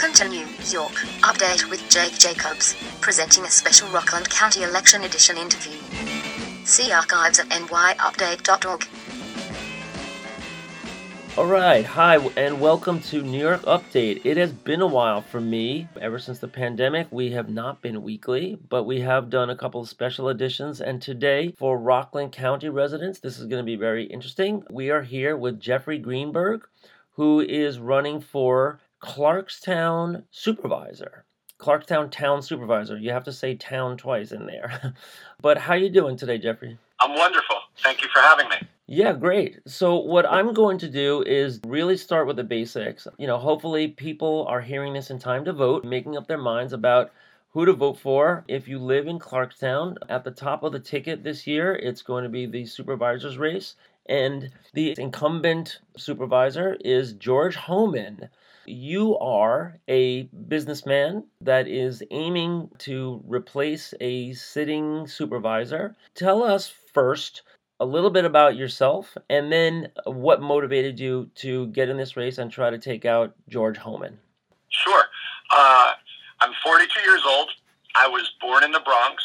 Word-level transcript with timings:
Welcome 0.00 0.16
to 0.16 0.28
New 0.30 0.46
York 0.70 0.94
Update 1.20 1.68
with 1.68 1.86
Jake 1.90 2.18
Jacobs, 2.18 2.74
presenting 3.02 3.44
a 3.44 3.50
special 3.50 3.86
Rockland 3.88 4.30
County 4.30 4.62
Election 4.62 5.02
Edition 5.02 5.36
interview. 5.36 5.78
See 6.64 6.90
archives 6.90 7.38
at 7.38 7.50
nyupdate.org. 7.50 8.86
All 11.36 11.46
right, 11.46 11.84
hi, 11.84 12.16
and 12.38 12.62
welcome 12.62 13.02
to 13.02 13.20
New 13.20 13.40
York 13.40 13.60
Update. 13.64 14.22
It 14.24 14.38
has 14.38 14.52
been 14.52 14.80
a 14.80 14.86
while 14.86 15.20
for 15.20 15.38
me. 15.38 15.86
Ever 16.00 16.18
since 16.18 16.38
the 16.38 16.48
pandemic, 16.48 17.08
we 17.10 17.32
have 17.32 17.50
not 17.50 17.82
been 17.82 18.02
weekly, 18.02 18.58
but 18.70 18.84
we 18.84 19.00
have 19.00 19.28
done 19.28 19.50
a 19.50 19.56
couple 19.56 19.82
of 19.82 19.88
special 19.90 20.30
editions. 20.30 20.80
And 20.80 21.02
today, 21.02 21.52
for 21.58 21.76
Rockland 21.76 22.32
County 22.32 22.70
residents, 22.70 23.18
this 23.18 23.38
is 23.38 23.44
going 23.44 23.62
to 23.62 23.70
be 23.70 23.76
very 23.76 24.04
interesting. 24.04 24.62
We 24.70 24.88
are 24.88 25.02
here 25.02 25.36
with 25.36 25.60
Jeffrey 25.60 25.98
Greenberg, 25.98 26.66
who 27.16 27.40
is 27.40 27.78
running 27.78 28.22
for 28.22 28.80
Clarkstown 29.00 30.24
supervisor. 30.30 31.24
Clarkstown 31.58 32.10
town 32.10 32.42
supervisor. 32.42 32.98
You 32.98 33.12
have 33.12 33.24
to 33.24 33.32
say 33.32 33.54
town 33.54 33.96
twice 33.96 34.32
in 34.32 34.46
there. 34.46 34.94
but 35.40 35.58
how 35.58 35.74
you 35.74 35.88
doing 35.88 36.16
today, 36.16 36.38
Jeffrey? 36.38 36.78
I'm 37.00 37.14
wonderful. 37.14 37.56
Thank 37.82 38.02
you 38.02 38.08
for 38.12 38.20
having 38.20 38.48
me. 38.48 38.56
Yeah, 38.86 39.12
great. 39.12 39.60
So 39.66 39.96
what 40.00 40.26
I'm 40.26 40.52
going 40.52 40.78
to 40.78 40.88
do 40.88 41.22
is 41.22 41.60
really 41.66 41.96
start 41.96 42.26
with 42.26 42.36
the 42.36 42.44
basics. 42.44 43.06
You 43.18 43.26
know, 43.26 43.38
hopefully 43.38 43.88
people 43.88 44.46
are 44.48 44.60
hearing 44.60 44.92
this 44.92 45.10
in 45.10 45.18
time 45.18 45.44
to 45.44 45.52
vote, 45.52 45.84
making 45.84 46.16
up 46.16 46.26
their 46.26 46.38
minds 46.38 46.72
about 46.72 47.10
who 47.50 47.64
to 47.64 47.72
vote 47.72 47.98
for. 47.98 48.44
If 48.48 48.68
you 48.68 48.78
live 48.78 49.06
in 49.06 49.18
Clarkstown, 49.18 49.96
at 50.08 50.24
the 50.24 50.30
top 50.30 50.62
of 50.62 50.72
the 50.72 50.80
ticket 50.80 51.22
this 51.22 51.46
year, 51.46 51.74
it's 51.74 52.02
going 52.02 52.24
to 52.24 52.30
be 52.30 52.46
the 52.46 52.66
supervisor's 52.66 53.38
race. 53.38 53.76
And 54.06 54.50
the 54.74 54.94
incumbent 54.98 55.78
supervisor 55.96 56.76
is 56.84 57.12
George 57.12 57.56
Hoehmann. 57.56 58.28
You 58.66 59.18
are 59.18 59.78
a 59.88 60.24
businessman 60.48 61.24
that 61.40 61.66
is 61.66 62.02
aiming 62.10 62.70
to 62.78 63.22
replace 63.26 63.94
a 64.00 64.32
sitting 64.34 65.06
supervisor. 65.06 65.96
Tell 66.14 66.42
us 66.42 66.72
first 66.92 67.42
a 67.80 67.84
little 67.84 68.10
bit 68.10 68.24
about 68.24 68.56
yourself 68.56 69.16
and 69.30 69.50
then 69.50 69.90
what 70.04 70.42
motivated 70.42 71.00
you 71.00 71.30
to 71.36 71.68
get 71.68 71.88
in 71.88 71.96
this 71.96 72.16
race 72.16 72.38
and 72.38 72.50
try 72.50 72.70
to 72.70 72.78
take 72.78 73.04
out 73.04 73.34
George 73.48 73.78
Hoehmann. 73.78 74.18
Sure. 74.68 75.04
Uh, 75.50 75.92
I'm 76.40 76.52
42 76.62 77.00
years 77.00 77.22
old. 77.26 77.50
I 77.96 78.06
was 78.06 78.30
born 78.40 78.62
in 78.62 78.70
the 78.70 78.80
Bronx, 78.80 79.24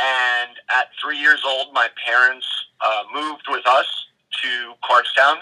and 0.00 0.50
at 0.70 0.88
three 1.00 1.18
years 1.18 1.40
old, 1.46 1.72
my 1.72 1.88
parents 2.04 2.46
uh, 2.80 3.02
moved 3.14 3.44
with 3.48 3.66
us 3.66 3.86
to 4.42 4.72
Clarkstown, 4.82 5.36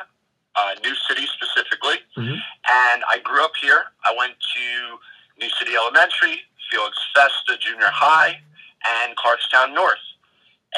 uh, 0.56 0.74
New 0.82 0.94
City 1.08 1.26
specifically, 1.26 1.98
mm-hmm. 2.16 2.34
and 2.34 3.02
I 3.08 3.20
grew 3.22 3.44
up 3.44 3.52
here. 3.60 3.84
I 4.04 4.14
went 4.16 4.34
to 4.34 4.98
New 5.38 5.50
City 5.58 5.76
Elementary, 5.76 6.42
Felix 6.70 6.96
Festa 7.14 7.58
Junior 7.60 7.90
High, 7.90 8.40
and 8.86 9.16
Clarkstown 9.16 9.74
North. 9.74 10.02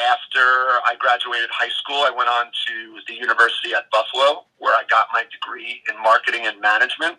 After 0.00 0.81
I 0.89 0.97
graduated 0.98 1.50
high 1.53 1.73
school, 1.83 2.00
I 2.00 2.11
went 2.11 2.28
on 2.28 2.47
to 2.47 3.00
the 3.09 3.15
University 3.15 3.75
at 3.75 3.91
Buffalo, 3.91 4.47
where 4.59 4.73
I 4.73 4.84
got 4.89 5.09
my 5.12 5.25
degree 5.28 5.83
in 5.89 6.00
marketing 6.03 6.47
and 6.47 6.59
management. 6.61 7.19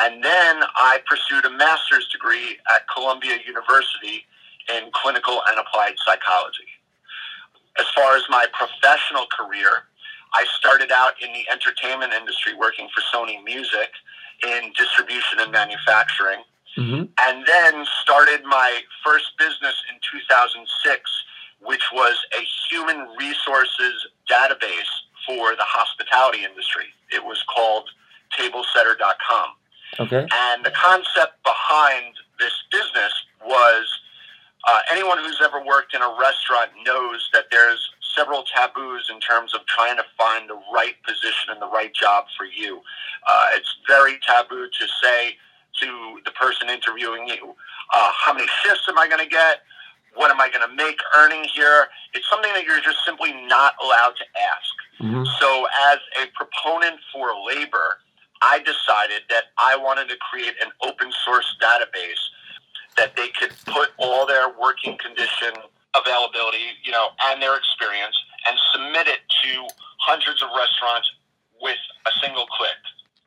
And 0.00 0.22
then 0.22 0.62
I 0.76 1.00
pursued 1.06 1.44
a 1.46 1.50
master's 1.50 2.08
degree 2.08 2.58
at 2.74 2.84
Columbia 2.92 3.38
University 3.46 4.26
in 4.68 4.90
clinical 4.92 5.40
and 5.48 5.58
applied 5.58 5.94
psychology. 6.04 6.68
As 7.78 7.86
far 7.94 8.16
as 8.16 8.22
my 8.28 8.46
professional 8.52 9.26
career, 9.32 9.88
I 10.34 10.44
started 10.58 10.90
out 10.92 11.14
in 11.22 11.32
the 11.32 11.44
entertainment 11.50 12.12
industry 12.12 12.54
working 12.54 12.88
for 12.94 13.02
Sony 13.14 13.42
Music 13.44 13.90
in 14.42 14.72
distribution 14.76 15.40
and 15.40 15.52
manufacturing. 15.52 16.42
Mm-hmm. 16.76 17.04
And 17.22 17.46
then 17.46 17.86
started 18.02 18.44
my 18.44 18.80
first 19.04 19.38
business 19.38 19.74
in 19.92 20.00
2006, 20.02 21.24
which 21.60 21.84
was 21.92 22.18
a 22.36 22.42
human 22.68 23.06
resources 23.16 24.06
database 24.28 24.90
for 25.24 25.54
the 25.54 25.62
hospitality 25.62 26.44
industry. 26.44 26.86
It 27.12 27.24
was 27.24 27.42
called 27.54 27.88
tablesetter.com. 28.36 29.48
Okay. 30.00 30.26
And 30.32 30.64
the 30.64 30.72
concept 30.72 31.42
behind 31.44 32.14
this 32.40 32.52
business 32.72 33.12
was 33.46 33.86
uh, 34.66 34.80
anyone 34.90 35.18
who's 35.18 35.40
ever 35.44 35.62
worked 35.64 35.94
in 35.94 36.02
a 36.02 36.16
restaurant 36.18 36.70
knows 36.84 37.28
that 37.32 37.44
there's 37.52 37.90
several 38.16 38.44
taboos 38.44 39.10
in 39.12 39.20
terms 39.20 39.54
of 39.54 39.60
trying 39.66 39.96
to 39.96 40.04
find 40.16 40.48
the 40.48 40.58
right 40.72 40.94
position 41.06 41.50
and 41.50 41.60
the 41.60 41.68
right 41.68 41.92
job 41.94 42.26
for 42.36 42.46
you. 42.46 42.80
Uh, 43.28 43.46
it's 43.52 43.76
very 43.86 44.18
taboo 44.26 44.66
to 44.66 44.86
say 45.02 45.36
to 45.80 46.20
the 46.24 46.30
person 46.32 46.68
interviewing 46.68 47.26
you, 47.26 47.54
uh, 47.92 48.10
how 48.24 48.32
many 48.32 48.46
shifts 48.62 48.84
am 48.88 48.98
I 48.98 49.08
going 49.08 49.22
to 49.22 49.30
get? 49.30 49.62
What 50.14 50.30
am 50.30 50.40
I 50.40 50.48
going 50.48 50.68
to 50.68 50.74
make 50.74 50.98
earning 51.18 51.44
here? 51.44 51.88
It's 52.14 52.28
something 52.30 52.52
that 52.54 52.64
you're 52.64 52.80
just 52.80 53.04
simply 53.04 53.32
not 53.48 53.74
allowed 53.82 54.14
to 54.16 54.24
ask. 54.38 54.74
Mm-hmm. 55.02 55.24
So, 55.40 55.66
as 55.90 55.98
a 56.22 56.30
proponent 56.38 57.00
for 57.12 57.32
labor, 57.44 57.98
I 58.40 58.58
decided 58.60 59.22
that 59.28 59.50
I 59.58 59.76
wanted 59.76 60.08
to 60.10 60.16
create 60.30 60.54
an 60.62 60.70
open 60.86 61.10
source 61.24 61.56
database 61.60 62.22
that 62.96 63.16
they 63.16 63.28
could 63.28 63.50
put 63.66 63.90
all 63.98 64.24
their 64.24 64.48
working 64.60 64.96
condition 64.98 65.52
availability, 65.94 66.74
you 66.84 66.92
know, 66.92 67.08
and 67.26 67.40
their 67.40 67.56
experience 67.56 68.16
and 68.46 68.58
submit 68.72 69.08
it 69.08 69.20
to 69.42 69.66
hundreds 69.98 70.42
of 70.42 70.48
restaurants 70.56 71.10
with 71.60 71.78
a 72.06 72.10
single 72.22 72.46
click. 72.46 72.70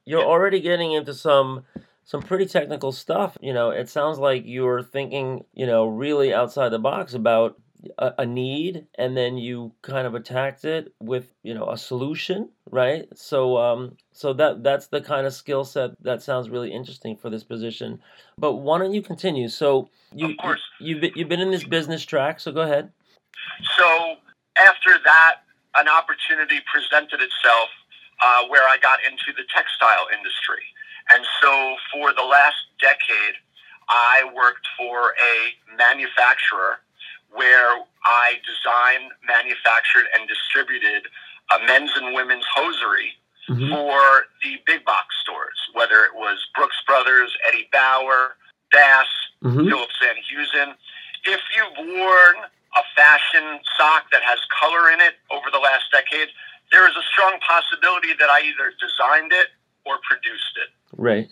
You're 0.05 0.23
already 0.23 0.59
getting 0.61 0.94
into 0.94 1.13
some 1.13 1.66
some 2.03 2.22
pretty 2.22 2.45
technical 2.45 2.94
stuff. 2.94 3.38
You 3.41 3.53
know, 3.53 3.72
it 3.72 3.89
sounds 3.89 4.17
like 4.17 4.44
you're 4.45 4.81
thinking, 4.81 5.44
you 5.53 5.67
know, 5.67 5.88
really 5.88 6.33
outside 6.33 6.69
the 6.69 6.79
box 6.79 7.13
about 7.13 7.59
a, 7.97 8.13
a, 8.19 8.25
need 8.25 8.88
and 8.95 9.15
then 9.15 9.38
you 9.38 9.71
kind 9.81 10.07
of 10.07 10.15
attacked 10.15 10.65
it 10.65 10.93
with 10.99 11.33
you 11.43 11.53
know 11.53 11.69
a 11.69 11.77
solution 11.77 12.49
right? 12.71 13.07
So 13.15 13.57
um 13.57 13.97
so 14.11 14.33
that 14.33 14.63
that's 14.63 14.88
the 14.88 15.01
kind 15.01 15.25
of 15.25 15.33
skill 15.33 15.63
set 15.63 15.91
that 16.03 16.21
sounds 16.21 16.49
really 16.49 16.71
interesting 16.71 17.15
for 17.15 17.29
this 17.29 17.43
position. 17.43 17.99
But 18.38 18.55
why 18.55 18.79
don't 18.79 18.93
you 18.93 19.01
continue? 19.01 19.47
So 19.47 19.89
you, 20.13 20.31
of 20.31 20.38
course. 20.38 20.61
you 20.79 20.88
you've 20.88 21.01
been, 21.01 21.11
you've 21.15 21.29
been 21.29 21.39
in 21.39 21.51
this 21.51 21.63
business 21.63 22.03
track 22.03 22.39
so 22.39 22.51
go 22.51 22.61
ahead. 22.61 22.91
So 23.77 24.15
after 24.57 25.01
that 25.03 25.44
an 25.75 25.88
opportunity 25.88 26.59
presented 26.71 27.21
itself 27.21 27.69
uh, 28.23 28.47
where 28.47 28.67
i 28.67 28.77
got 28.81 28.99
into 29.05 29.31
the 29.35 29.44
textile 29.53 30.07
industry. 30.17 30.63
And 31.13 31.25
so 31.41 31.75
for 31.94 32.13
the 32.13 32.23
last 32.23 32.57
decade 32.81 33.35
i 33.89 34.23
worked 34.35 34.67
for 34.77 35.13
a 35.13 35.77
manufacturer 35.77 36.79
where 37.31 37.83
I 38.05 38.35
designed, 38.45 39.11
manufactured, 39.27 40.05
and 40.17 40.27
distributed 40.27 41.09
a 41.51 41.65
men's 41.65 41.91
and 41.95 42.13
women's 42.13 42.45
hosiery 42.53 43.13
mm-hmm. 43.49 43.69
for 43.71 44.27
the 44.43 44.59
big 44.65 44.83
box 44.85 45.15
stores, 45.21 45.57
whether 45.73 46.03
it 46.03 46.15
was 46.15 46.45
Brooks 46.55 46.81
Brothers, 46.85 47.35
Eddie 47.47 47.69
Bauer, 47.71 48.35
Bass, 48.71 49.07
mm-hmm. 49.43 49.67
Phillips 49.67 49.95
Van 50.01 50.15
Heusen. 50.23 50.75
If 51.25 51.41
you've 51.55 51.88
worn 51.88 52.35
a 52.75 52.83
fashion 52.95 53.59
sock 53.77 54.11
that 54.11 54.21
has 54.23 54.39
color 54.59 54.91
in 54.91 54.99
it 54.99 55.15
over 55.31 55.47
the 55.51 55.59
last 55.59 55.85
decade, 55.91 56.29
there 56.71 56.88
is 56.88 56.95
a 56.95 57.03
strong 57.11 57.39
possibility 57.39 58.11
that 58.19 58.29
I 58.29 58.41
either 58.41 58.71
designed 58.79 59.31
it 59.31 59.47
or 59.85 59.99
produced 60.03 60.59
it. 60.59 60.69
Right 60.95 61.29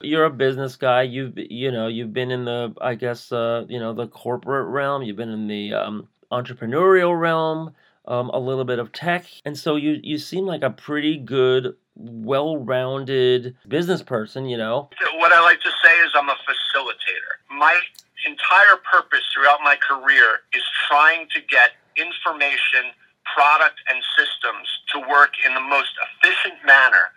you're 0.00 0.24
a 0.24 0.30
business 0.30 0.76
guy. 0.76 1.02
You've 1.02 1.34
you 1.36 1.70
know 1.70 1.88
you've 1.88 2.12
been 2.12 2.30
in 2.30 2.44
the 2.44 2.74
I 2.80 2.94
guess 2.94 3.32
uh, 3.32 3.64
you 3.68 3.78
know 3.78 3.92
the 3.92 4.06
corporate 4.06 4.68
realm. 4.68 5.02
You've 5.02 5.16
been 5.16 5.30
in 5.30 5.48
the 5.48 5.74
um, 5.74 6.08
entrepreneurial 6.30 7.18
realm. 7.18 7.74
Um, 8.06 8.30
a 8.30 8.38
little 8.38 8.64
bit 8.64 8.78
of 8.78 8.90
tech, 8.92 9.26
and 9.44 9.58
so 9.58 9.76
you 9.76 10.00
you 10.02 10.16
seem 10.16 10.46
like 10.46 10.62
a 10.62 10.70
pretty 10.70 11.18
good, 11.18 11.76
well-rounded 11.94 13.54
business 13.68 14.02
person. 14.02 14.46
You 14.46 14.56
know. 14.56 14.88
What 15.18 15.32
I 15.32 15.42
like 15.42 15.60
to 15.60 15.70
say 15.84 15.94
is 15.98 16.12
I'm 16.14 16.30
a 16.30 16.36
facilitator. 16.48 17.36
My 17.50 17.78
entire 18.26 18.80
purpose 18.90 19.20
throughout 19.34 19.58
my 19.62 19.76
career 19.76 20.40
is 20.54 20.62
trying 20.88 21.28
to 21.34 21.40
get 21.50 21.72
information, 21.96 22.96
product, 23.36 23.76
and 23.92 24.00
systems 24.16 24.66
to 24.94 25.00
work 25.00 25.34
in 25.46 25.52
the 25.52 25.60
most 25.60 25.92
efficient 26.00 26.64
manner 26.64 27.12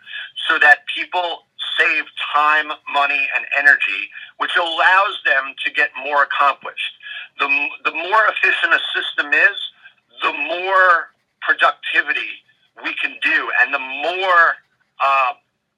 so 0.50 0.60
that 0.60 0.80
people 0.94 1.48
save 1.78 2.06
time, 2.34 2.68
money, 2.94 3.28
and 3.36 3.46
energy, 3.58 4.10
which 4.38 4.56
allows 4.58 5.16
them 5.26 5.54
to 5.66 5.72
get 5.72 5.90
more 6.04 6.24
accomplished. 6.24 6.94
The, 7.40 7.48
the 7.86 7.92
more 7.92 8.24
efficient 8.30 8.74
a 8.74 8.82
system 8.94 9.34
is, 9.34 9.58
the 10.22 10.34
more 10.34 11.10
productivity 11.42 12.44
we 12.84 12.94
can 12.96 13.16
do, 13.22 13.52
and 13.62 13.74
the 13.74 13.80
more 13.80 14.56
uh, 15.04 15.34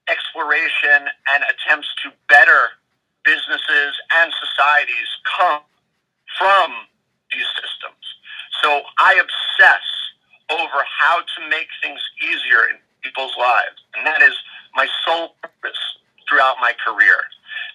exploration 0.09 1.07
and 1.31 1.43
attempts 1.47 1.87
to 2.03 2.11
better 2.27 2.75
businesses 3.23 3.95
and 4.19 4.31
societies 4.35 5.07
come 5.39 5.61
from 6.37 6.71
these 7.31 7.47
systems. 7.55 8.03
So 8.61 8.81
I 8.99 9.15
obsess 9.15 9.85
over 10.51 10.83
how 10.83 11.19
to 11.21 11.49
make 11.49 11.67
things 11.81 11.99
easier 12.21 12.67
in 12.69 12.77
people's 13.01 13.35
lives, 13.37 13.79
and 13.95 14.05
that 14.05 14.21
is 14.21 14.35
my 14.75 14.87
sole 15.05 15.35
purpose 15.41 15.79
throughout 16.27 16.55
my 16.61 16.73
career. 16.85 17.23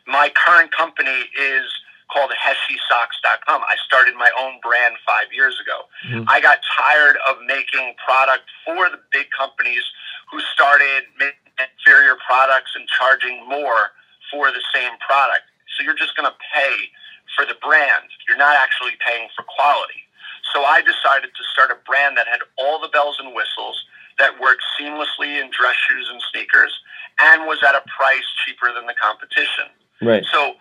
my 0.07 0.33
current 0.35 0.73
company 0.73 1.29
is 1.37 1.69
called 2.09 2.33
HeshiSocks.com. 2.33 3.61
I 3.61 3.77
started 3.85 4.15
my 4.17 4.31
own 4.41 4.59
brand 4.65 4.97
five 5.05 5.29
years 5.33 5.61
ago. 5.61 5.85
Mm-hmm. 6.09 6.25
I 6.29 6.41
got 6.41 6.59
tired 6.65 7.17
of 7.29 7.37
making 7.45 7.93
product 8.01 8.49
for 8.65 8.89
the 8.89 8.99
big 9.13 9.29
companies 9.37 9.85
who 10.33 10.41
started 10.53 11.05
making 11.19 11.53
inferior 11.61 12.17
products 12.25 12.73
and 12.75 12.89
charging 12.89 13.45
more 13.49 13.93
for 14.33 14.49
the 14.49 14.65
same 14.73 14.97
product. 15.05 15.45
So 15.77 15.85
you're 15.85 15.99
just 15.99 16.17
going 16.17 16.29
to 16.29 16.37
pay 16.55 16.89
for 17.37 17.45
the 17.45 17.57
brand. 17.61 18.09
You're 18.27 18.41
not 18.41 18.57
actually 18.57 18.97
paying 19.05 19.29
for 19.37 19.45
quality. 19.45 20.09
So 20.55 20.65
I 20.65 20.81
decided 20.81 21.31
to 21.37 21.43
start 21.53 21.69
a 21.71 21.79
brand 21.85 22.17
that 22.17 22.27
had 22.27 22.41
all 22.57 22.81
the 22.81 22.89
bells 22.89 23.21
and 23.21 23.35
whistles 23.37 23.77
that 24.19 24.41
worked 24.41 24.63
seamlessly 24.79 25.41
in 25.41 25.51
dress 25.51 25.77
shoes 25.89 26.09
and 26.11 26.21
sneakers 26.33 26.73
and 27.21 27.47
was 27.47 27.59
at 27.63 27.75
a 27.75 27.83
price 27.87 28.27
cheaper 28.45 28.73
than 28.75 28.87
the 28.87 28.95
competition. 29.01 29.67
Right. 30.03 30.25
So 30.33 30.55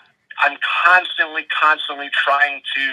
I'm 0.44 0.58
constantly, 0.86 1.46
constantly 1.50 2.10
trying 2.14 2.62
to 2.76 2.86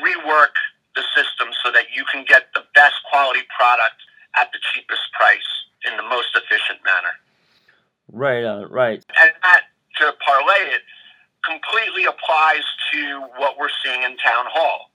rework 0.00 0.56
the 0.94 1.02
system 1.14 1.48
so 1.64 1.72
that 1.72 1.86
you 1.94 2.04
can 2.10 2.24
get 2.28 2.52
the 2.54 2.64
best 2.74 2.96
quality 3.10 3.40
product 3.56 3.96
at 4.36 4.52
the 4.52 4.58
cheapest 4.72 5.12
price 5.12 5.48
in 5.88 5.96
the 5.96 6.02
most 6.02 6.36
efficient 6.36 6.80
manner. 6.84 7.14
Right, 8.12 8.44
uh, 8.44 8.68
right. 8.68 9.04
And 9.20 9.32
that, 9.42 9.62
to 10.00 10.12
parlay 10.24 10.72
it, 10.72 10.82
completely 11.44 12.04
applies 12.04 12.64
to 12.92 13.20
what 13.36 13.58
we're 13.58 13.72
seeing 13.82 14.02
in 14.02 14.16
town 14.18 14.46
hall, 14.48 14.91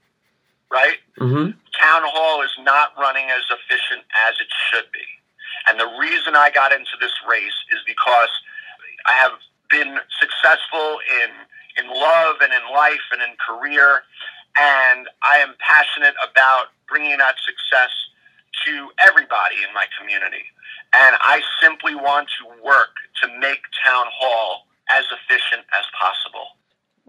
right? 0.71 0.97
Mm-hmm. 1.19 1.51
Town 1.79 2.03
hall 2.05 2.41
is 2.41 2.51
not 2.61 2.91
running 2.97 3.29
as 3.29 3.43
efficient 3.49 4.03
as 4.27 4.35
it 4.39 4.47
should 4.69 4.91
be. 4.91 5.05
And 5.69 5.79
the 5.79 5.89
reason 5.99 6.35
I 6.35 6.49
got 6.49 6.71
into 6.71 6.95
this 6.99 7.13
race 7.29 7.59
is 7.71 7.79
because 7.85 8.29
I 9.05 9.13
have 9.13 9.33
been 9.69 9.99
successful 10.19 10.99
in 11.23 11.31
in 11.77 11.87
love 11.87 12.37
and 12.41 12.51
in 12.51 12.73
life 12.73 13.05
and 13.11 13.21
in 13.21 13.37
career. 13.37 14.01
And 14.57 15.07
I 15.21 15.37
am 15.37 15.53
passionate 15.59 16.15
about 16.25 16.73
bringing 16.89 17.17
that 17.19 17.35
success 17.45 17.93
to 18.65 18.89
everybody 18.97 19.61
in 19.61 19.73
my 19.73 19.85
community. 19.99 20.43
And 20.95 21.15
I 21.21 21.41
simply 21.61 21.93
want 21.93 22.27
to 22.41 22.63
work 22.65 22.97
to 23.21 23.27
make 23.39 23.61
town 23.85 24.05
hall 24.09 24.65
as 24.89 25.05
efficient 25.11 25.65
as 25.77 25.85
possible. 25.93 26.57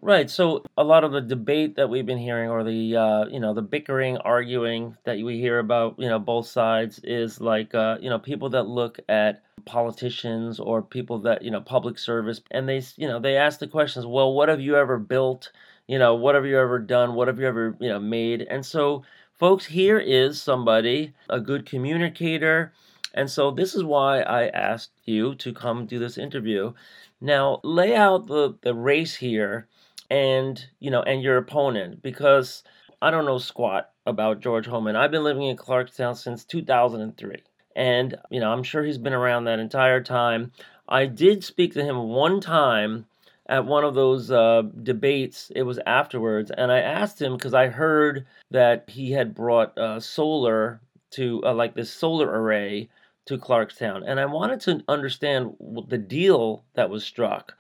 Right. 0.01 0.31
So 0.31 0.63
a 0.77 0.85
lot 0.85 1.03
of 1.03 1.11
the 1.13 1.21
debate 1.21 1.75
that 1.77 1.91
we've 1.91 2.07
been 2.07 2.19
hearing, 2.19 2.51
or 2.51 2.63
the 2.63 2.97
uh, 2.97 3.27
you 3.27 3.41
know 3.41 3.53
the 3.53 3.63
bickering, 3.63 4.17
arguing 4.19 4.97
that 5.05 5.19
we 5.19 5.41
hear 5.41 5.59
about, 5.59 5.97
you 5.99 6.09
know, 6.09 6.21
both 6.21 6.47
sides, 6.47 7.01
is 7.03 7.41
like 7.41 7.75
uh, 7.75 7.99
you 8.01 8.09
know 8.09 8.19
people 8.21 8.49
that 8.51 8.69
look 8.69 9.01
at 9.09 9.43
politicians 9.65 10.61
or 10.61 10.83
people 10.83 11.19
that 11.21 11.43
you 11.43 11.51
know 11.51 11.61
public 11.61 11.99
service, 11.99 12.41
and 12.53 12.69
they 12.69 12.81
you 12.97 13.09
know 13.09 13.19
they 13.19 13.37
ask 13.37 13.59
the 13.59 13.67
questions, 13.67 14.07
well, 14.07 14.33
what 14.33 14.49
have 14.49 14.61
you 14.61 14.77
ever 14.77 14.99
built? 14.99 15.51
You 15.89 15.99
know, 15.99 16.15
what 16.15 16.37
have 16.37 16.47
you 16.47 16.59
ever 16.59 16.79
done? 16.79 17.15
What 17.15 17.27
have 17.29 17.41
you 17.41 17.47
ever 17.47 17.77
you 17.81 17.89
know 17.89 17.99
made? 17.99 18.43
And 18.43 18.65
so, 18.65 19.03
folks, 19.39 19.67
here 19.67 19.99
is 19.99 20.41
somebody, 20.41 21.15
a 21.29 21.41
good 21.41 21.67
communicator, 21.67 22.73
and 23.15 23.29
so 23.29 23.51
this 23.51 23.75
is 23.75 23.83
why 23.83 24.21
I 24.21 24.47
asked 24.49 24.93
you 25.07 25.35
to 25.37 25.53
come 25.53 25.87
do 25.87 25.99
this 25.99 26.19
interview. 26.19 26.73
Now, 27.21 27.61
lay 27.65 27.95
out 27.95 28.27
the 28.27 28.57
the 28.63 28.75
race 28.75 29.17
here 29.17 29.68
and 30.11 30.67
you 30.81 30.91
know 30.91 31.03
and 31.03 31.23
your 31.23 31.37
opponent 31.37 32.03
because 32.03 32.63
I 33.01 33.11
don't 33.11 33.27
know 33.27 33.39
squat 33.39 33.91
about 34.07 34.41
George 34.41 34.67
Hoehmann. 34.67 34.97
I've 34.97 35.11
been 35.11 35.25
living 35.25 35.45
in 35.45 35.57
Clarkstown 35.57 36.17
since 36.17 36.45
2003 36.45 37.43
and 37.77 38.17
you 38.31 38.41
know 38.41 38.51
I'm 38.53 38.63
sure 38.63 38.85
he's 38.85 38.99
been 38.99 39.13
around 39.13 39.45
that 39.45 39.61
entire 39.61 40.03
time. 40.03 40.53
I 40.89 41.07
did 41.07 41.45
speak 41.45 41.75
to 41.75 41.85
him 41.85 42.09
one 42.09 42.41
time 42.41 43.07
at 43.47 43.65
one 43.65 43.85
of 43.85 43.95
those 43.95 44.31
uh, 44.31 44.63
debates. 44.83 45.51
It 45.55 45.63
was 45.63 45.79
afterwards, 45.87 46.51
and 46.51 46.71
I 46.71 46.81
asked 46.81 47.21
him 47.21 47.35
because 47.37 47.55
I 47.55 47.69
heard 47.69 48.27
that 48.51 48.85
he 48.89 49.13
had 49.13 49.35
brought 49.35 49.77
uh, 49.79 50.01
solar 50.01 50.81
to 51.13 51.43
uh, 51.45 51.55
like 51.55 51.75
this 51.75 51.91
solar 51.91 52.29
array 52.29 52.89
to 53.27 53.39
Clarkstown, 53.39 54.03
and 54.07 54.19
I 54.19 54.27
wanted 54.27 54.61
to 54.63 54.83
understand 54.89 55.55
the 55.89 55.99
deal 55.99 56.65
that 56.75 56.91
was 56.91 57.05
struck. 57.05 57.55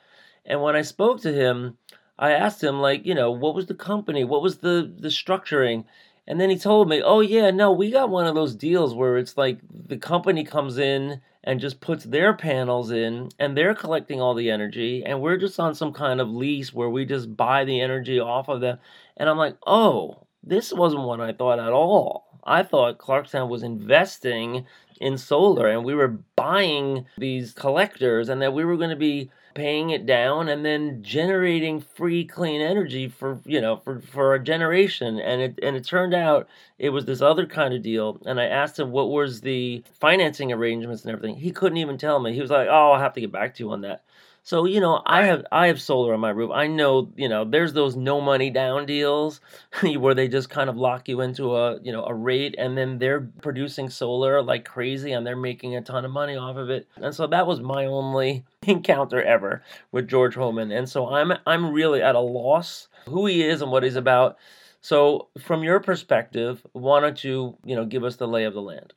And 0.44 0.62
when 0.62 0.76
I 0.76 0.82
spoke 0.82 1.20
to 1.22 1.32
him, 1.32 1.76
I 2.18 2.32
asked 2.32 2.62
him 2.62 2.80
like, 2.80 3.06
you 3.06 3.14
know, 3.14 3.30
what 3.30 3.54
was 3.54 3.66
the 3.66 3.74
company? 3.74 4.24
What 4.24 4.42
was 4.42 4.58
the 4.58 4.92
the 4.98 5.08
structuring? 5.08 5.84
And 6.26 6.40
then 6.40 6.50
he 6.50 6.58
told 6.58 6.88
me, 6.88 7.00
"Oh 7.02 7.20
yeah, 7.20 7.50
no, 7.50 7.72
we 7.72 7.90
got 7.90 8.10
one 8.10 8.26
of 8.26 8.34
those 8.34 8.54
deals 8.54 8.94
where 8.94 9.16
it's 9.16 9.36
like 9.36 9.58
the 9.70 9.96
company 9.96 10.44
comes 10.44 10.76
in 10.78 11.20
and 11.44 11.60
just 11.60 11.80
puts 11.80 12.04
their 12.04 12.34
panels 12.34 12.90
in 12.90 13.30
and 13.38 13.56
they're 13.56 13.74
collecting 13.74 14.20
all 14.20 14.34
the 14.34 14.50
energy 14.50 15.02
and 15.04 15.22
we're 15.22 15.38
just 15.38 15.58
on 15.58 15.74
some 15.74 15.92
kind 15.92 16.20
of 16.20 16.28
lease 16.28 16.74
where 16.74 16.90
we 16.90 17.06
just 17.06 17.34
buy 17.36 17.64
the 17.64 17.80
energy 17.80 18.20
off 18.20 18.48
of 18.48 18.60
them." 18.60 18.78
And 19.16 19.28
I'm 19.28 19.38
like, 19.38 19.56
"Oh, 19.66 20.26
this 20.42 20.72
wasn't 20.72 21.04
what 21.04 21.20
I 21.20 21.32
thought 21.32 21.58
at 21.58 21.72
all. 21.72 22.24
I 22.44 22.62
thought 22.62 22.98
Clarkstown 22.98 23.48
was 23.48 23.62
investing 23.62 24.66
in 25.00 25.18
solar 25.18 25.68
and 25.68 25.84
we 25.84 25.94
were 25.94 26.18
buying 26.36 27.06
these 27.18 27.52
collectors 27.52 28.28
and 28.28 28.42
that 28.42 28.54
we 28.54 28.64
were 28.64 28.76
going 28.76 28.90
to 28.90 28.96
be 28.96 29.30
paying 29.58 29.90
it 29.90 30.06
down 30.06 30.48
and 30.48 30.64
then 30.64 31.02
generating 31.02 31.80
free 31.80 32.24
clean 32.24 32.60
energy 32.60 33.08
for 33.08 33.40
you 33.44 33.60
know 33.60 33.76
for 33.76 34.00
for 34.00 34.34
a 34.34 34.42
generation. 34.42 35.18
And 35.18 35.42
it 35.42 35.58
and 35.62 35.76
it 35.76 35.84
turned 35.84 36.14
out 36.14 36.48
it 36.78 36.90
was 36.90 37.04
this 37.06 37.20
other 37.20 37.46
kind 37.46 37.74
of 37.74 37.82
deal. 37.82 38.18
And 38.24 38.40
i 38.40 38.44
asked 38.44 38.78
him 38.78 38.92
what 38.92 39.10
was 39.10 39.40
the 39.40 39.82
financing 40.00 40.52
arrangements 40.52 41.02
and 41.04 41.12
everything. 41.12 41.36
He 41.36 41.50
couldn't 41.50 41.78
even 41.78 41.98
tell 41.98 42.20
me. 42.20 42.32
He 42.34 42.40
was 42.40 42.50
like 42.50 42.68
oh 42.68 42.92
i'll 42.92 43.00
have 43.00 43.14
to 43.14 43.20
get 43.20 43.32
back 43.32 43.54
to 43.56 43.64
you 43.64 43.72
on 43.72 43.80
that 43.82 44.04
so 44.48 44.64
you 44.64 44.80
know, 44.80 45.02
I 45.04 45.26
have 45.26 45.44
I 45.52 45.66
have 45.66 45.78
solar 45.78 46.14
on 46.14 46.20
my 46.20 46.30
roof. 46.30 46.50
I 46.50 46.68
know 46.68 47.12
you 47.16 47.28
know 47.28 47.44
there's 47.44 47.74
those 47.74 47.96
no 47.96 48.18
money 48.18 48.48
down 48.48 48.86
deals 48.86 49.42
where 49.82 50.14
they 50.14 50.26
just 50.26 50.48
kind 50.48 50.70
of 50.70 50.76
lock 50.78 51.06
you 51.06 51.20
into 51.20 51.54
a 51.54 51.78
you 51.82 51.92
know 51.92 52.02
a 52.06 52.14
rate, 52.14 52.54
and 52.56 52.74
then 52.74 52.96
they're 52.98 53.30
producing 53.42 53.90
solar 53.90 54.42
like 54.42 54.64
crazy, 54.64 55.12
and 55.12 55.26
they're 55.26 55.36
making 55.36 55.76
a 55.76 55.82
ton 55.82 56.06
of 56.06 56.12
money 56.12 56.34
off 56.34 56.56
of 56.56 56.70
it. 56.70 56.88
And 56.96 57.14
so 57.14 57.26
that 57.26 57.46
was 57.46 57.60
my 57.60 57.84
only 57.84 58.46
encounter 58.62 59.22
ever 59.22 59.62
with 59.92 60.08
George 60.08 60.34
Hoehmann. 60.34 60.72
And 60.72 60.88
so 60.88 61.10
I'm 61.10 61.34
I'm 61.46 61.70
really 61.70 62.00
at 62.00 62.14
a 62.14 62.20
loss 62.20 62.88
who 63.04 63.26
he 63.26 63.42
is 63.42 63.60
and 63.60 63.70
what 63.70 63.82
he's 63.82 63.96
about. 63.96 64.38
So 64.80 65.28
from 65.38 65.62
your 65.62 65.78
perspective, 65.78 66.64
why 66.72 67.00
don't 67.00 67.22
you 67.22 67.58
you 67.66 67.76
know 67.76 67.84
give 67.84 68.02
us 68.02 68.16
the 68.16 68.26
lay 68.26 68.44
of 68.44 68.54
the 68.54 68.62
land? 68.62 68.94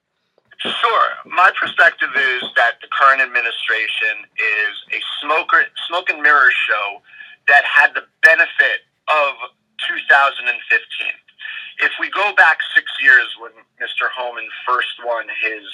Sure. 0.61 1.07
My 1.25 1.49
perspective 1.57 2.13
is 2.13 2.43
that 2.55 2.77
the 2.81 2.87
current 2.94 3.21
administration 3.21 4.30
is 4.37 4.73
a 4.94 4.99
smoker, 5.21 5.65
smoke 5.89 6.09
and 6.09 6.21
mirror 6.21 6.53
show 6.53 7.01
that 7.47 7.65
had 7.65 7.94
the 7.97 8.06
benefit 8.21 8.85
of 9.09 9.33
2015. 9.81 10.45
If 11.81 11.91
we 11.99 12.13
go 12.13 12.33
back 12.37 12.59
six 12.75 12.85
years 13.01 13.25
when 13.41 13.51
Mr. 13.81 14.06
Hoehmann 14.13 14.45
first 14.68 15.01
won 15.03 15.25
his 15.41 15.65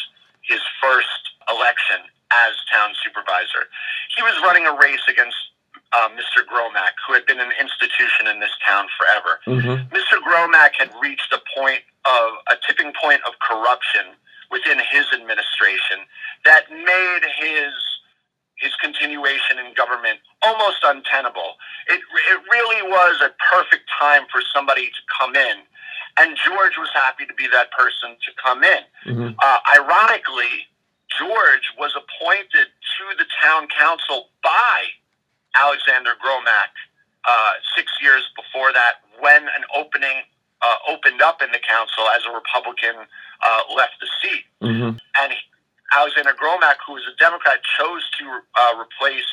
his 0.47 0.63
first 0.79 1.35
election 1.51 2.07
as 2.31 2.55
town 2.71 2.95
supervisor, 3.03 3.67
he 4.15 4.23
was 4.23 4.39
running 4.39 4.63
a 4.65 4.71
race 4.71 5.03
against 5.11 5.35
uh, 5.91 6.07
Mr. 6.15 6.47
Gromack, 6.47 6.95
who 7.03 7.13
had 7.13 7.25
been 7.25 7.39
an 7.39 7.51
institution 7.59 8.27
in 8.27 8.39
this 8.39 8.55
town 8.63 8.87
forever. 8.95 9.39
Mm-hmm. 9.47 9.91
Mr. 9.91 10.23
Gromack 10.23 10.79
had 10.79 10.91
reached 11.01 11.31
a 11.33 11.41
point 11.55 11.83
of 12.05 12.39
a 12.47 12.55
tipping 12.65 12.93
point 12.95 13.19
of 13.27 13.35
corruption 13.39 14.15
within 14.51 14.79
his 14.79 15.05
administration 15.13 16.05
that 16.45 16.69
made 16.71 17.23
his 17.39 17.73
his 18.57 18.73
continuation 18.81 19.59
in 19.59 19.73
government 19.75 20.17
almost 20.41 20.81
untenable. 20.83 21.61
It, 21.89 22.01
it 22.01 22.39
really 22.49 22.89
was 22.89 23.21
a 23.21 23.29
perfect 23.53 23.85
time 23.99 24.23
for 24.31 24.41
somebody 24.53 24.87
to 24.87 25.01
come 25.13 25.35
in, 25.35 25.57
and 26.17 26.35
George 26.43 26.73
was 26.77 26.89
happy 26.93 27.25
to 27.27 27.33
be 27.35 27.47
that 27.53 27.71
person 27.71 28.17
to 28.17 28.31
come 28.41 28.63
in. 28.63 28.81
Mm-hmm. 29.05 29.37
Uh, 29.37 29.59
ironically, 29.77 30.65
George 31.19 31.69
was 31.77 31.93
appointed 31.95 32.67
to 32.67 33.03
the 33.17 33.25
town 33.41 33.67
council 33.69 34.29
by 34.41 34.89
Alexander 35.55 36.17
Gromack 36.17 36.73
uh, 37.27 37.53
six 37.75 37.91
years 38.01 38.23
before 38.35 38.73
that, 38.73 39.05
when 39.19 39.43
an 39.43 39.63
opening 39.75 40.23
uh, 40.61 40.75
opened 40.89 41.21
up 41.21 41.41
in 41.41 41.51
the 41.51 41.59
council 41.59 42.05
as 42.15 42.23
a 42.25 42.33
Republican 42.33 42.95
uh, 42.97 43.61
left 43.75 43.99
the 44.01 44.07
seat. 44.21 44.45
Mm-hmm. 44.61 44.97
And 44.97 45.31
he, 45.31 45.39
Alexander 45.93 46.33
Gromack, 46.33 46.81
who 46.85 46.93
was 46.93 47.03
a 47.07 47.15
Democrat, 47.17 47.59
chose 47.79 48.03
to 48.19 48.25
uh, 48.27 48.73
replace 48.79 49.29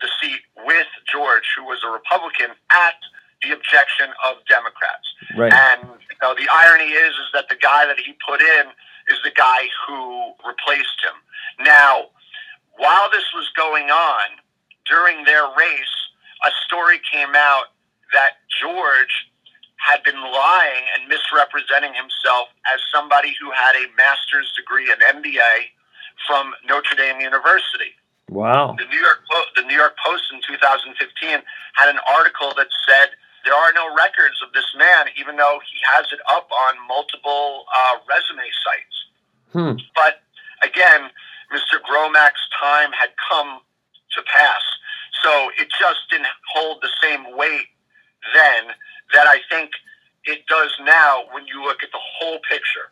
the 0.00 0.08
seat 0.20 0.40
with 0.64 0.86
George, 1.10 1.44
who 1.56 1.64
was 1.64 1.82
a 1.84 1.90
Republican, 1.90 2.54
at 2.70 2.98
the 3.42 3.50
objection 3.50 4.10
of 4.26 4.36
Democrats. 4.48 5.06
Right. 5.36 5.52
And 5.52 5.82
you 5.82 6.18
know, 6.22 6.34
the 6.34 6.46
irony 6.50 6.90
is, 6.90 7.14
is 7.14 7.30
that 7.34 7.48
the 7.48 7.56
guy 7.56 7.86
that 7.86 7.98
he 7.98 8.14
put 8.26 8.40
in 8.40 8.66
is 9.08 9.18
the 9.24 9.30
guy 9.34 9.66
who 9.86 10.32
replaced 10.46 10.98
him. 11.02 11.16
Now, 11.64 12.10
while 12.76 13.10
this 13.10 13.24
was 13.34 13.50
going 13.56 13.90
on 13.90 14.38
during 14.86 15.24
their 15.24 15.44
race, 15.56 15.96
a 16.46 16.50
story 16.66 17.00
came 17.10 17.34
out 17.34 17.74
that 18.12 18.38
George 18.62 19.30
had 19.78 20.02
been 20.02 20.18
lying 20.18 20.84
and 20.94 21.08
misrepresenting 21.08 21.94
himself 21.94 22.50
as 22.68 22.80
somebody 22.92 23.34
who 23.40 23.50
had 23.50 23.74
a 23.78 23.86
master's 23.96 24.50
degree, 24.54 24.90
an 24.90 24.98
MBA 25.00 25.72
from 26.26 26.52
Notre 26.66 26.96
Dame 26.96 27.20
University. 27.20 27.94
Wow. 28.28 28.76
The 28.76 28.84
New 28.84 29.00
York 29.00 29.24
Po- 29.30 29.50
the 29.56 29.62
New 29.62 29.76
York 29.76 29.96
Post 30.04 30.28
in 30.32 30.40
2015 30.44 31.40
had 31.74 31.88
an 31.88 31.98
article 32.10 32.52
that 32.56 32.68
said 32.86 33.16
there 33.44 33.54
are 33.54 33.72
no 33.72 33.88
records 33.96 34.36
of 34.44 34.52
this 34.52 34.68
man, 34.76 35.08
even 35.16 35.36
though 35.36 35.58
he 35.64 35.78
has 35.88 36.06
it 36.12 36.20
up 36.28 36.50
on 36.52 36.74
multiple 36.86 37.64
uh, 37.72 37.96
resume 38.04 38.44
sites. 38.60 38.96
Hmm. 39.54 39.74
But 39.94 40.20
again, 40.60 41.08
Mr. 41.48 41.80
Gromack's 41.80 42.44
time 42.60 42.92
had 42.92 43.10
come 43.30 43.60
to 44.12 44.20
pass. 44.28 44.60
So 45.22 45.50
it 45.56 45.68
just 45.80 46.04
didn't 46.10 46.28
hold 46.52 46.82
the 46.82 46.90
same 47.00 47.36
weight 47.36 47.72
then 48.34 48.74
that 49.14 49.26
I 49.26 49.40
think 49.50 49.70
it 50.24 50.46
does 50.46 50.72
now 50.84 51.24
when 51.32 51.46
you 51.46 51.62
look 51.62 51.82
at 51.82 51.90
the 51.92 52.00
whole 52.00 52.38
picture. 52.50 52.90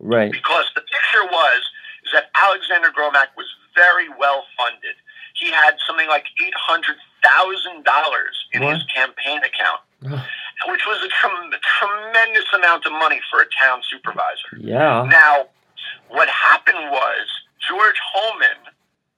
Right. 0.00 0.30
Because 0.30 0.66
the 0.74 0.80
picture 0.80 1.24
was 1.30 1.62
is 2.04 2.12
that 2.12 2.30
Alexander 2.34 2.88
Gromack 2.88 3.34
was 3.36 3.46
very 3.74 4.08
well 4.18 4.44
funded. 4.56 4.94
He 5.34 5.50
had 5.50 5.76
something 5.86 6.08
like 6.08 6.24
eight 6.44 6.54
hundred 6.56 6.96
thousand 7.22 7.84
dollars 7.84 8.34
in 8.52 8.62
his 8.62 8.82
campaign 8.94 9.38
account, 9.38 9.82
which 10.66 10.82
was 10.86 11.02
a 11.04 11.08
trem- 11.08 11.50
tremendous 11.78 12.46
amount 12.54 12.86
of 12.86 12.92
money 12.92 13.20
for 13.30 13.40
a 13.40 13.46
town 13.60 13.80
supervisor. 13.90 14.58
Yeah. 14.58 15.06
Now, 15.10 15.46
what 16.08 16.28
happened 16.28 16.90
was 16.90 17.26
George 17.68 17.98
Hoehmann 18.14 18.72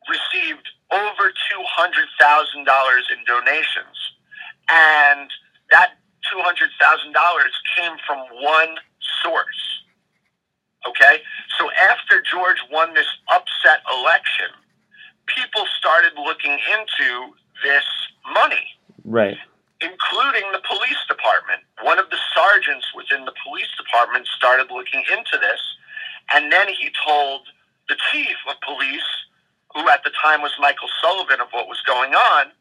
received 0.08 0.68
over 0.90 1.30
two 1.30 1.62
hundred 1.68 2.08
thousand 2.18 2.64
dollars 2.64 3.08
in 3.12 3.24
donations, 3.24 3.96
and 4.68 5.30
that 5.70 5.98
two 6.30 6.38
hundred 6.40 6.70
thousand 6.80 7.12
dollars 7.12 7.52
came 7.76 7.96
from 8.06 8.18
one 8.42 8.76
source. 9.22 9.82
Okay, 10.88 11.20
so 11.58 11.70
after 11.72 12.22
George 12.22 12.56
won 12.72 12.94
this 12.94 13.06
upset 13.32 13.82
election, 13.92 14.48
people 15.26 15.64
started 15.78 16.12
looking 16.16 16.58
into 16.72 17.34
this 17.62 17.84
money 18.34 18.64
Right. 19.04 19.36
including 19.80 20.44
the 20.52 20.60
police 20.66 21.02
department. 21.08 21.60
One 21.82 21.98
of 21.98 22.08
the 22.10 22.18
sergeants 22.34 22.86
within 22.94 23.24
the 23.24 23.32
police 23.44 23.68
department 23.76 24.26
started 24.28 24.70
looking 24.70 25.02
into 25.12 25.36
this, 25.40 25.60
and 26.32 26.50
then 26.52 26.68
he 26.68 26.90
told 27.06 27.42
the 27.88 27.96
chief 28.12 28.36
of 28.48 28.56
police, 28.62 29.08
who 29.74 29.88
at 29.88 30.02
the 30.04 30.10
time 30.22 30.42
was 30.42 30.52
Michael 30.60 30.88
Sullivan, 31.02 31.40
of 31.40 31.48
what 31.52 31.68
was 31.68 31.80
going 31.86 32.14
on. 32.14 32.52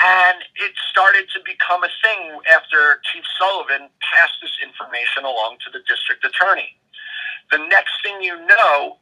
And 0.00 0.38
it 0.54 0.72
started 0.90 1.26
to 1.34 1.40
become 1.42 1.82
a 1.82 1.90
thing 2.02 2.38
after 2.54 3.02
Chief 3.10 3.24
Sullivan 3.38 3.90
passed 3.98 4.38
this 4.40 4.54
information 4.62 5.24
along 5.24 5.58
to 5.66 5.70
the 5.74 5.82
district 5.90 6.24
attorney. 6.24 6.78
The 7.50 7.58
next 7.66 7.98
thing 8.02 8.22
you 8.22 8.38
know, 8.46 8.98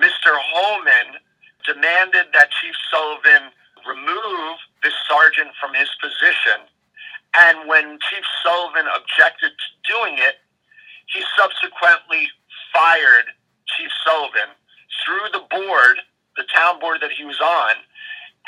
Mr. 0.00 0.32
Hoehmann 0.32 1.20
demanded 1.68 2.32
that 2.32 2.48
Chief 2.62 2.74
Sullivan 2.90 3.52
remove 3.84 4.56
this 4.82 4.94
sergeant 5.04 5.52
from 5.60 5.74
his 5.74 5.90
position. 6.00 6.64
And 7.36 7.68
when 7.68 7.98
Chief 8.08 8.24
Sullivan 8.42 8.86
objected 8.96 9.52
to 9.52 9.68
doing 9.84 10.16
it, 10.16 10.40
he 11.12 11.20
subsequently 11.36 12.28
fired 12.72 13.28
Chief 13.76 13.90
Sullivan 14.04 14.56
through 15.04 15.28
the 15.32 15.44
board, 15.50 16.00
the 16.36 16.44
town 16.54 16.80
board 16.80 16.98
that 17.00 17.12
he 17.12 17.24
was 17.24 17.40
on. 17.40 17.74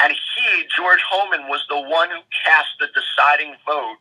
And 0.01 0.13
he, 0.13 0.65
George 0.77 1.01
Hoehmann, 1.11 1.49
was 1.49 1.65
the 1.69 1.81
one 1.81 2.11
who 2.11 2.21
cast 2.45 2.69
the 2.81 2.87
deciding 2.89 3.55
vote 3.67 3.97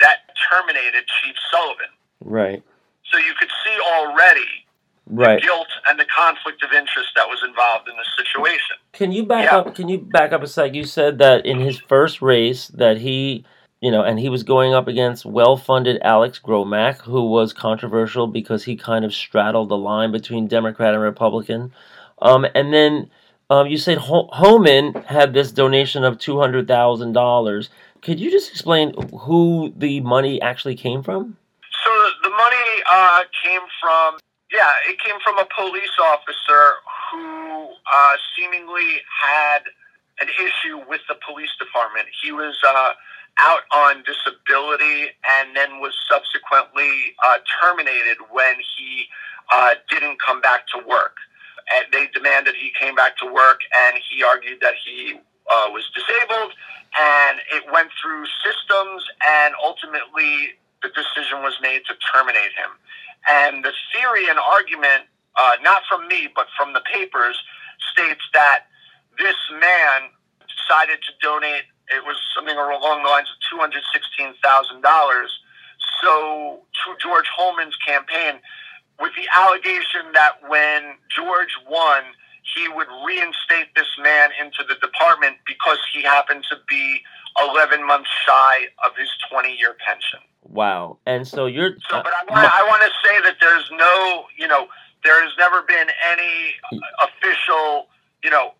that 0.00 0.18
terminated 0.50 1.04
Chief 1.22 1.34
Sullivan. 1.50 1.86
Right. 2.20 2.62
So 3.10 3.18
you 3.18 3.32
could 3.38 3.50
see 3.64 3.78
already 3.80 4.46
Right. 5.06 5.40
the 5.40 5.46
guilt 5.46 5.66
and 5.88 5.98
the 5.98 6.04
conflict 6.04 6.62
of 6.62 6.72
interest 6.72 7.10
that 7.16 7.28
was 7.28 7.42
involved 7.42 7.88
in 7.88 7.96
this 7.96 8.08
situation. 8.16 8.76
Can 8.92 9.10
you 9.12 9.24
back 9.24 9.44
Yeah. 9.46 9.58
up? 9.58 9.74
Can 9.74 9.88
you 9.88 9.98
back 9.98 10.32
up 10.32 10.42
a 10.42 10.46
sec? 10.46 10.74
You 10.74 10.84
said 10.84 11.18
that 11.18 11.44
in 11.44 11.58
his 11.58 11.78
first 11.80 12.22
race 12.22 12.68
that 12.68 12.98
he, 12.98 13.44
you 13.80 13.90
know, 13.90 14.02
and 14.02 14.20
he 14.20 14.28
was 14.28 14.42
going 14.44 14.72
up 14.72 14.86
against 14.86 15.26
well-funded 15.26 16.00
Alex 16.02 16.38
Gromack, 16.38 17.00
who 17.02 17.24
was 17.24 17.52
controversial 17.52 18.26
because 18.28 18.64
he 18.64 18.76
kind 18.76 19.04
of 19.04 19.12
straddled 19.12 19.68
the 19.70 19.76
line 19.76 20.12
between 20.12 20.46
Democrat 20.46 20.94
and 20.94 21.02
Republican. 21.02 21.72
Um, 22.22 22.46
and 22.54 22.72
then 22.72 23.10
um, 23.50 23.66
you 23.66 23.76
said 23.76 23.98
Hoehmann 23.98 24.94
had 25.04 25.34
this 25.34 25.52
donation 25.52 26.04
of 26.04 26.18
two 26.18 26.38
hundred 26.38 26.66
thousand 26.68 27.12
dollars. 27.12 27.68
Could 28.00 28.18
you 28.18 28.30
just 28.30 28.50
explain 28.50 28.94
who 29.12 29.72
the 29.76 30.00
money 30.00 30.40
actually 30.40 30.76
came 30.76 31.02
from? 31.02 31.36
So 31.84 31.90
the 32.22 32.30
money 32.30 32.82
uh, 32.90 33.20
came 33.44 33.60
from, 33.80 34.18
yeah, 34.50 34.72
it 34.88 34.98
came 35.00 35.16
from 35.22 35.38
a 35.38 35.46
police 35.54 35.96
officer 36.02 36.76
who 37.10 37.68
uh, 37.92 38.14
seemingly 38.36 39.02
had 39.22 39.62
an 40.20 40.28
issue 40.28 40.78
with 40.88 41.00
the 41.08 41.16
police 41.26 41.50
department. 41.58 42.06
He 42.22 42.32
was 42.32 42.56
uh, 42.66 42.92
out 43.38 43.62
on 43.72 44.02
disability 44.04 45.10
and 45.38 45.54
then 45.54 45.80
was 45.80 45.94
subsequently 46.10 46.92
uh, 47.24 47.38
terminated 47.60 48.18
when 48.30 48.54
he 48.76 49.06
uh, 49.52 49.74
didn't 49.90 50.18
come 50.20 50.40
back 50.40 50.66
to 50.68 50.78
work. 50.86 51.16
And 51.74 51.86
they 51.92 52.08
demanded 52.12 52.54
he 52.56 52.72
came 52.78 52.94
back 52.94 53.16
to 53.18 53.26
work, 53.26 53.60
and 53.86 54.00
he 54.10 54.22
argued 54.22 54.58
that 54.60 54.74
he 54.84 55.20
uh, 55.50 55.68
was 55.70 55.84
disabled, 55.94 56.52
and 56.98 57.40
it 57.52 57.64
went 57.72 57.90
through 58.00 58.24
systems, 58.42 59.04
and 59.26 59.54
ultimately 59.62 60.58
the 60.82 60.88
decision 60.88 61.42
was 61.42 61.54
made 61.62 61.82
to 61.86 61.94
terminate 62.12 62.52
him. 62.56 62.70
And 63.28 63.64
the 63.64 63.72
theory 63.92 64.28
and 64.28 64.38
argument, 64.38 65.04
uh, 65.36 65.56
not 65.62 65.82
from 65.88 66.08
me, 66.08 66.28
but 66.34 66.46
from 66.56 66.72
the 66.72 66.80
papers, 66.92 67.38
states 67.92 68.22
that 68.32 68.66
this 69.18 69.36
man 69.52 70.10
decided 70.48 70.98
to 71.02 71.12
donate, 71.20 71.68
it 71.92 72.04
was 72.06 72.16
something 72.34 72.56
along 72.56 73.02
the 73.02 73.08
lines 73.08 73.28
of 73.28 73.58
$216,000. 73.58 75.26
So, 76.02 76.60
to 76.84 76.96
George 77.00 77.26
Hoehmann's 77.36 77.76
campaign, 77.86 78.40
with 79.00 79.12
the 79.16 79.26
allegation 79.34 80.12
that 80.12 80.32
when 80.48 80.94
George 81.14 81.56
won, 81.68 82.02
he 82.54 82.68
would 82.68 82.88
reinstate 83.06 83.74
this 83.74 83.88
man 84.02 84.30
into 84.40 84.64
the 84.68 84.74
department 84.76 85.36
because 85.46 85.78
he 85.92 86.02
happened 86.02 86.44
to 86.50 86.56
be 86.68 87.00
11 87.52 87.86
months 87.86 88.10
shy 88.26 88.64
of 88.84 88.96
his 88.96 89.08
20 89.30 89.54
year 89.56 89.76
pension. 89.86 90.20
Wow. 90.42 90.98
And 91.06 91.26
so 91.26 91.46
you're 91.46 91.76
So, 91.88 92.02
but 92.02 92.12
I 92.12 92.22
uh, 92.22 92.32
want, 92.32 92.54
I 92.54 92.62
want 92.68 92.82
to 92.82 92.90
say 93.08 93.20
that 93.22 93.36
there's 93.40 93.70
no, 93.72 94.24
you 94.36 94.48
know, 94.48 94.66
there 95.04 95.22
has 95.22 95.32
never 95.38 95.62
been 95.62 95.88
any 96.12 96.54
official, 97.02 97.86
you 98.24 98.30
know, 98.30 98.52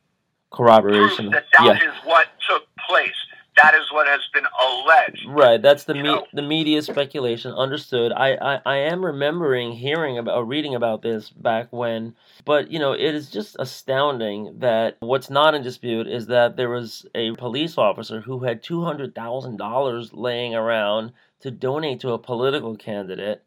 proof 0.50 0.68
corroboration. 0.68 1.30
that 1.30 1.46
that 1.52 1.76
is 1.82 1.82
Yeah. 1.82 2.00
what 2.04 2.28
took 2.48 2.66
place. 2.88 3.14
That 3.62 3.74
is 3.74 3.90
what 3.92 4.06
has 4.06 4.20
been 4.32 4.46
alleged. 4.60 5.26
Right, 5.28 5.60
that's 5.60 5.84
the 5.84 5.94
me- 5.94 6.24
the 6.32 6.42
media 6.42 6.82
speculation. 6.82 7.52
Understood. 7.52 8.12
I, 8.12 8.34
I 8.34 8.60
I 8.64 8.76
am 8.76 9.04
remembering 9.04 9.72
hearing 9.72 10.18
about 10.18 10.48
reading 10.48 10.74
about 10.74 11.02
this 11.02 11.30
back 11.30 11.68
when, 11.70 12.14
but 12.44 12.70
you 12.70 12.78
know 12.78 12.92
it 12.92 13.14
is 13.14 13.30
just 13.30 13.56
astounding 13.58 14.58
that 14.60 14.96
what's 15.00 15.30
not 15.30 15.54
in 15.54 15.62
dispute 15.62 16.06
is 16.06 16.26
that 16.26 16.56
there 16.56 16.70
was 16.70 17.06
a 17.14 17.32
police 17.32 17.76
officer 17.76 18.20
who 18.20 18.40
had 18.40 18.62
two 18.62 18.82
hundred 18.84 19.14
thousand 19.14 19.56
dollars 19.58 20.12
laying 20.12 20.54
around 20.54 21.12
to 21.40 21.50
donate 21.50 22.00
to 22.00 22.12
a 22.12 22.18
political 22.18 22.76
candidate. 22.76 23.42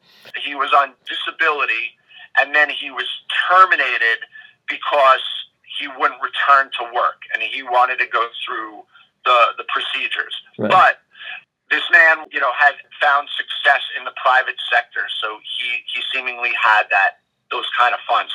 He 0.46 0.56
was 0.56 0.72
on 0.76 0.94
disability, 1.08 1.98
and 2.40 2.54
then 2.54 2.70
he 2.70 2.92
was 2.92 3.08
terminated 3.50 4.20
because 4.68 5.22
he 5.80 5.88
wouldn't 5.88 6.22
return 6.22 6.70
to 6.80 6.84
work, 6.94 7.22
and 7.34 7.42
he 7.42 7.64
wanted 7.64 7.98
to 8.00 8.08
go 8.08 8.28
through 8.46 8.84
the 9.26 9.40
the 9.58 9.66
procedures. 9.72 10.36
Right. 10.58 10.72
But 10.72 11.00
this 11.72 11.84
man, 11.92 12.28
you 12.32 12.40
know, 12.40 12.52
had 12.58 12.76
found 13.02 13.30
success 13.36 13.82
in 13.98 14.06
the 14.06 14.14
private 14.22 14.60
sector, 14.72 15.08
so 15.22 15.40
he 15.58 15.82
he 15.92 16.02
seemingly 16.14 16.52
had 16.62 16.84
that 16.92 17.24
those 17.52 17.66
kind 17.78 17.94
of 17.94 18.00
funds. 18.08 18.32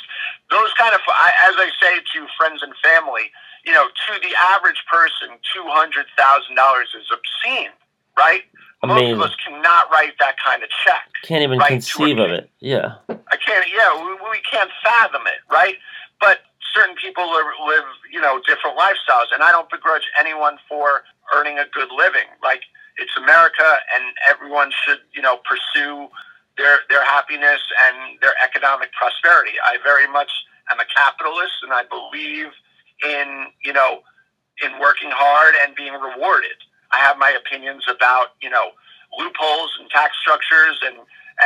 Those 0.51 0.73
kind 0.79 0.95
of, 0.95 1.01
I, 1.09 1.33
as 1.51 1.55
I 1.59 1.69
say 1.83 1.99
to 1.99 2.27
friends 2.39 2.63
and 2.63 2.73
family, 2.83 3.31
you 3.65 3.73
know, 3.73 3.87
to 3.89 4.13
the 4.21 4.33
average 4.55 4.83
person, 4.91 5.37
two 5.55 5.67
hundred 5.67 6.07
thousand 6.17 6.55
dollars 6.55 6.95
is 6.97 7.07
obscene, 7.11 7.71
right? 8.17 8.43
Amazing. 8.83 9.19
Most 9.19 9.27
of 9.27 9.31
us 9.31 9.37
cannot 9.45 9.91
write 9.91 10.15
that 10.21 10.37
kind 10.39 10.63
of 10.63 10.69
check. 10.85 11.11
Can't 11.25 11.43
even 11.43 11.59
Right, 11.59 11.83
conceive 11.83 12.19
of 12.19 12.31
it. 12.31 12.49
Yeah. 12.61 12.95
I 13.09 13.37
can't. 13.37 13.67
Yeah, 13.75 14.07
we, 14.07 14.13
we 14.31 14.41
can't 14.49 14.71
fathom 14.85 15.27
it, 15.27 15.43
right? 15.51 15.75
But 16.21 16.39
certain 16.79 16.95
people 16.95 17.27
live, 17.27 17.89
you 18.13 18.21
know, 18.21 18.41
different 18.47 18.79
lifestyles, 18.79 19.35
and 19.35 19.43
I 19.43 19.51
don't 19.51 19.69
begrudge 19.71 20.07
anyone 20.19 20.59
for 20.69 21.03
earning 21.35 21.59
a 21.59 21.67
good 21.75 21.89
living. 21.91 22.31
Like 22.43 22.63
it's 22.97 23.11
America, 23.19 23.67
and 23.95 24.15
everyone 24.31 24.71
should, 24.85 25.03
you 25.13 25.23
know, 25.23 25.39
pursue 25.43 26.09
their 26.57 26.79
their 26.89 27.05
happiness 27.05 27.61
and 27.87 28.19
their 28.23 28.35
economic 28.45 28.91
prosperity. 28.93 29.59
I 29.65 29.79
very 29.83 30.07
much 30.07 30.31
am 30.71 30.79
a 30.79 30.87
capitalist, 30.95 31.55
and 31.63 31.73
I 31.73 31.83
believe 31.91 32.55
in, 33.03 33.51
you 33.65 33.73
know, 33.73 34.03
in 34.63 34.79
working 34.79 35.11
hard 35.11 35.55
and 35.63 35.75
being 35.75 35.95
rewarded. 35.95 36.59
I 36.93 36.99
have 36.99 37.19
my 37.19 37.31
opinions 37.31 37.85
about, 37.91 38.39
you 38.41 38.51
know, 38.51 38.71
loopholes 39.19 39.71
and 39.81 39.91
tax 39.91 40.17
structures 40.21 40.79
and 40.85 40.97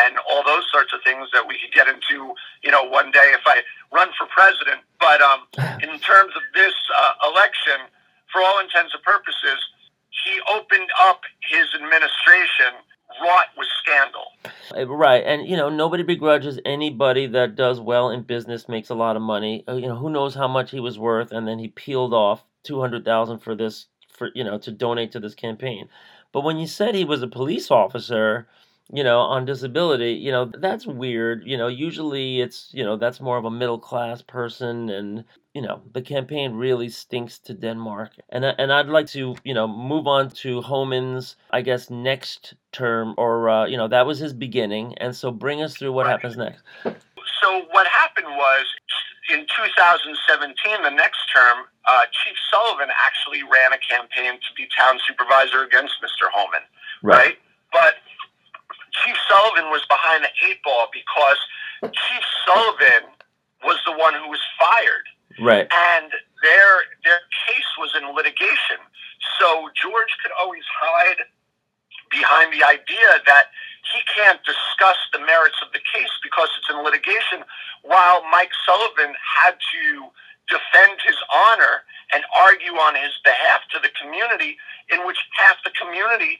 and 0.05 0.17
all 0.31 0.43
those 0.45 0.65
sorts 0.73 0.93
of 0.93 1.01
things 1.05 1.29
that 1.33 1.47
we 1.47 1.59
could 1.61 1.73
get 1.73 1.89
into, 1.89 2.35
you 2.63 2.71
know, 2.71 2.85
one 2.85 3.11
day 3.11 3.33
if 3.35 3.43
I 3.47 3.61
run 3.93 4.09
for 4.17 4.27
president. 4.27 4.81
But 4.99 5.21
um, 5.21 5.47
in 5.83 5.99
terms 6.01 6.33
of 6.37 6.43
this 6.55 6.75
uh, 6.97 7.29
election, 7.31 7.89
for 8.33 8.41
all 8.43 8.59
intents 8.61 8.95
and 8.95 9.03
purposes, 9.03 9.61
he 10.25 10.41
opened 10.49 10.89
up 11.05 11.21
his 11.43 11.67
administration 11.75 12.81
wrought 13.21 13.47
with 13.59 13.69
scandal. 13.83 14.25
Uh, 14.75 14.87
right, 14.87 15.23
and 15.25 15.47
you 15.47 15.57
know 15.57 15.69
nobody 15.69 16.03
begrudges 16.03 16.59
anybody 16.65 17.27
that 17.27 17.55
does 17.57 17.81
well 17.81 18.11
in 18.11 18.23
business, 18.23 18.69
makes 18.69 18.89
a 18.89 18.95
lot 18.95 19.17
of 19.17 19.23
money. 19.23 19.65
Uh, 19.69 19.75
you 19.75 19.87
know 19.87 19.97
who 19.97 20.11
knows 20.11 20.35
how 20.35 20.49
much 20.49 20.71
he 20.71 20.81
was 20.81 20.99
worth, 20.99 21.33
and 21.33 21.47
then 21.47 21.59
he 21.59 21.69
peeled 21.69 22.15
off 22.15 22.45
two 22.63 22.81
hundred 22.81 23.05
thousand 23.05 23.41
for 23.41 23.55
this, 23.55 23.87
for 24.09 24.31
you 24.35 24.45
know 24.45 24.59
to 24.59 24.71
donate 24.71 25.13
to 25.13 25.21
this 25.21 25.35
campaign. 25.35 25.89
But 26.33 26.45
when 26.45 26.57
you 26.57 26.67
said 26.67 26.95
he 26.95 27.05
was 27.05 27.23
a 27.23 27.29
police 27.29 27.71
officer, 27.71 28.49
you 28.93 29.03
know, 29.03 29.21
on 29.21 29.47
disability, 29.47 30.13
you 30.13 30.31
know, 30.31 30.45
that's 30.45 30.87
weird. 30.87 31.45
You 31.47 31.57
know, 31.57 31.67
usually 31.67 32.43
it's, 32.43 32.69
you 32.73 32.85
know, 32.85 32.97
that's 32.97 33.23
more 33.23 33.39
of 33.39 33.47
a 33.47 33.51
middle 33.51 33.79
class 33.79 34.21
person 34.21 34.91
and, 34.91 35.25
you 35.55 35.63
know, 35.63 35.81
the 35.95 36.03
campaign 36.03 36.53
really 36.53 36.91
stinks 36.91 37.39
to 37.41 37.55
Denmark. 37.55 38.13
And 38.29 38.45
and 38.45 38.71
I'd 38.71 38.89
like 38.89 39.07
to, 39.09 39.35
you 39.45 39.55
know, 39.55 39.67
move 39.67 40.07
on 40.07 40.31
to 40.43 40.61
Hoehmann's, 40.61 41.37
I 41.51 41.63
guess, 41.63 41.89
next 41.89 42.55
term 42.73 43.15
or 43.17 43.49
uh, 43.49 43.67
you 43.67 43.79
know, 43.79 43.89
that 43.89 44.07
was 44.07 44.19
his 44.19 44.35
beginning. 44.35 44.95
And 44.99 45.17
so 45.17 45.31
bring 45.31 45.63
us 45.63 45.75
through 45.75 45.93
what 45.93 46.05
right. 46.05 46.13
happens 46.13 46.37
next. 46.37 46.63
So 46.85 47.63
what 47.71 47.87
happened 47.87 48.29
was 48.29 48.67
in 49.31 49.41
2017, 49.41 50.83
the 50.83 50.91
next 50.91 51.21
term, 51.35 51.65
uh, 51.89 52.03
Chief 52.13 52.37
Sullivan 52.53 52.89
actually 53.07 53.43
ran 53.43 53.73
a 53.73 53.79
campaign 53.79 54.35
to 54.35 54.51
be 54.55 54.69
town 54.79 54.99
supervisor 55.09 55.65
against 55.65 55.95
Mr. 56.05 56.29
Hoehmann, 56.33 56.63
right? 57.03 57.17
right? 57.17 57.39
But 57.73 57.95
Chief 58.93 59.17
Sullivan 59.29 59.71
was 59.71 59.85
behind 59.89 60.25
the 60.25 60.33
eight 60.49 60.63
ball 60.63 60.89
because 60.93 61.41
Chief 61.83 62.23
Sullivan 62.47 63.09
was 63.65 63.81
the 63.87 63.93
one 63.93 64.15
who 64.15 64.29
was 64.29 64.41
fired. 64.59 65.07
Right. 65.41 65.67
And 65.73 66.13
their 66.43 66.73
their 67.05 67.21
case 67.49 67.71
was 67.79 67.97
in 67.97 68.05
litigation. 68.15 68.81
So 69.41 69.71
George 69.73 70.13
could 70.23 70.33
always 70.39 70.65
hide 70.69 71.25
behind 72.11 72.53
the 72.53 72.61
idea 72.61 73.23
that 73.25 73.49
he 73.89 74.01
can't 74.15 74.39
discuss 74.45 74.99
the 75.13 75.19
merits 75.25 75.57
of 75.65 75.73
the 75.73 75.81
case 75.81 76.13
because 76.23 76.49
it's 76.59 76.69
in 76.69 76.85
litigation, 76.85 77.43
while 77.83 78.23
Mike 78.31 78.53
Sullivan 78.67 79.17
had 79.17 79.57
to 79.57 79.85
defend 80.53 81.01
his 81.01 81.17
honor 81.33 81.83
and 82.13 82.23
argue 82.45 82.77
on 82.77 82.95
his 82.95 83.17
behalf 83.25 83.65
to 83.73 83.81
the 83.81 83.91
community, 83.97 84.59
in 84.93 85.07
which 85.07 85.19
half 85.33 85.57
the 85.65 85.73
community 85.73 86.39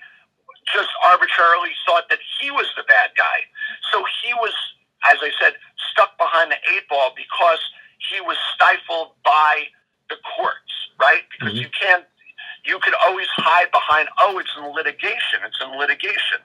just 0.71 0.89
arbitrarily 1.07 1.71
thought 1.87 2.09
that 2.11 2.19
he 2.41 2.51
was 2.51 2.67
the 2.77 2.85
bad 2.85 3.11
guy. 3.17 3.47
So 3.91 4.05
he 4.23 4.35
was, 4.35 4.55
as 5.11 5.19
I 5.21 5.31
said, 5.41 5.55
stuck 5.93 6.17
behind 6.19 6.51
the 6.51 6.61
eight 6.75 6.89
ball 6.89 7.13
because 7.17 7.61
he 8.11 8.21
was 8.21 8.37
stifled 8.55 9.13
by 9.25 9.65
the 10.09 10.17
courts, 10.37 10.73
right? 11.01 11.23
Because 11.31 11.55
mm-hmm. 11.55 11.63
you 11.63 11.69
can't, 11.79 12.05
you 12.65 12.79
could 12.79 12.95
always 13.07 13.27
hide 13.37 13.71
behind, 13.73 14.09
oh, 14.21 14.39
it's 14.39 14.51
in 14.57 14.73
litigation, 14.73 15.41
it's 15.45 15.59
in 15.63 15.79
litigation, 15.79 16.39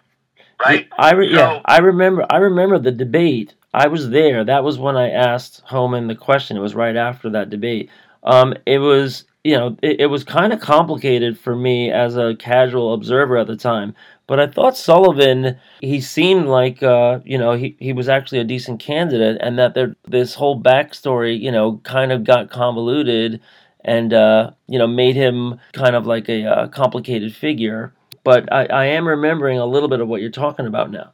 right? 0.66 0.88
I 0.98 1.14
re- 1.14 1.34
so, 1.34 1.36
yeah, 1.36 1.62
I 1.66 1.80
remember, 1.80 2.26
I 2.30 2.38
remember 2.38 2.80
the 2.80 2.92
debate. 2.92 3.54
I 3.74 3.88
was 3.88 4.10
there. 4.10 4.44
That 4.44 4.64
was 4.64 4.80
when 4.80 4.98
I 4.98 5.12
asked 5.12 5.62
Hoehmann 5.66 6.08
the 6.08 6.16
question. 6.16 6.58
It 6.58 6.62
was 6.62 6.74
right 6.74 6.96
after 6.96 7.30
that 7.32 7.50
debate. 7.50 7.90
Um, 8.24 8.56
it 8.66 8.80
was 8.80 9.26
you 9.48 9.56
know, 9.56 9.78
it, 9.82 10.02
it 10.02 10.06
was 10.08 10.26
kind 10.26 10.52
of 10.52 10.60
complicated 10.60 11.40
for 11.40 11.56
me 11.56 11.90
as 11.90 12.18
a 12.18 12.36
casual 12.36 12.94
observer 12.94 13.38
at 13.38 13.48
the 13.48 13.56
time. 13.56 13.96
But 14.28 14.42
I 14.42 14.48
thought 14.48 14.76
Sullivan, 14.76 15.58
he 15.80 16.02
seemed 16.02 16.48
like, 16.48 16.84
uh, 16.84 17.22
you 17.24 17.38
know, 17.38 17.54
he, 17.54 17.78
he 17.80 17.94
was 17.94 18.10
actually 18.10 18.40
a 18.40 18.44
decent 18.44 18.82
candidate, 18.82 19.38
and 19.40 19.58
that 19.58 19.74
there, 19.74 19.96
this 20.06 20.36
whole 20.36 20.62
backstory, 20.62 21.40
you 21.40 21.50
know, 21.50 21.80
kind 21.86 22.12
of 22.12 22.26
got 22.26 22.52
convoluted 22.52 23.40
and, 23.86 24.12
uh, 24.12 24.52
you 24.68 24.78
know, 24.78 24.86
made 24.86 25.16
him 25.16 25.62
kind 25.72 25.96
of 25.96 26.06
like 26.06 26.28
a 26.28 26.44
uh, 26.46 26.68
complicated 26.68 27.34
figure. 27.34 27.94
But 28.26 28.52
I, 28.52 28.66
I 28.66 28.86
am 28.88 29.08
remembering 29.08 29.60
a 29.60 29.66
little 29.66 29.88
bit 29.88 30.02
of 30.02 30.10
what 30.10 30.20
you're 30.20 30.30
talking 30.30 30.68
about 30.68 30.92
now. 30.92 31.14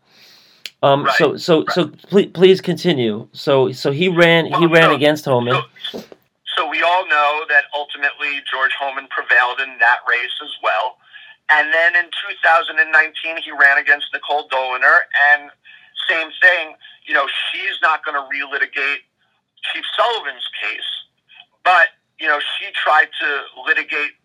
Um, 0.82 1.04
right, 1.04 1.16
so 1.16 1.38
so 1.38 1.60
right. 1.60 1.72
so 1.72 1.88
please 2.10 2.32
please 2.34 2.62
continue. 2.62 3.28
So 3.32 3.72
so 3.72 3.92
he 3.92 4.10
ran 4.10 4.50
well, 4.50 4.60
he 4.60 4.66
ran 4.66 4.90
so, 4.90 4.96
against 4.96 5.26
Hoehmann. 5.26 5.62
So 5.92 6.04
we 6.74 6.82
all 6.82 7.06
know 7.06 7.46
that 7.50 7.70
ultimately 7.78 8.42
George 8.50 8.74
Hoehmann 8.82 9.06
prevailed 9.14 9.62
in 9.62 9.78
that 9.78 10.02
race 10.10 10.34
as 10.42 10.50
well. 10.66 10.98
And 11.54 11.72
then 11.72 11.94
in 11.96 12.10
2019, 12.10 12.82
he 13.46 13.52
ran 13.54 13.78
against 13.78 14.10
Nicole 14.12 14.48
Doliner, 14.50 15.06
and 15.30 15.52
same 16.10 16.34
thing. 16.42 16.74
You 17.06 17.14
know, 17.14 17.30
she's 17.30 17.78
not 17.84 18.04
going 18.04 18.18
to 18.18 18.26
relitigate 18.26 19.06
Chief 19.70 19.86
Sullivan's 19.94 20.50
case, 20.58 20.90
but 21.64 21.94
you 22.18 22.26
know, 22.26 22.40
she 22.58 22.66
tried 22.74 23.10
to 23.22 23.30
litigate 23.68 24.18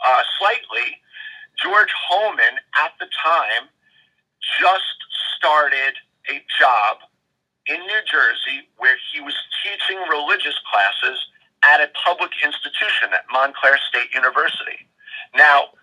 uh, 0.00 0.22
slightly. 0.40 0.96
George 1.60 1.92
Hoehmann, 2.08 2.64
at 2.80 2.96
the 2.98 3.12
time, 3.12 3.68
just 4.56 4.96
started 5.36 6.00
a 6.32 6.40
job 6.58 7.04
in 7.66 7.76
New 7.76 8.02
Jersey 8.08 8.64
where 8.78 8.96
he 9.12 9.20
was 9.20 9.36
teaching 9.60 10.00
religious 10.08 10.56
classes 10.72 11.18
at 11.64 11.80
a 11.80 11.88
public 12.04 12.30
institution 12.44 13.10
at 13.12 13.24
Montclair 13.32 13.78
State 13.88 14.12
University. 14.14 14.86
Now, 15.36 15.74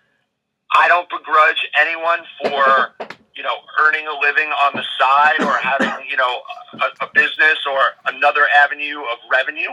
I 0.74 0.88
don't 0.88 1.08
begrudge 1.08 1.66
anyone 1.78 2.20
for 2.42 2.94
you 3.34 3.42
know 3.42 3.56
earning 3.80 4.06
a 4.06 4.18
living 4.18 4.48
on 4.48 4.72
the 4.74 4.84
side 4.98 5.40
or 5.40 5.56
having 5.58 6.08
you 6.08 6.16
know 6.16 6.40
a, 6.74 7.04
a 7.04 7.10
business 7.14 7.58
or 7.70 7.80
another 8.06 8.46
avenue 8.64 9.00
of 9.00 9.18
revenue, 9.30 9.70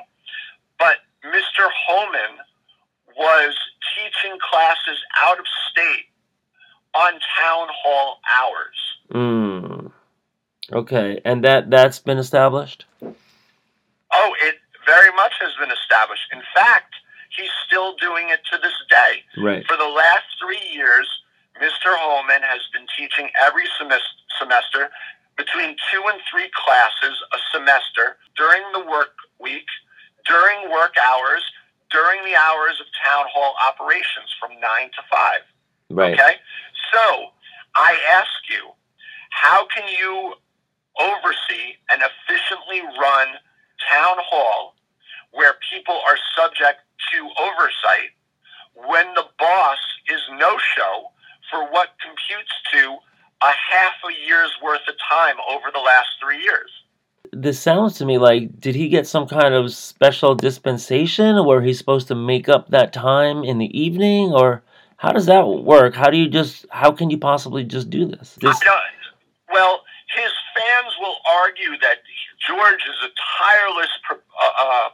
but 0.78 0.98
Mr. 1.26 1.70
Hoehmann 1.88 2.38
was 3.18 3.56
teaching 3.96 4.38
classes 4.40 5.00
out 5.20 5.40
of 5.40 5.46
state 5.72 6.08
on 6.96 7.14
town 7.14 7.68
hall 7.84 8.20
hours. 8.40 8.98
Mm. 9.14 9.92
Okay, 10.72 11.22
and 11.26 11.44
that 11.44 11.70
that's 11.70 12.00
been 12.00 12.18
established. 12.18 12.86
Oh, 13.02 14.36
it 14.44 14.56
very 14.86 15.12
much 15.16 15.34
has 15.40 15.52
been 15.60 15.72
established. 15.72 16.28
In 16.32 16.42
fact, 16.56 16.96
he's 17.30 17.52
still 17.66 17.96
doing 17.98 18.30
it 18.30 18.42
to 18.52 18.58
this 18.62 18.76
day. 18.90 19.24
Right. 19.38 19.66
For 19.66 19.78
the 19.78 19.88
last 19.90 20.26
three 20.40 20.62
years, 20.72 21.08
Mr. 21.62 21.94
Hoehmann 21.94 22.42
has 22.42 22.62
been 22.74 22.86
teaching 22.98 23.30
every 23.42 23.66
semester 24.40 24.90
between 25.38 25.76
two 25.92 26.02
and 26.08 26.20
three 26.30 26.50
classes 26.54 27.18
a 27.34 27.40
semester 27.52 28.18
during 28.38 28.62
the 28.74 28.86
work 28.86 29.14
week, 29.40 29.66
during 30.26 30.70
work 30.70 30.94
hours, 30.98 31.44
during 31.92 32.24
the 32.24 32.36
hours 32.36 32.82
of 32.82 32.88
town 33.04 33.26
hall 33.32 33.54
operations 33.70 34.34
from 34.40 34.52
nine 34.60 34.90
to 34.94 35.02
five. 35.12 35.42
Right. 35.90 36.14
Okay. 36.14 36.36
So 36.94 37.34
I 37.76 37.98
ask 38.10 38.30
you, 38.50 38.72
how 39.30 39.66
can 39.66 39.84
you 39.90 40.34
oversee 41.00 41.78
and 41.90 42.02
efficiently 42.02 42.82
run 43.00 43.28
town 43.90 44.18
hall 44.20 44.76
where 45.32 45.56
people 45.74 46.00
are 46.08 46.18
subject 46.38 46.82
to 47.12 47.30
oversight 47.42 48.12
when 48.76 49.14
the 49.14 49.26
boss 49.40 49.78
is 50.12 50.22
no 50.38 50.58
show 50.76 51.10
for 51.50 51.70
what 51.72 51.90
computes 52.02 52.52
to 52.72 52.98
a 53.42 53.52
half 53.72 53.94
a 54.08 54.28
year's 54.28 54.54
worth 54.64 54.82
of 54.88 54.96
time 55.10 55.36
over 55.50 55.66
the 55.74 55.80
last 55.80 56.08
three 56.22 56.42
years. 56.42 56.72
This 57.32 57.60
sounds 57.60 57.98
to 57.98 58.06
me 58.06 58.18
like 58.18 58.60
did 58.60 58.76
he 58.76 58.90
get 58.90 59.08
some 59.08 59.28
kind 59.28 59.54
of 59.54 59.74
special 59.74 60.36
dispensation 60.36 61.46
where 61.46 61.62
he's 61.62 61.78
supposed 61.78 62.08
to 62.10 62.16
make 62.16 62.48
up 62.48 62.70
that 62.70 62.94
time 62.94 63.44
in 63.44 63.58
the 63.58 63.78
evening 63.78 64.32
or 64.32 64.62
how 64.98 65.12
does 65.12 65.26
that 65.26 65.46
work? 65.46 65.96
How 65.96 66.10
do 66.10 66.18
you 66.18 66.30
just 66.30 66.66
how 66.70 66.92
can 66.92 67.10
you 67.10 67.18
possibly 67.18 67.64
just 67.64 67.90
do 67.90 68.06
this? 68.06 68.38
this... 68.40 68.60
well, 69.52 69.82
his 70.16 70.32
fans 70.56 70.94
will 71.00 71.18
argue 71.42 71.78
that 71.80 71.98
George 72.48 72.84
is 72.84 73.00
a 73.04 73.12
tireless 73.40 73.92
uh, 74.10 74.16
uh, 74.60 74.90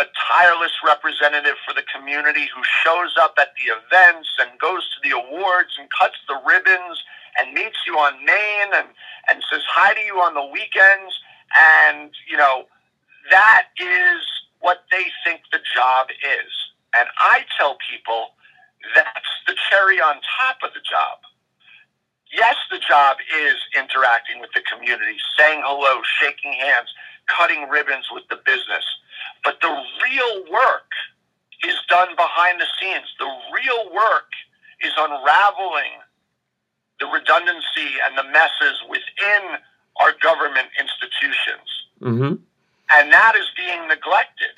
a 0.00 0.04
tireless 0.16 0.72
representative 0.84 1.56
for 1.66 1.74
the 1.74 1.84
community 1.94 2.48
who 2.54 2.62
shows 2.84 3.14
up 3.20 3.34
at 3.38 3.52
the 3.56 3.68
events 3.68 4.28
and 4.40 4.58
goes 4.58 4.88
to 4.88 4.98
the 5.04 5.12
awards 5.12 5.76
and 5.78 5.88
cuts 5.90 6.16
the 6.28 6.40
ribbons 6.46 7.02
and 7.38 7.52
meets 7.52 7.76
you 7.86 7.98
on 7.98 8.24
Main 8.24 8.68
and, 8.72 8.88
and 9.28 9.42
says 9.50 9.62
hi 9.68 9.92
to 9.94 10.00
you 10.00 10.20
on 10.20 10.34
the 10.34 10.46
weekends. 10.46 11.12
And, 11.84 12.10
you 12.28 12.36
know, 12.36 12.64
that 13.30 13.68
is 13.78 14.20
what 14.60 14.84
they 14.90 15.04
think 15.24 15.42
the 15.52 15.60
job 15.74 16.08
is. 16.10 16.52
And 16.96 17.08
I 17.18 17.44
tell 17.58 17.76
people 17.90 18.32
that's 18.94 19.34
the 19.46 19.54
cherry 19.68 20.00
on 20.00 20.16
top 20.40 20.56
of 20.64 20.72
the 20.72 20.80
job. 20.80 21.20
Yes, 22.32 22.56
the 22.70 22.78
job 22.78 23.18
is 23.20 23.56
interacting 23.76 24.40
with 24.40 24.50
the 24.54 24.62
community, 24.62 25.16
saying 25.38 25.62
hello, 25.64 26.00
shaking 26.20 26.52
hands, 26.52 26.88
cutting 27.28 27.68
ribbons 27.68 28.06
with 28.10 28.24
the 28.28 28.36
business 28.36 28.84
but 29.44 29.58
the 29.60 29.68
real 29.68 30.52
work 30.52 30.90
is 31.66 31.74
done 31.88 32.14
behind 32.16 32.60
the 32.60 32.66
scenes. 32.80 33.06
The 33.18 33.30
real 33.54 33.92
work 33.94 34.30
is 34.82 34.92
unraveling 34.96 36.02
the 37.00 37.06
redundancy 37.06 37.98
and 38.06 38.16
the 38.16 38.24
messes 38.24 38.82
within 38.88 39.58
our 40.00 40.14
government 40.22 40.68
institutions. 40.78 41.68
Mm-hmm. 42.00 42.34
And 42.94 43.12
that 43.12 43.34
is 43.36 43.46
being 43.56 43.88
neglected, 43.88 44.54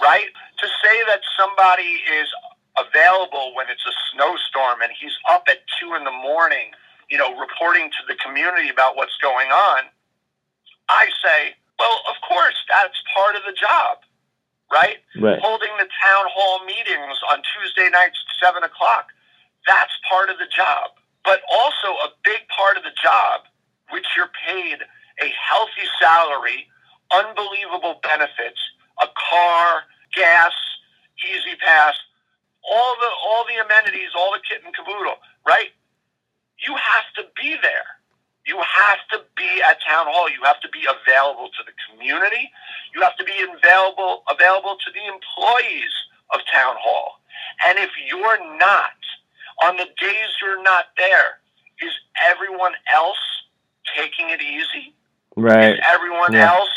right? 0.00 0.28
To 0.58 0.66
say 0.66 0.96
that 1.08 1.20
somebody 1.36 2.00
is 2.08 2.28
available 2.78 3.52
when 3.54 3.68
it's 3.68 3.84
a 3.84 3.92
snowstorm 4.12 4.80
and 4.80 4.92
he's 4.98 5.16
up 5.28 5.44
at 5.48 5.60
two 5.80 5.94
in 5.94 6.04
the 6.04 6.12
morning, 6.12 6.72
you 7.12 7.18
know, 7.20 7.36
reporting 7.36 7.92
to 7.92 8.02
the 8.08 8.16
community 8.24 8.72
about 8.72 8.96
what's 8.96 9.16
going 9.20 9.52
on, 9.52 9.84
I 10.88 11.12
say, 11.20 11.52
well, 11.78 12.00
of 12.08 12.16
course, 12.24 12.56
that's 12.72 12.96
part 13.12 13.36
of 13.36 13.42
the 13.44 13.52
job, 13.52 14.00
right? 14.72 14.96
Right. 15.20 15.36
Holding 15.44 15.76
the 15.76 15.84
town 16.00 16.24
hall 16.32 16.64
meetings 16.64 17.20
on 17.28 17.44
Tuesday 17.52 17.92
nights 17.92 18.16
at 18.16 18.32
seven 18.40 18.64
o'clock, 18.64 19.12
that's 19.68 19.92
part 20.08 20.32
of 20.32 20.40
the 20.40 20.48
job. 20.48 20.96
But 21.22 21.44
also 21.52 21.92
a 22.00 22.16
big 22.24 22.48
part 22.48 22.80
of 22.80 22.82
the 22.82 22.96
job, 22.96 23.44
which 23.92 24.08
you're 24.16 24.32
paid 24.48 24.80
a 25.20 25.28
healthy 25.36 25.84
salary, 26.00 26.64
unbelievable 27.12 28.00
benefits, 28.00 28.58
a 29.04 29.08
car, 29.12 29.84
gas, 30.16 30.56
E-ZPass, 31.20 31.92
all 32.64 32.96
the 32.96 33.10
all 33.28 33.44
the 33.44 33.60
amenities, 33.60 34.16
all 34.16 34.32
the 34.32 34.40
kit 34.48 34.64
and 34.64 34.74
caboodle, 34.74 35.20
right? 35.46 35.76
You 36.66 36.74
have 36.74 37.06
to 37.16 37.24
be 37.40 37.56
there. 37.62 37.86
You 38.46 38.58
have 38.58 38.98
to 39.12 39.22
be 39.36 39.62
at 39.68 39.78
town 39.86 40.06
hall. 40.08 40.28
You 40.28 40.42
have 40.44 40.60
to 40.60 40.68
be 40.70 40.82
available 40.82 41.48
to 41.48 41.62
the 41.64 41.72
community. 41.88 42.50
You 42.94 43.02
have 43.02 43.16
to 43.16 43.24
be 43.24 43.34
available 43.42 44.24
available 44.30 44.76
to 44.76 44.90
the 44.90 45.04
employees 45.06 45.92
of 46.34 46.40
town 46.52 46.74
hall. 46.78 47.20
And 47.66 47.78
if 47.78 47.90
you're 48.08 48.58
not, 48.58 48.98
on 49.62 49.76
the 49.76 49.86
days 50.00 50.28
you're 50.42 50.62
not 50.62 50.86
there, 50.96 51.38
is 51.80 51.92
everyone 52.30 52.72
else 52.92 53.18
taking 53.96 54.30
it 54.30 54.40
easy? 54.40 54.94
Right. 55.36 55.74
Is 55.74 55.80
everyone 55.84 56.32
Yeah. 56.32 56.50
else 56.52 56.70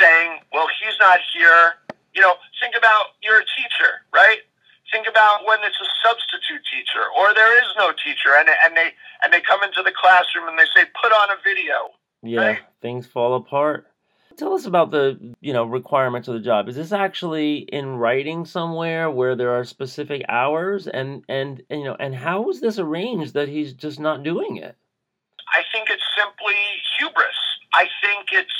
saying, 0.00 0.40
well, 0.52 0.68
he's 0.80 0.98
not 0.98 1.20
here? 1.32 1.78
You 2.14 2.22
know, 2.22 2.36
think 2.60 2.74
about 2.76 3.14
you're 3.22 3.40
a 3.40 3.44
teacher, 3.44 4.02
right? 4.12 4.40
Think 4.92 5.06
about 5.08 5.44
when 5.46 5.58
it's 5.64 5.76
a 5.80 5.88
substitute 6.06 6.64
teacher 6.72 7.04
or 7.16 7.34
there 7.34 7.52
is 7.62 7.68
no 7.76 7.92
teacher 7.92 8.34
and, 8.38 8.48
and 8.64 8.76
they 8.76 8.90
and 9.22 9.32
they 9.32 9.40
come 9.40 9.62
into 9.62 9.82
the 9.82 9.92
classroom 9.92 10.48
and 10.48 10.58
they 10.58 10.64
say, 10.74 10.86
put 11.02 11.12
on 11.12 11.30
a 11.30 11.36
video. 11.44 11.90
Yeah. 12.22 12.40
Right. 12.40 12.58
Things 12.80 13.06
fall 13.06 13.34
apart. 13.34 13.86
Tell 14.36 14.54
us 14.54 14.66
about 14.66 14.90
the 14.90 15.34
you 15.40 15.52
know 15.52 15.64
requirements 15.64 16.28
of 16.28 16.34
the 16.34 16.40
job. 16.40 16.68
Is 16.68 16.76
this 16.76 16.92
actually 16.92 17.58
in 17.58 17.96
writing 17.96 18.44
somewhere 18.46 19.10
where 19.10 19.34
there 19.34 19.50
are 19.50 19.64
specific 19.64 20.24
hours 20.28 20.86
and 20.86 21.24
and, 21.28 21.62
and 21.68 21.80
you 21.80 21.86
know 21.86 21.96
and 21.98 22.14
how 22.14 22.48
is 22.48 22.60
this 22.60 22.78
arranged 22.78 23.34
that 23.34 23.48
he's 23.48 23.72
just 23.72 24.00
not 24.00 24.22
doing 24.22 24.56
it? 24.56 24.76
I 25.54 25.62
think 25.72 25.88
it's 25.90 26.04
simply 26.16 26.56
hubris. 26.98 27.36
I 27.74 27.88
think 28.02 28.28
it's 28.32 28.58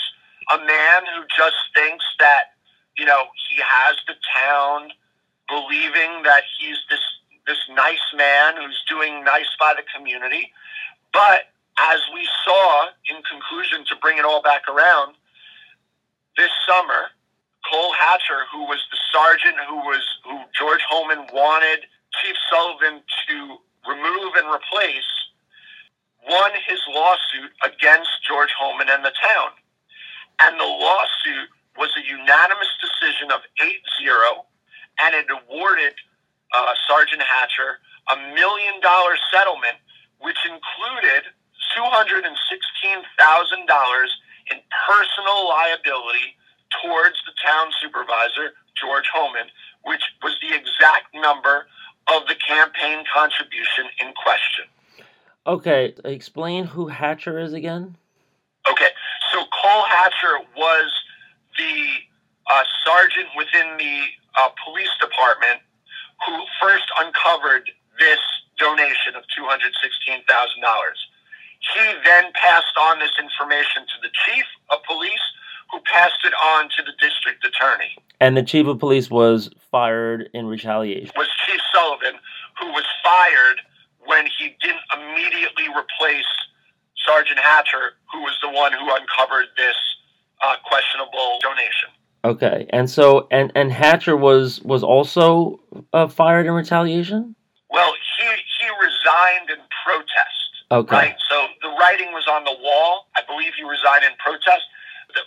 a 0.53 0.59
man 0.59 1.03
who 1.15 1.25
just 1.37 1.57
thinks 1.75 2.05
that, 2.19 2.57
you 2.97 3.05
know, 3.05 3.25
he 3.49 3.61
has 3.61 3.97
the 4.07 4.15
town 4.35 4.91
believing 5.49 6.23
that 6.25 6.43
he's 6.59 6.79
this 6.91 7.01
this 7.47 7.59
nice 7.71 8.05
man 8.15 8.57
who's 8.57 8.85
doing 8.89 9.25
nice 9.25 9.49
by 9.59 9.73
the 9.75 9.83
community. 9.97 10.53
But 11.13 11.49
as 11.81 12.01
we 12.13 12.29
saw 12.45 12.89
in 13.09 13.23
conclusion 13.23 13.85
to 13.89 13.97
bring 13.97 14.19
it 14.19 14.25
all 14.25 14.43
back 14.43 14.69
around, 14.69 15.15
this 16.37 16.51
summer, 16.69 17.09
Cole 17.71 17.93
Hatcher, 17.99 18.45
who 18.53 18.65
was 18.65 18.81
the 18.91 18.99
sergeant 19.13 19.57
who 19.69 19.77
was 19.77 20.05
who 20.25 20.41
George 20.57 20.83
Hoehmann 20.89 21.27
wanted 21.33 21.87
Chief 22.23 22.37
Sullivan 22.51 23.03
to 23.29 23.59
remove 23.89 24.35
and 24.37 24.49
replace, 24.53 25.09
won 26.29 26.51
his 26.67 26.81
lawsuit 26.89 27.53
against 27.65 28.11
George 28.27 28.51
Hoehmann 28.59 28.89
and 28.89 29.05
the 29.05 29.13
town. 29.17 29.51
And 30.41 30.59
the 30.61 30.65
lawsuit 30.65 31.49
was 31.77 31.91
a 31.97 32.05
unanimous 32.07 32.69
decision 32.81 33.31
of 33.31 33.41
8 33.63 33.71
0, 34.03 34.45
and 35.03 35.15
it 35.15 35.27
awarded 35.31 35.95
uh, 36.55 36.75
Sergeant 36.89 37.23
Hatcher 37.23 37.79
a 38.11 38.17
million 38.35 38.81
dollar 38.81 39.17
settlement, 39.33 39.77
which 40.21 40.39
included 40.45 41.25
$216,000 41.77 42.25
in 44.51 44.59
personal 44.89 45.49
liability 45.49 46.37
towards 46.83 47.17
the 47.27 47.33
town 47.45 47.69
supervisor, 47.81 48.55
George 48.81 49.09
Hoehmann, 49.15 49.49
which 49.85 50.03
was 50.23 50.37
the 50.41 50.55
exact 50.55 51.15
number 51.15 51.67
of 52.09 52.27
the 52.27 52.35
campaign 52.35 53.05
contribution 53.13 53.87
in 54.01 54.13
question. 54.15 54.65
Okay, 55.47 55.95
explain 56.05 56.65
who 56.65 56.89
Hatcher 56.89 57.39
is 57.39 57.53
again. 57.53 57.97
Okay, 58.71 58.91
so 59.33 59.45
Cole 59.63 59.85
Hatcher 59.85 60.41
was 60.57 60.93
the 61.57 61.87
uh, 62.51 62.65
sergeant 62.85 63.29
within 63.37 63.77
the 63.79 64.03
uh, 64.39 64.49
police 64.65 64.91
department 65.01 65.61
who 66.27 66.35
first 66.63 66.85
uncovered 67.01 67.71
this 67.99 68.19
donation 68.59 69.15
of 69.15 69.25
$216,000. 69.39 70.23
He 71.61 71.95
then 72.05 72.25
passed 72.35 72.77
on 72.79 72.99
this 72.99 73.13
information 73.19 73.83
to 73.83 73.97
the 74.03 74.11
chief 74.27 74.45
of 74.71 74.79
police, 74.85 75.21
who 75.71 75.81
passed 75.81 76.25
it 76.25 76.33
on 76.33 76.69
to 76.77 76.83
the 76.83 76.93
district 76.99 77.45
attorney. 77.45 77.97
And 78.21 78.37
the 78.37 78.43
chief 78.43 78.67
of 78.67 78.79
police 78.79 79.11
was 79.11 79.51
fired 79.71 80.31
in 80.33 80.47
retaliation. 80.47 81.13
Was 81.17 81.29
Chief 81.47 81.61
Sullivan, 81.75 82.19
who 82.59 82.73
was 82.73 82.85
fired 83.05 83.61
when 84.07 84.27
he 84.27 84.57
didn't 84.63 84.81
immediately 84.97 85.69
replace 85.69 86.27
Sergeant 87.07 87.39
Hatcher, 87.39 87.95
who 88.13 88.23
was 88.23 88.37
the 88.43 88.49
one 88.49 88.73
who 88.73 88.95
uncovered 88.95 89.47
this 89.57 89.77
uh, 90.43 90.57
questionable 90.65 91.39
donation. 91.43 91.91
Okay, 92.25 92.67
and 92.71 92.91
so 92.91 93.29
and 93.31 93.53
and 93.55 93.71
Hatcher 93.71 94.17
was 94.17 94.61
was 94.63 94.83
also 94.83 95.61
uh, 95.93 96.09
fired 96.09 96.47
in 96.47 96.53
retaliation. 96.53 97.37
Well, 97.71 97.93
he 98.19 98.27
he 98.59 98.67
resigned 98.81 99.51
in 99.51 99.63
protest. 99.85 100.49
Okay. 100.71 100.97
Right. 100.97 101.17
So 101.31 101.47
the 101.63 101.71
writing 101.79 102.13
was 102.13 102.27
on 102.29 102.45
the 102.45 102.57
wall. 102.61 103.07
I 103.17 103.23
believe 103.27 103.55
he 103.57 103.63
resigned 103.63 104.05
in 104.05 104.13
protest, 104.19 104.67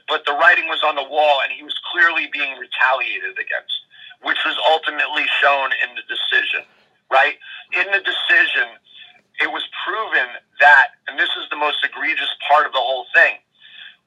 but 0.07 0.25
the 0.25 0.33
writing 0.33 0.67
was 0.67 0.83
on 0.85 0.95
the 0.95 1.07
wall, 1.07 1.39
and 1.43 1.51
he 1.51 1.63
was 1.63 1.73
clearly 1.91 2.29
being 2.31 2.53
retaliated 2.59 3.39
against, 3.39 3.73
which 4.21 4.37
was 4.45 4.53
ultimately 4.69 5.25
shown 5.41 5.71
in 5.81 5.95
the 5.95 6.05
decision. 6.05 6.67
Right. 7.09 7.39
In 7.73 7.87
the 7.89 8.03
decision, 8.03 8.67
it 9.39 9.49
was 9.49 9.63
proven 9.87 10.27
that, 10.59 10.99
and 11.07 11.17
this 11.17 11.31
is 11.39 11.49
the 11.49 11.57
most 11.57 11.81
egregious 11.83 12.29
part 12.47 12.67
of 12.67 12.73
the 12.73 12.83
whole 12.83 13.07
thing. 13.15 13.39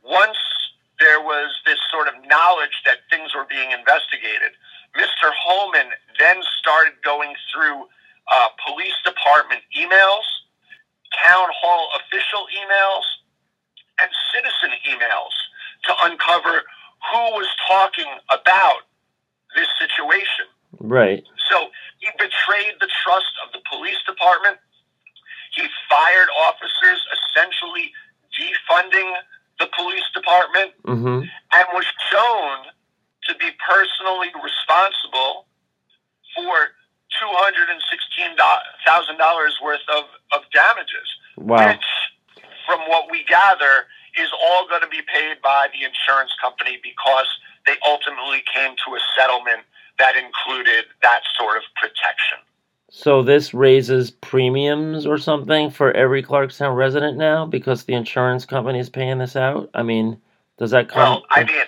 Once 0.05 0.39
there 1.01 1.21
was 1.21 1.51
this 1.67 1.79
sort 1.91 2.09
of 2.09 2.15
knowledge 2.27 2.83
that 2.87 3.03
things 3.11 3.35
were 3.35 3.47
being 3.49 3.71
investigated, 3.71 4.55
Mr. 4.97 5.31
Hoehmann 5.35 5.91
then 6.19 6.39
started 6.59 6.95
going 7.03 7.35
through 7.51 7.87
uh, 8.31 8.49
police 8.67 8.95
department 9.05 9.63
emails, 9.77 10.27
town 11.19 11.49
hall 11.51 11.91
official 11.99 12.47
emails, 12.55 13.07
and 14.01 14.11
citizen 14.33 14.71
emails 14.87 15.35
to 15.87 15.93
uncover 16.07 16.63
who 17.13 17.23
was 17.37 17.49
talking 17.69 18.09
about 18.33 18.87
this 19.55 19.69
situation. 19.79 20.47
Right. 20.81 21.23
So 21.51 21.69
he 21.99 22.09
betrayed 22.19 22.75
the 22.81 22.89
trust 23.05 23.31
of 23.45 23.53
the 23.53 23.61
police 23.71 24.01
department. 24.07 24.59
He 25.55 25.67
fired 25.89 26.29
officers, 26.49 26.99
essentially 27.15 27.93
defunding 28.35 29.15
the 29.61 29.69
police 29.77 30.05
department, 30.15 30.73
Mm-hmm. 30.85 31.21
and 31.25 31.65
was 31.73 31.87
shown 32.11 32.57
to 33.29 33.35
be 33.41 33.51
personally 33.67 34.29
responsible 34.43 35.47
for 36.37 36.75
two 37.15 37.31
hundred 37.41 37.71
and 37.71 37.81
sixteen 37.91 38.37
thousand 38.87 39.17
dollars 39.19 39.55
worth 39.63 39.85
of, 39.97 40.05
of 40.35 40.43
damages, 40.53 41.09
Wow. 41.39 41.69
which, 41.71 41.87
from 42.67 42.81
what 42.89 43.11
we 43.11 43.25
gather, 43.25 43.87
is 44.21 44.29
all 44.43 44.67
going 44.69 44.83
to 44.83 44.89
be 44.89 45.03
paid 45.07 45.41
by 45.43 45.69
the 45.73 45.85
insurance 45.87 46.31
company 46.41 46.79
because 46.83 47.27
they 47.67 47.75
ultimately 47.87 48.43
came 48.53 48.75
to 48.87 48.95
a 48.95 49.01
settlement 49.17 49.63
that 49.99 50.15
included 50.17 50.85
that 51.03 51.23
sort 51.39 51.57
of 51.57 51.63
protection. 51.77 52.39
So 52.97 53.25
this 53.25 53.53
raises 53.53 54.13
premiums 54.13 55.05
or 55.05 55.19
something 55.19 55.69
for 55.69 55.91
every 55.91 56.23
Clarkstown 56.23 56.77
resident 56.77 57.19
now 57.19 57.45
because 57.45 57.83
the 57.83 57.93
insurance 57.93 58.47
company 58.47 58.79
is 58.79 58.89
paying 58.89 59.19
this 59.19 59.35
out. 59.35 59.69
I 59.75 59.83
mean, 59.83 60.23
does 60.59 60.71
that 60.71 60.89
come? 60.89 61.03
Well, 61.03 61.27
I 61.31 61.43
mean, 61.43 61.67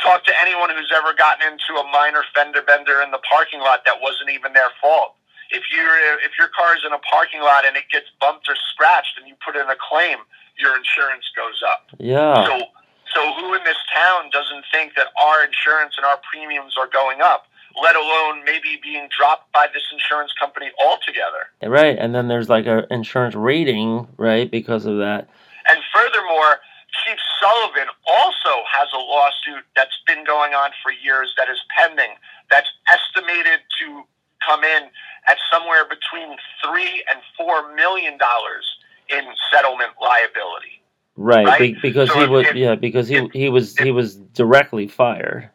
talk 0.00 0.24
to 0.24 0.32
anyone 0.40 0.70
who's 0.70 0.92
ever 0.94 1.12
gotten 1.18 1.50
into 1.50 1.82
a 1.82 1.84
minor 1.90 2.22
fender 2.32 2.62
bender 2.62 3.02
in 3.02 3.10
the 3.10 3.18
parking 3.28 3.58
lot 3.58 3.82
that 3.86 4.00
wasn't 4.00 4.30
even 4.30 4.52
their 4.52 4.70
fault. 4.80 5.18
If 5.50 5.64
you 5.74 5.82
if 6.22 6.38
your 6.38 6.48
car's 6.54 6.86
in 6.86 6.92
a 6.92 7.02
parking 7.02 7.40
lot 7.40 7.66
and 7.66 7.76
it 7.76 7.90
gets 7.90 8.06
bumped 8.20 8.46
or 8.48 8.54
scratched 8.70 9.18
and 9.18 9.26
you 9.26 9.34
put 9.44 9.56
in 9.56 9.68
a 9.68 9.76
claim, 9.90 10.18
your 10.62 10.78
insurance 10.78 11.26
goes 11.34 11.60
up. 11.66 11.90
yeah. 11.98 12.46
So 12.46 12.70
so 13.12 13.20
who 13.34 13.54
in 13.54 13.64
this 13.64 13.82
town 13.92 14.30
doesn't 14.30 14.62
think 14.70 14.94
that 14.94 15.08
our 15.20 15.42
insurance 15.42 15.94
and 15.98 16.06
our 16.06 16.22
premiums 16.30 16.78
are 16.78 16.86
going 16.86 17.20
up? 17.20 17.50
Let 17.82 17.96
alone 17.96 18.44
maybe 18.44 18.78
being 18.82 19.08
dropped 19.16 19.52
by 19.52 19.66
this 19.72 19.82
insurance 19.92 20.32
company 20.38 20.70
altogether. 20.82 21.50
Right, 21.62 21.96
and 21.98 22.14
then 22.14 22.28
there's 22.28 22.48
like 22.48 22.66
an 22.66 22.86
insurance 22.90 23.34
rating, 23.34 24.08
right, 24.16 24.50
because 24.50 24.86
of 24.86 24.98
that. 24.98 25.28
And 25.68 25.78
furthermore, 25.94 26.60
Chief 27.04 27.18
Sullivan 27.40 27.88
also 28.06 28.64
has 28.70 28.88
a 28.94 28.98
lawsuit 28.98 29.64
that's 29.74 29.98
been 30.06 30.24
going 30.24 30.54
on 30.54 30.70
for 30.82 30.92
years 30.92 31.34
that 31.36 31.48
is 31.48 31.58
pending 31.76 32.14
that's 32.50 32.68
estimated 32.90 33.60
to 33.80 34.02
come 34.46 34.62
in 34.64 34.84
at 35.28 35.36
somewhere 35.52 35.84
between 35.84 36.36
three 36.64 37.04
and 37.12 37.20
four 37.36 37.74
million 37.74 38.16
dollars 38.18 38.64
in 39.10 39.24
settlement 39.52 39.92
liability. 40.00 40.82
Right, 41.16 41.46
Right? 41.46 41.58
Be- 41.58 41.78
because 41.80 42.10
So 42.10 42.20
he 42.20 42.26
was 42.26 42.46
yeah, 42.54 42.74
because 42.74 43.08
he 43.08 43.28
he 43.32 43.48
was 43.48 43.76
he 43.76 43.90
was 43.90 44.16
directly 44.16 44.86
fired. 44.86 45.50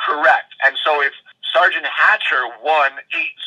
Correct. 0.00 0.52
And 0.64 0.74
so 0.84 1.00
if 1.02 1.12
Sergeant 1.52 1.86
Hatcher 1.86 2.48
won 2.64 2.92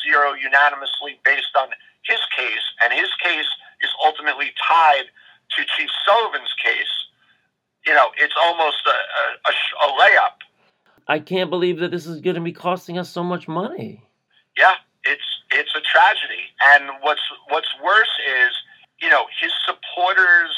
8-0 0.06 0.40
unanimously 0.42 1.18
based 1.24 1.54
on 1.58 1.68
his 2.04 2.20
case, 2.36 2.66
and 2.82 2.92
his 2.92 3.10
case 3.22 3.50
is 3.82 3.90
ultimately 4.04 4.52
tied 4.68 5.10
to 5.56 5.64
Chief 5.76 5.90
Sullivan's 6.06 6.54
case, 6.62 7.06
you 7.86 7.94
know, 7.94 8.10
it's 8.18 8.34
almost 8.40 8.82
a, 8.86 8.90
a, 8.90 9.50
a, 9.50 9.86
a 9.86 10.00
layup. 10.00 10.36
I 11.08 11.20
can't 11.20 11.50
believe 11.50 11.78
that 11.78 11.90
this 11.90 12.06
is 12.06 12.20
going 12.20 12.34
to 12.34 12.42
be 12.42 12.52
costing 12.52 12.98
us 12.98 13.08
so 13.08 13.22
much 13.22 13.46
money. 13.46 14.02
Yeah, 14.58 14.74
it's 15.04 15.22
it's 15.52 15.70
a 15.76 15.80
tragedy. 15.80 16.50
And 16.74 16.90
what's 17.02 17.20
what's 17.48 17.68
worse 17.84 18.10
is, 18.26 18.50
you 19.00 19.08
know, 19.08 19.26
his 19.40 19.52
supporters 19.64 20.50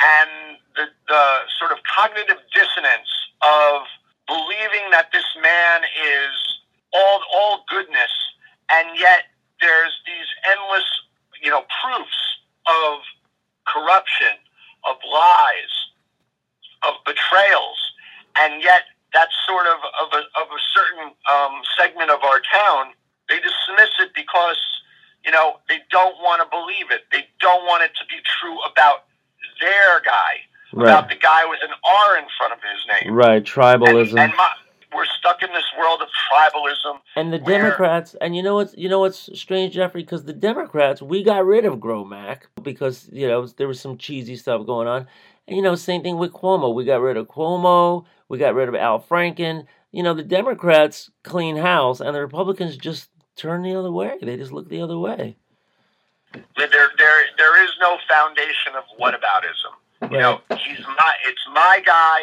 and 0.00 0.58
the 0.76 0.86
the 1.08 1.24
sort 1.58 1.72
of 1.72 1.78
cognitive 1.82 2.38
dissonance 2.54 3.10
of 3.42 3.82
believing 4.28 4.90
that 4.92 5.10
this 5.12 5.26
man 5.42 5.82
is 5.82 6.49
all 6.94 7.20
all 7.34 7.64
goodness, 7.68 8.12
and 8.72 8.98
yet 8.98 9.24
there's 9.60 9.94
these 10.06 10.28
endless, 10.50 10.86
you 11.42 11.50
know, 11.50 11.62
proofs 11.82 12.20
of 12.68 13.00
corruption, 13.66 14.34
of 14.88 14.96
lies, 15.10 15.74
of 16.86 16.94
betrayals, 17.06 17.78
and 18.38 18.62
yet 18.62 18.84
that's 19.12 19.34
sort 19.46 19.66
of 19.66 19.78
of 20.02 20.08
a, 20.14 20.22
of 20.40 20.48
a 20.50 20.60
certain 20.74 21.12
um, 21.30 21.62
segment 21.78 22.10
of 22.10 22.20
our 22.24 22.40
town. 22.54 22.94
They 23.28 23.36
dismiss 23.40 23.90
it 24.00 24.12
because 24.14 24.58
you 25.24 25.32
know 25.32 25.58
they 25.68 25.80
don't 25.90 26.16
want 26.22 26.42
to 26.42 26.48
believe 26.50 26.90
it. 26.90 27.02
They 27.12 27.26
don't 27.40 27.64
want 27.66 27.84
it 27.84 27.92
to 28.00 28.04
be 28.06 28.18
true 28.40 28.58
about 28.70 29.06
their 29.60 30.00
guy, 30.04 30.42
about 30.82 31.08
Right, 31.08 31.10
the 31.10 31.16
guy 31.16 31.46
with 31.46 31.60
an 31.62 31.74
R 31.84 32.18
in 32.18 32.26
front 32.38 32.52
of 32.54 32.60
his 32.60 32.80
name. 32.88 33.14
right, 33.14 33.42
And, 33.42 33.46
tribalism. 33.46 34.18
and 34.18 34.32
my, 34.36 34.50
we're 35.00 35.06
stuck 35.18 35.42
in 35.42 35.48
this 35.54 35.64
world 35.78 36.02
of 36.02 36.08
tribalism. 36.30 37.00
And 37.16 37.32
the 37.32 37.38
where- 37.38 37.62
Democrats, 37.62 38.14
and 38.20 38.36
you 38.36 38.42
know 38.42 38.56
what's 38.56 38.74
you 38.76 38.88
know 38.88 39.00
what's 39.00 39.30
strange, 39.38 39.74
Jeffrey, 39.74 40.02
because 40.02 40.24
the 40.24 40.34
Democrats, 40.34 41.00
we 41.00 41.22
got 41.22 41.46
rid 41.46 41.64
of 41.64 41.78
Gromack 41.78 42.42
because 42.62 43.08
you 43.12 43.26
know 43.26 43.46
there 43.46 43.68
was 43.68 43.80
some 43.80 43.96
cheesy 43.96 44.36
stuff 44.36 44.66
going 44.66 44.88
on, 44.88 45.06
and 45.48 45.56
you 45.56 45.62
know 45.62 45.74
same 45.74 46.02
thing 46.02 46.18
with 46.18 46.32
Cuomo. 46.32 46.74
We 46.74 46.84
got 46.84 47.00
rid 47.00 47.16
of 47.16 47.28
Cuomo, 47.28 48.04
we 48.28 48.36
got 48.36 48.54
rid 48.54 48.68
of 48.68 48.74
Al 48.74 49.00
Franken. 49.00 49.64
You 49.90 50.02
know 50.02 50.12
the 50.12 50.22
Democrats 50.22 51.10
clean 51.24 51.56
house, 51.56 52.00
and 52.00 52.14
the 52.14 52.20
Republicans 52.20 52.76
just 52.76 53.08
turn 53.36 53.62
the 53.62 53.74
other 53.74 53.90
way. 53.90 54.18
They 54.20 54.36
just 54.36 54.52
look 54.52 54.68
the 54.68 54.82
other 54.82 54.98
way. 54.98 55.36
There, 56.32 56.68
there, 56.96 57.22
there 57.38 57.64
is 57.64 57.70
no 57.80 57.96
foundation 58.08 58.74
of 58.76 58.84
whataboutism. 59.00 60.12
You 60.12 60.18
know, 60.18 60.40
he's 60.50 60.78
my, 60.86 61.12
it's 61.26 61.46
my 61.52 61.82
guy, 61.84 62.20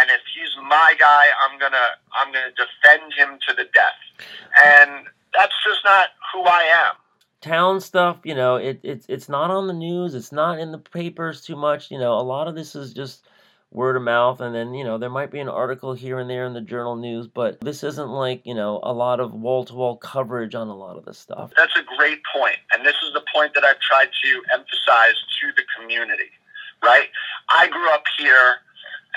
and 0.00 0.10
if 0.10 0.20
he's 0.34 0.54
my 0.68 0.94
guy, 0.98 1.26
I'm 1.44 1.58
gonna, 1.58 1.76
I'm 2.14 2.32
gonna 2.32 2.52
defend 2.56 3.12
him 3.14 3.38
to 3.48 3.54
the 3.54 3.64
death, 3.72 4.26
and 4.64 5.06
that's 5.34 5.54
just 5.66 5.80
not 5.84 6.08
who 6.32 6.42
I 6.42 6.62
am. 6.88 6.94
town 7.40 7.80
stuff, 7.80 8.18
you 8.24 8.34
know, 8.34 8.56
it, 8.56 8.80
it's 8.82 9.06
it's 9.08 9.28
not 9.28 9.50
on 9.50 9.66
the 9.66 9.72
news, 9.72 10.14
it's 10.14 10.32
not 10.32 10.58
in 10.58 10.72
the 10.72 10.78
papers 10.78 11.40
too 11.40 11.56
much. 11.56 11.90
You 11.90 11.98
know, 11.98 12.14
a 12.14 12.22
lot 12.22 12.48
of 12.48 12.54
this 12.54 12.74
is 12.74 12.92
just 12.92 13.26
word 13.70 13.96
of 13.96 14.02
mouth, 14.02 14.40
and 14.40 14.54
then 14.54 14.74
you 14.74 14.84
know 14.84 14.98
there 14.98 15.10
might 15.10 15.30
be 15.30 15.40
an 15.40 15.48
article 15.48 15.92
here 15.94 16.18
and 16.18 16.28
there 16.28 16.46
in 16.46 16.54
the 16.54 16.60
journal 16.60 16.96
news, 16.96 17.26
but 17.26 17.60
this 17.60 17.82
isn't 17.84 18.08
like 18.08 18.42
you 18.44 18.54
know 18.54 18.80
a 18.82 18.92
lot 18.92 19.20
of 19.20 19.32
wall 19.32 19.64
to 19.64 19.74
wall 19.74 19.96
coverage 19.96 20.54
on 20.54 20.68
a 20.68 20.76
lot 20.76 20.96
of 20.96 21.04
this 21.04 21.18
stuff. 21.18 21.52
That's 21.56 21.76
a 21.76 21.84
great 21.96 22.20
point, 22.34 22.56
and 22.72 22.84
this 22.84 22.96
is 23.06 23.12
the 23.14 23.22
point 23.34 23.54
that 23.54 23.64
I've 23.64 23.80
tried 23.80 24.08
to 24.24 24.42
emphasize 24.52 25.18
to 25.40 25.52
the 25.56 25.62
community. 25.78 26.30
Right? 26.82 27.08
I 27.50 27.66
grew 27.66 27.90
up 27.90 28.04
here, 28.18 28.58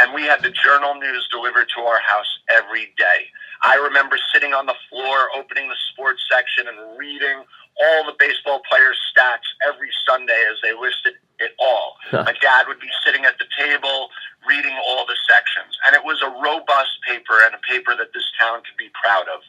and 0.01 0.13
we 0.13 0.23
had 0.23 0.41
the 0.41 0.49
journal 0.49 0.95
news 0.95 1.27
delivered 1.29 1.69
to 1.77 1.81
our 1.85 1.99
house 1.99 2.39
every 2.49 2.93
day. 2.97 3.29
I 3.61 3.75
remember 3.75 4.17
sitting 4.33 4.53
on 4.53 4.65
the 4.65 4.73
floor, 4.89 5.29
opening 5.37 5.69
the 5.69 5.77
sports 5.93 6.25
section, 6.25 6.67
and 6.67 6.97
reading 6.97 7.45
all 7.77 8.05
the 8.05 8.17
baseball 8.17 8.61
players' 8.67 8.97
stats 9.13 9.45
every 9.61 9.89
Sunday 10.09 10.41
as 10.51 10.57
they 10.63 10.73
listed 10.73 11.21
it 11.39 11.53
all. 11.59 11.97
My 12.25 12.33
dad 12.41 12.65
would 12.67 12.79
be 12.79 12.89
sitting 13.05 13.25
at 13.25 13.37
the 13.37 13.45
table 13.57 14.09
reading 14.47 14.73
all 14.87 15.05
the 15.05 15.17
sections, 15.29 15.77
and 15.85 15.95
it 15.95 16.03
was 16.03 16.21
a 16.25 16.29
robust 16.41 16.97
paper 17.07 17.37
and 17.45 17.53
a 17.53 17.61
paper 17.61 17.95
that 17.95 18.09
this 18.13 18.25
town 18.39 18.65
could 18.65 18.77
be 18.77 18.89
proud 18.97 19.29
of. 19.29 19.41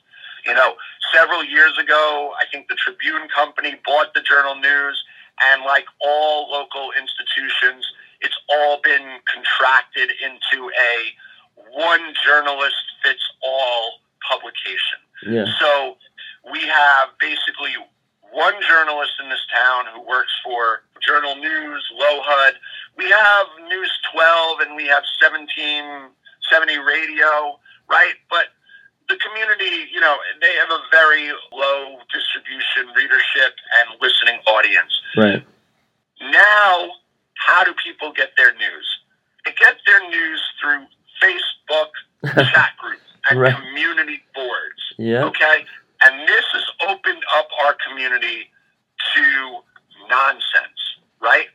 You 0.45 0.53
know, 0.53 0.77
several 1.15 1.45
years 1.45 1.79
ago, 1.79 2.33
I 2.37 2.45
think 2.53 2.69
the 2.69 2.77
Tribune 2.77 3.29
Company 3.35 3.81
bought 3.87 4.13
the 4.13 4.21
Journal 4.21 4.57
News, 4.57 5.03
and 5.41 5.65
like 5.65 5.87
all 6.01 6.51
local 6.53 6.93
institutions, 6.93 7.89
it's 8.23 8.39
all 8.49 8.81
been 8.83 9.19
contracted 9.33 10.11
into 10.23 10.69
a 10.71 10.95
one 11.77 12.15
journalist 12.25 12.77
fits 13.05 13.23
all 13.43 14.01
publication. 14.29 14.99
Yeah, 15.27 15.45
So 15.61 15.97
we 16.51 16.61
have 16.61 17.09
basically 17.21 17.75
one 18.33 18.55
journalist 18.67 19.13
in 19.23 19.29
this 19.29 19.45
town 19.55 19.85
who 19.95 20.01
works 20.09 20.33
for 20.45 20.83
Journal 21.07 21.37
News, 21.37 21.85
LoHUD. 22.01 22.53
We 22.97 23.09
have 23.11 23.47
News 23.69 23.91
12 24.13 24.61
and 24.61 24.77
we 24.77 24.87
have 24.87 25.05
1770 25.21 26.79
Radio, 26.79 27.59
right? 27.91 28.15
But 28.31 28.47
the 29.09 29.17
community, 29.17 29.89
you 29.93 30.01
know, 30.01 30.17
they 30.41 30.55
have 30.55 30.71
a 30.71 30.81
very 30.91 31.29
low 31.53 31.99
distribution, 32.13 32.89
readership, 32.97 33.55
and 33.81 34.01
listening 34.01 34.41
audience. 34.47 34.93
right, 35.17 35.45
Now, 36.31 36.89
how 37.47 37.65
do 37.65 37.75
people 37.85 38.13
get 38.13 38.31
their 38.37 38.53
news? 38.55 38.87
They 39.45 39.53
get 39.59 39.77
their 39.87 40.09
news 40.09 40.41
through 40.61 40.87
Facebook 41.23 41.91
chat 42.53 42.71
groups 42.79 43.03
and 43.31 43.41
Right. 43.41 43.55
community 43.55 44.23
boards. 44.35 44.83
yeah, 44.99 45.25
Okay? 45.25 45.65
And 46.05 46.29
this 46.29 46.45
has 46.53 46.65
opened 46.89 47.23
up 47.37 47.49
our 47.65 47.77
community 47.89 48.51
to 49.15 49.59
nonsense, 50.09 50.81
right? 51.21 51.47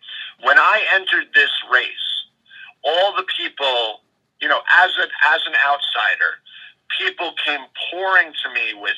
When 0.41 0.57
I 0.57 0.83
entered 0.93 1.27
this 1.33 1.49
race, 1.71 2.07
all 2.83 3.13
the 3.15 3.25
people, 3.37 4.01
you 4.41 4.47
know, 4.47 4.61
as 4.77 4.91
an 4.99 5.09
as 5.33 5.41
an 5.47 5.53
outsider, 5.67 6.39
people 6.97 7.33
came 7.45 7.59
pouring 7.91 8.31
to 8.43 8.49
me 8.53 8.73
with, 8.75 8.95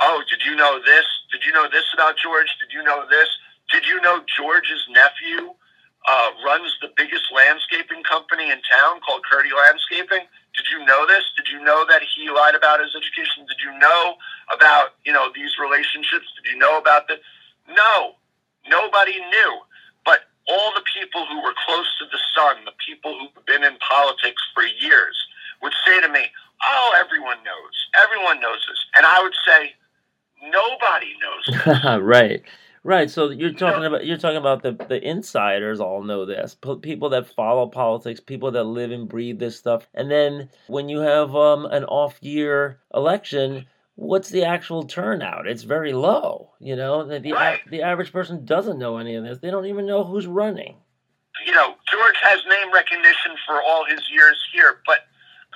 "Oh, 0.00 0.22
did 0.30 0.42
you 0.44 0.54
know 0.54 0.80
this? 0.82 1.04
Did 1.30 1.44
you 1.44 1.52
know 1.52 1.68
this 1.68 1.84
about 1.92 2.16
George? 2.16 2.48
Did 2.60 2.72
you 2.72 2.82
know 2.82 3.04
this? 3.10 3.28
Did 3.70 3.86
you 3.86 4.00
know 4.00 4.24
George's 4.36 4.86
nephew 4.88 5.54
uh, 6.08 6.30
runs 6.44 6.72
the 6.80 6.88
biggest 6.96 7.24
landscaping 7.34 8.02
company 8.04 8.50
in 8.50 8.58
town 8.64 9.00
called 9.04 9.22
Curdy 9.30 9.50
Landscaping? 9.52 10.24
Did 10.56 10.66
you 10.70 10.84
know 10.84 11.06
this? 11.06 11.24
Did 11.36 11.46
you 11.52 11.62
know 11.62 11.84
that 11.88 12.02
he 12.02 12.30
lied 12.30 12.54
about 12.54 12.80
his 12.80 12.94
education? 12.96 13.46
Did 13.46 13.60
you 13.62 13.76
know 13.78 14.16
about 14.52 14.94
you 15.04 15.12
know 15.12 15.30
these 15.34 15.58
relationships? 15.60 16.26
Did 16.36 16.52
you 16.52 16.58
know 16.58 16.78
about 16.78 17.08
this? 17.08 17.18
No, 17.68 18.16
nobody 18.68 19.18
knew. 19.18 19.52
But 20.04 20.26
all 20.48 20.72
the 20.74 20.82
people 20.82 21.26
who 21.26 21.42
were 21.42 21.54
close 21.66 21.86
to 22.00 22.06
the 22.10 22.18
sun, 22.34 22.64
the 22.64 22.74
people 22.84 23.18
who've 23.18 23.46
been 23.46 23.62
in 23.62 23.76
politics 23.78 24.42
for 24.54 24.64
years, 24.64 25.16
would 25.62 25.74
say 25.86 26.00
to 26.00 26.08
me, 26.08 26.26
"Oh, 26.66 26.94
everyone 26.98 27.38
knows. 27.44 27.74
Everyone 28.02 28.40
knows 28.40 28.64
this," 28.66 28.80
and 28.96 29.06
I 29.06 29.22
would 29.22 29.36
say, 29.46 29.74
"Nobody 30.42 31.14
knows 31.22 31.44
this." 31.46 31.84
right. 32.02 32.42
Right, 32.82 33.10
so 33.10 33.28
you're 33.28 33.52
talking 33.52 33.84
about 33.84 34.06
you're 34.06 34.16
talking 34.16 34.38
about 34.38 34.62
the 34.62 34.72
the 34.72 35.06
insiders 35.06 35.80
all 35.80 36.02
know 36.02 36.24
this. 36.24 36.54
P- 36.54 36.76
people 36.80 37.10
that 37.10 37.26
follow 37.26 37.66
politics, 37.66 38.20
people 38.20 38.50
that 38.52 38.64
live 38.64 38.90
and 38.90 39.06
breathe 39.06 39.38
this 39.38 39.58
stuff. 39.58 39.86
And 39.92 40.10
then 40.10 40.48
when 40.66 40.88
you 40.88 41.00
have 41.00 41.34
um 41.36 41.66
an 41.66 41.84
off 41.84 42.16
year 42.22 42.80
election, 42.94 43.66
what's 43.96 44.30
the 44.30 44.44
actual 44.44 44.84
turnout? 44.84 45.46
It's 45.46 45.62
very 45.62 45.92
low. 45.92 46.52
You 46.58 46.74
know, 46.74 47.04
the 47.06 47.18
the, 47.20 47.32
a- 47.32 47.60
the 47.70 47.82
average 47.82 48.12
person 48.12 48.46
doesn't 48.46 48.78
know 48.78 48.96
any 48.96 49.14
of 49.14 49.24
this. 49.24 49.38
They 49.40 49.50
don't 49.50 49.66
even 49.66 49.84
know 49.86 50.02
who's 50.02 50.26
running. 50.26 50.76
you 51.46 51.52
know, 51.52 51.74
George 51.92 52.16
has 52.22 52.40
name 52.48 52.72
recognition 52.72 53.32
for 53.46 53.60
all 53.62 53.84
his 53.84 54.00
years 54.10 54.38
here, 54.54 54.80
but 54.86 55.00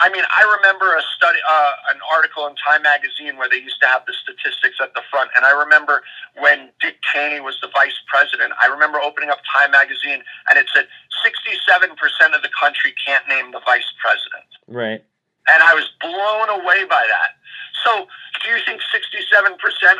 I 0.02 0.10
mean, 0.10 0.24
I 0.26 0.42
remember 0.58 0.96
a 0.96 1.02
study, 1.14 1.38
uh, 1.48 1.94
an 1.94 2.00
article 2.10 2.46
in 2.48 2.56
Time 2.56 2.82
magazine 2.82 3.36
where 3.38 3.48
they 3.48 3.62
used 3.62 3.78
to 3.80 3.86
have 3.86 4.02
the 4.06 4.12
statistics 4.12 4.82
at 4.82 4.92
the 4.94 5.02
front, 5.10 5.30
and 5.36 5.46
I 5.46 5.52
remember 5.54 6.02
when 6.34 6.70
Dick 6.82 6.98
Cheney 7.02 7.38
was 7.40 7.58
the 7.62 7.68
vice 7.70 7.94
president. 8.10 8.52
I 8.60 8.66
remember 8.66 8.98
opening 8.98 9.30
up 9.30 9.38
Time 9.46 9.70
magazine, 9.70 10.22
and 10.50 10.58
it 10.58 10.66
said 10.74 10.88
sixty-seven 11.22 11.94
percent 11.94 12.34
of 12.34 12.42
the 12.42 12.50
country 12.58 12.92
can't 12.98 13.22
name 13.28 13.52
the 13.52 13.60
vice 13.64 13.86
president 14.02 14.50
Right. 14.66 15.00
and 15.46 15.62
I 15.62 15.74
was 15.74 15.86
blown 16.02 16.48
away 16.50 16.84
by 16.90 17.06
that. 17.06 17.38
So, 17.84 18.08
do 18.42 18.50
you 18.50 18.58
think 18.64 18.80
67% 18.90 19.54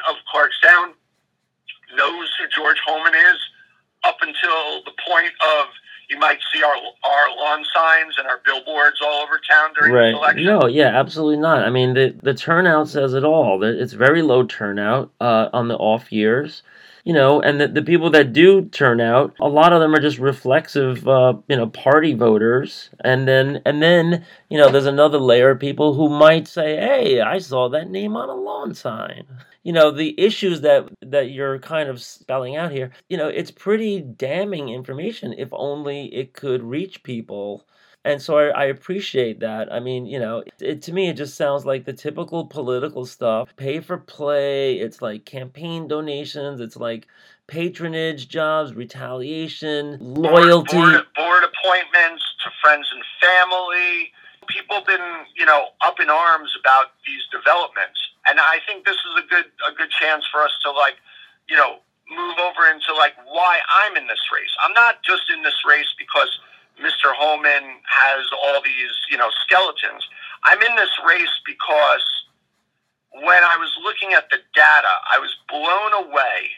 of 0.09 0.17
Clarkstown 0.33 0.95
knows 1.95 2.29
who 2.39 2.49
George 2.49 2.79
Hoehmann 2.87 3.15
is 3.15 3.39
up 4.05 4.17
until 4.23 4.83
the 4.85 4.93
point 5.07 5.33
of 5.59 5.67
you 6.09 6.19
might 6.19 6.39
see 6.53 6.63
our 6.63 6.75
our 6.75 7.37
lawn 7.37 7.65
signs 7.75 8.17
and 8.19 8.27
our 8.27 8.41
billboards 8.45 9.01
all 9.03 9.23
over 9.23 9.41
town 9.49 9.71
during 9.79 9.93
right. 9.93 10.11
the 10.11 10.19
election? 10.19 10.47
Right. 10.47 10.61
No, 10.61 10.67
yeah, 10.67 10.99
absolutely 10.99 11.39
not. 11.39 11.65
I 11.65 11.71
mean, 11.71 11.95
the 11.95 12.15
the 12.23 12.35
turnout 12.35 12.89
says 12.89 13.15
it 13.15 13.25
all. 13.25 13.63
It's 13.63 13.93
very 13.93 14.23
low 14.23 14.45
turnout 14.45 15.11
uh, 15.21 15.49
on 15.53 15.69
the 15.69 15.77
off 15.77 16.13
years. 16.13 16.63
You 17.05 17.13
know, 17.13 17.39
and 17.43 17.61
the, 17.61 17.69
the 17.69 17.83
people 17.83 18.09
that 18.13 18.33
do 18.33 18.65
turn 18.65 18.99
out, 18.99 19.35
a 19.39 19.47
lot 19.47 19.75
of 19.75 19.81
them 19.81 19.95
are 19.95 20.01
just 20.01 20.19
reflexive, 20.19 21.07
uh, 21.07 21.35
you 21.49 21.57
know, 21.57 21.67
party 21.67 22.15
voters. 22.15 22.89
And 23.01 23.29
then, 23.29 23.61
and 23.67 23.83
then, 23.83 24.25
you 24.49 24.57
know, 24.57 24.71
there's 24.71 24.87
another 24.87 25.19
layer 25.19 25.51
of 25.51 25.61
people 25.61 25.93
who 25.93 26.09
might 26.09 26.49
say, 26.49 26.77
"Hey, 26.77 27.21
I 27.21 27.39
saw 27.39 27.69
that 27.69 27.91
name 27.91 28.17
on 28.17 28.31
a 28.31 28.35
lawn 28.35 28.75
sign." 28.75 29.27
You 29.65 29.73
know, 29.73 29.91
the 29.91 30.15
issues 30.21 30.61
that 30.61 30.89
that 31.01 31.31
you're 31.31 31.59
kind 31.59 31.89
of 31.89 32.01
spelling 32.01 32.57
out 32.57 32.71
here. 32.71 32.93
You 33.09 33.17
know, 33.17 33.29
it's 33.29 33.51
pretty 33.51 34.01
damning 34.01 34.69
information. 34.69 35.35
If 35.37 35.49
only 35.53 36.15
it 36.15 36.33
could 36.33 36.63
reach 36.63 37.03
people 37.03 37.67
and 38.05 38.21
so 38.21 38.39
I, 38.39 38.49
I 38.49 38.65
appreciate 38.67 39.41
that. 39.41 39.73
I 39.73 39.81
mean, 39.81 40.05
you 40.05 40.19
know, 40.19 40.45
it, 40.61 40.83
to 40.83 40.93
me, 40.93 41.09
it 41.09 41.15
just 41.15 41.37
sounds 41.37 41.65
like 41.65 41.87
the 41.87 41.93
typical 41.93 42.47
political 42.47 43.07
stuff 43.07 43.57
pay 43.57 43.81
for 43.81 43.97
play, 43.97 44.75
it's 44.75 45.01
like 45.01 45.25
campaign 45.25 45.89
donations, 45.89 46.61
it's 46.61 46.77
like 46.77 47.07
patronage 47.47 48.29
jobs, 48.29 48.75
retaliation, 48.75 49.97
loyalty. 50.01 50.77
Board, 50.77 51.07
board 51.17 51.45
appointments 51.45 52.25
to 52.45 52.51
friends 52.63 52.87
and 52.93 53.03
family. 53.23 54.13
People 54.49 54.77
have 54.77 54.87
been, 54.87 55.25
you 55.35 55.47
know, 55.47 55.69
up 55.83 55.99
in 55.99 56.11
arms 56.11 56.51
about 56.61 56.89
these 57.07 57.23
developments, 57.33 57.99
and 58.29 58.41
I 58.41 58.59
think 58.67 58.85
this 58.85 58.97
is 58.97 59.25
a 59.25 59.27
good 59.29 59.47
a 59.69 59.73
good 59.73 59.91
chance 59.91 60.25
for 60.31 60.41
us 60.41 60.53
to 60.65 60.71
like, 60.71 60.97
you 61.49 61.57
know, 61.57 61.81
move 62.09 62.37
over 62.39 62.69
into 62.69 62.93
like 62.95 63.15
why 63.29 63.61
I'm 63.83 63.97
in 63.97 64.07
this 64.07 64.21
race. 64.33 64.53
I'm 64.65 64.73
not 64.73 65.03
just 65.03 65.31
in 65.33 65.43
this 65.43 65.57
race 65.69 65.93
because 65.99 66.39
Mr. 66.81 67.15
Hoehmann 67.15 67.81
has 67.87 68.25
all 68.33 68.61
these, 68.65 68.95
you 69.11 69.17
know, 69.17 69.31
skeletons. 69.45 70.03
I'm 70.45 70.61
in 70.61 70.77
this 70.77 70.91
race 71.07 71.33
because 71.47 72.05
when 73.23 73.45
I 73.45 73.57
was 73.57 73.71
looking 73.83 74.13
at 74.13 74.29
the 74.31 74.39
data, 74.55 74.95
I 75.13 75.19
was 75.19 75.37
blown 75.49 76.09
away 76.09 76.51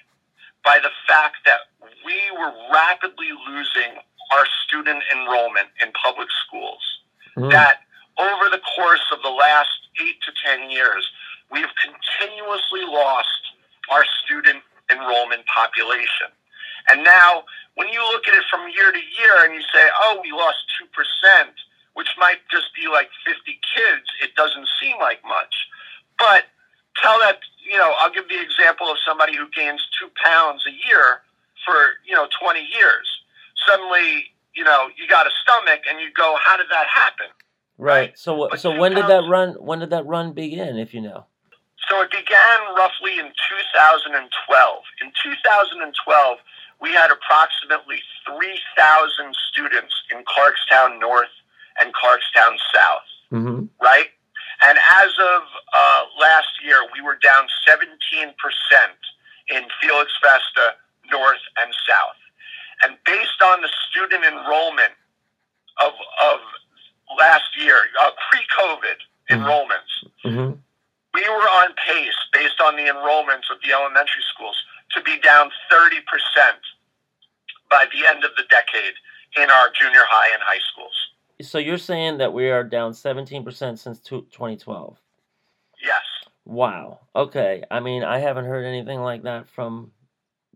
by 0.64 0.78
the 0.82 0.90
fact 1.06 1.44
that 1.44 1.70
we 2.04 2.18
were 2.32 2.52
rapidly 2.72 3.30
losing 3.46 4.00
our 4.32 4.46
student 4.66 5.02
enrollment 5.14 5.68
in 5.82 5.92
public 5.92 6.28
schools. 6.46 6.82
Mm. 7.36 7.50
That 7.50 7.80
over 8.18 8.48
the 8.50 8.60
course 8.74 9.04
of 9.12 9.22
the 9.22 9.30
last 9.30 9.68
eight 10.00 10.16
to 10.22 10.32
ten 10.44 10.70
years, 10.70 11.06
we 11.50 11.60
have 11.60 11.70
continuously 11.78 12.82
lost 12.82 13.42
our 13.90 14.04
student 14.24 14.62
enrollment 14.90 15.42
population. 15.46 16.30
And 16.88 17.02
now, 17.02 17.44
when 17.74 17.88
you 17.88 18.00
look 18.12 18.26
at 18.28 18.34
it 18.34 18.44
from 18.50 18.68
year 18.70 18.92
to 18.92 18.98
year 18.98 19.44
and 19.44 19.54
you 19.54 19.62
say, 19.72 19.84
oh, 20.00 20.20
we 20.22 20.32
lost 20.32 20.58
2%, 20.82 20.88
which 21.94 22.08
might 22.18 22.38
just 22.50 22.66
be 22.74 22.88
like 22.88 23.08
50 23.26 23.58
kids, 23.74 24.06
it 24.22 24.34
doesn't 24.34 24.68
seem 24.80 24.96
like 24.98 25.22
much. 25.24 25.54
But 26.18 26.44
tell 27.02 27.18
that, 27.20 27.40
you 27.64 27.76
know, 27.76 27.94
I'll 27.98 28.12
give 28.12 28.28
the 28.28 28.40
example 28.40 28.88
of 28.88 28.96
somebody 29.06 29.36
who 29.36 29.46
gains 29.50 29.82
two 29.98 30.08
pounds 30.24 30.64
a 30.66 30.74
year 30.86 31.22
for, 31.64 31.98
you 32.06 32.14
know, 32.14 32.28
20 32.40 32.60
years. 32.60 33.06
Suddenly, 33.66 34.30
you 34.54 34.64
know, 34.64 34.88
you 34.96 35.08
got 35.08 35.26
a 35.26 35.30
stomach 35.42 35.80
and 35.88 36.00
you 36.00 36.08
go, 36.16 36.36
how 36.42 36.56
did 36.56 36.66
that 36.70 36.86
happen? 36.86 37.26
Right. 37.78 38.18
So, 38.18 38.48
so 38.56 38.78
when 38.78 38.94
did 38.94 39.06
that 39.06 39.24
run? 39.28 39.54
When 39.54 39.80
did 39.80 39.90
that 39.90 40.06
run 40.06 40.32
begin? 40.32 40.78
If 40.78 40.94
you 40.94 41.02
know. 41.02 41.26
So 41.88 42.02
it 42.02 42.10
began 42.10 42.58
roughly 42.76 43.18
in 43.18 43.30
2012. 43.30 44.82
In 45.02 45.12
2012, 45.22 46.38
we 46.80 46.90
had 46.92 47.10
approximately 47.10 48.00
3,000 48.26 49.34
students 49.50 49.94
in 50.10 50.24
Clarkstown 50.24 50.98
North 51.00 51.30
and 51.80 51.92
Clarkstown 51.94 52.56
South, 52.74 53.06
Mm-hmm. 53.32 53.64
right? 53.82 54.06
And 54.62 54.78
as 55.02 55.10
of 55.20 55.42
uh, 55.74 56.02
last 56.18 56.48
year, 56.64 56.78
we 56.94 57.00
were 57.02 57.16
down 57.22 57.46
17% 57.68 58.32
in 59.48 59.62
Felix 59.82 60.10
Festa 60.22 60.74
North 61.10 61.42
and 61.60 61.74
South. 61.88 62.16
And 62.82 62.96
based 63.04 63.42
on 63.44 63.60
the 63.62 63.68
student 63.90 64.24
enrollment 64.24 64.92
of, 65.84 65.92
of 66.24 66.38
last 67.18 67.44
year, 67.60 67.76
uh, 68.00 68.10
pre-COVID 68.30 68.96
Mhm. 69.28 69.42
enrollments, 69.44 69.92
Mm-hmm. 70.24 70.52
We 71.16 71.26
were 71.30 71.48
on 71.64 71.68
pace 71.88 72.20
based 72.34 72.60
on 72.60 72.76
the 72.76 72.82
enrollments 72.82 73.48
of 73.50 73.56
the 73.64 73.72
elementary 73.72 74.22
schools 74.34 74.56
to 74.92 75.02
be 75.02 75.18
down 75.20 75.50
30% 75.72 76.02
by 77.70 77.86
the 77.90 78.06
end 78.06 78.22
of 78.22 78.32
the 78.36 78.44
decade 78.50 78.92
in 79.36 79.50
our 79.50 79.70
junior 79.80 80.04
high 80.06 80.32
and 80.34 80.42
high 80.42 80.60
schools. 80.72 80.92
So 81.40 81.58
you're 81.58 81.78
saying 81.78 82.18
that 82.18 82.34
we 82.34 82.50
are 82.50 82.62
down 82.62 82.92
17% 82.92 83.78
since 83.78 84.00
2012. 84.00 84.98
Yes. 85.82 86.02
Wow. 86.44 87.00
Okay. 87.14 87.64
I 87.70 87.80
mean, 87.80 88.04
I 88.04 88.18
haven't 88.18 88.44
heard 88.44 88.64
anything 88.64 89.00
like 89.00 89.22
that 89.22 89.48
from 89.48 89.92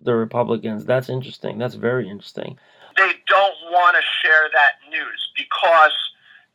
the 0.03 0.14
Republicans. 0.14 0.85
That's 0.85 1.09
interesting. 1.09 1.57
That's 1.57 1.75
very 1.75 2.09
interesting. 2.09 2.59
They 2.99 3.12
don't 3.29 3.57
want 3.70 3.96
to 3.96 4.03
share 4.23 4.51
that 4.53 4.90
news 4.90 5.31
because 5.37 5.92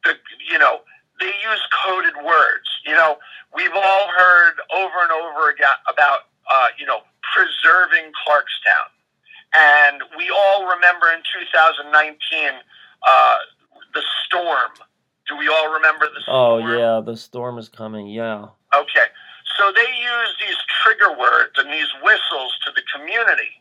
the 0.04 0.13
you 0.52 0.60
know, 0.60 0.82
they 1.19 1.32
use 1.32 1.62
coded 1.86 2.15
words. 2.23 2.67
You 2.86 2.93
know, 2.93 3.17
we've 3.56 3.73
all 3.73 4.08
heard 4.08 4.56
over 4.73 4.97
and 5.01 5.12
over 5.12 5.49
again 5.49 5.75
about 5.89 6.32
uh, 6.51 6.67
you 6.78 6.86
know, 6.86 7.01
preserving 7.34 8.12
Clarkstown. 8.25 8.89
And 9.56 10.04
we 10.17 10.30
all 10.30 10.67
remember 10.67 11.08
in 11.12 11.19
2019 11.34 11.89
uh, 13.08 13.36
the 13.93 14.01
storm. 14.25 14.71
Do 15.28 15.38
we 15.38 15.47
all 15.47 15.73
remember 15.73 16.06
the 16.06 16.21
Oh 16.28 16.58
yeah, 16.58 17.01
the 17.04 17.17
storm 17.17 17.58
is 17.58 17.69
coming. 17.69 18.08
Yeah. 18.08 18.49
Okay. 18.75 19.08
So 19.58 19.71
they 19.71 19.88
use 19.88 20.36
these 20.39 20.58
trigger 20.84 21.17
words 21.17 21.54
and 21.58 21.71
these 21.71 21.89
whistles 22.04 22.54
to 22.65 22.71
the 22.75 22.84
community. 22.93 23.56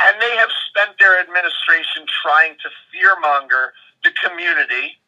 And 0.00 0.16
they 0.20 0.34
have 0.36 0.48
spent 0.68 0.98
their 0.98 1.20
administration 1.20 2.06
trying 2.22 2.56
to 2.62 2.68
fearmonger 2.90 3.70
the 4.02 4.10
community 4.26 4.98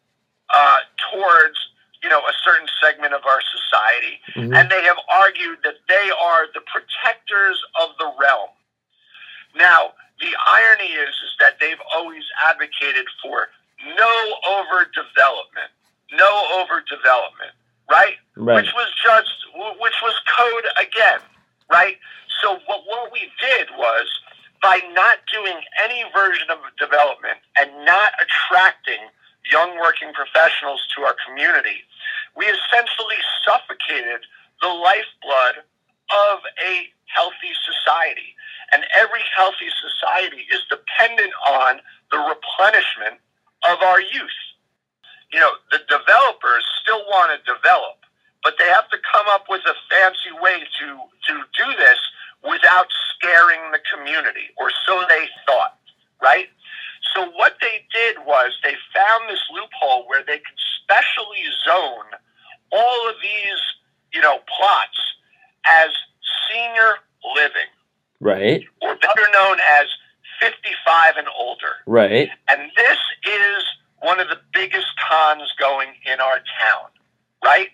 uh, 0.54 0.78
towards, 1.10 1.58
you 2.02 2.08
know, 2.08 2.20
a 2.20 2.32
certain 2.44 2.68
segment 2.82 3.14
of 3.14 3.24
our 3.26 3.40
society. 3.40 4.20
Mhm. 4.34 4.56
And 4.56 4.70
they 4.70 4.82
have 4.84 4.98
argued 5.08 5.62
that 5.64 5.76
they 5.88 6.10
are 6.10 6.46
the 6.52 6.60
protectors 6.62 7.62
of 7.80 7.96
the 7.98 8.12
realm. 8.18 8.50
Now, 9.54 9.94
the 10.20 10.34
irony 10.46 10.92
is, 10.92 11.08
is 11.08 11.34
that 11.40 11.58
they've 11.58 11.80
always 11.92 12.24
advocated 12.42 13.06
for 13.22 13.50
no 13.96 14.40
overdevelopment. 14.46 15.70
No 16.12 16.64
overdevelopment, 16.64 17.52
right? 17.90 18.16
Right. 18.36 18.56
which 18.56 18.72
was 18.74 18.88
just 19.02 19.30
which 19.80 19.94
was 20.02 20.14
code 20.36 20.64
again, 20.80 21.20
right? 21.70 21.98
So 22.40 22.60
what 22.66 22.86
what 22.86 23.12
we 23.12 23.30
did 23.40 23.68
was 23.76 24.06
by 24.62 24.80
not 24.92 25.18
doing 25.32 25.58
any 25.82 26.04
version 26.14 26.48
of 26.50 26.58
development 26.78 27.38
and 27.58 27.84
not 27.84 28.12
attracting 28.22 29.00
young 29.50 29.78
working 29.78 30.12
professionals 30.12 30.82
to 30.96 31.02
our 31.02 31.16
community, 31.26 31.84
we 32.36 32.46
essentially 32.46 33.20
suffocated 33.44 34.26
the 34.60 34.68
lifeblood 34.68 35.64
of 36.12 36.38
a 36.62 36.88
healthy 37.06 37.52
society. 37.64 38.34
And 38.72 38.84
every 38.96 39.22
healthy 39.36 39.70
society 39.78 40.46
is 40.50 40.62
dependent 40.68 41.32
on 41.48 41.80
the 42.10 42.18
replenishment 42.18 43.22
of 43.68 43.78
our 43.82 44.00
youth. 44.00 44.38
You 45.32 45.40
know, 45.40 45.52
the 45.70 45.82
developers 45.88 46.64
still 46.82 47.02
want 47.06 47.34
to 47.34 47.38
develop, 47.46 48.02
but 48.42 48.54
they 48.58 48.68
have 48.70 48.88
to 48.90 48.98
come 49.12 49.26
up 49.28 49.46
with 49.48 49.62
a 49.66 49.74
fancy 49.90 50.34
way 50.40 50.62
to, 50.62 50.86
to 50.86 51.34
do 51.54 51.68
this 51.78 51.98
without 52.42 52.86
scaring 53.14 53.60
the 53.72 53.82
community, 53.90 54.54
or 54.58 54.70
so 54.86 55.02
they 55.08 55.26
thought, 55.46 55.78
right? 56.22 56.46
So 57.14 57.30
what 57.32 57.56
they 57.60 57.84
did 57.92 58.16
was 58.26 58.52
they 58.62 58.74
found 58.94 59.28
this 59.30 59.40
loophole 59.52 60.06
where 60.08 60.22
they 60.24 60.38
could 60.38 60.58
specially 60.82 61.44
zone 61.66 62.10
all 62.72 63.08
of 63.08 63.14
these, 63.22 63.60
you 64.12 64.20
know, 64.20 64.38
plots 64.56 64.98
as 65.66 65.90
senior 66.50 66.96
living, 67.34 67.70
Right. 68.20 68.64
or 68.82 68.94
better 68.96 69.26
known 69.32 69.58
as 69.78 69.86
55 70.40 71.16
and 71.16 71.28
older. 71.36 71.76
Right. 71.86 72.28
And 72.48 72.70
this 72.76 72.98
is 73.26 73.64
one 74.00 74.20
of 74.20 74.28
the 74.28 74.38
biggest 74.52 74.86
cons 75.08 75.52
going 75.58 75.88
in 76.04 76.20
our 76.20 76.38
town, 76.60 76.90
right? 77.44 77.70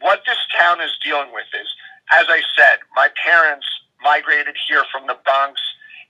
What 0.00 0.22
this 0.26 0.38
town 0.58 0.80
is 0.80 0.90
dealing 1.04 1.32
with 1.32 1.46
is, 1.60 1.68
as 2.14 2.26
I 2.28 2.40
said, 2.56 2.78
my 2.94 3.08
parents 3.24 3.66
migrated 4.02 4.56
here 4.68 4.84
from 4.92 5.06
the 5.06 5.16
Bronx 5.24 5.60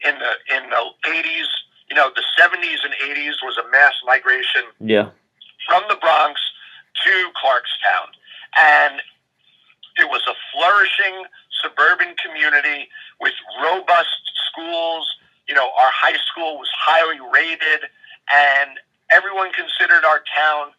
in 0.04 0.14
the 0.18 0.56
in 0.56 0.70
the 0.70 0.84
80s. 1.06 1.46
You 1.90 1.96
know, 1.96 2.10
the 2.14 2.24
70s 2.38 2.84
and 2.84 2.94
80s 3.02 3.34
was 3.42 3.56
a 3.56 3.68
mass 3.70 3.94
migration 4.04 4.64
Yeah. 4.80 5.10
from 5.66 5.84
the 5.88 5.96
Bronx 5.96 6.40
to 7.04 7.30
Clarkstown. 7.32 8.08
And 8.58 9.00
it 9.96 10.08
was 10.08 10.22
a 10.26 10.34
flourishing 10.52 11.24
suburban 11.62 12.14
community 12.16 12.88
with 13.20 13.32
robust 13.62 14.08
schools. 14.50 15.16
You 15.48 15.54
know, 15.54 15.70
our 15.78 15.90
high 15.90 16.18
school 16.30 16.58
was 16.58 16.68
highly 16.76 17.18
rated, 17.32 17.88
and 18.32 18.78
everyone 19.10 19.50
considered 19.52 20.04
our 20.04 20.22
town 20.36 20.72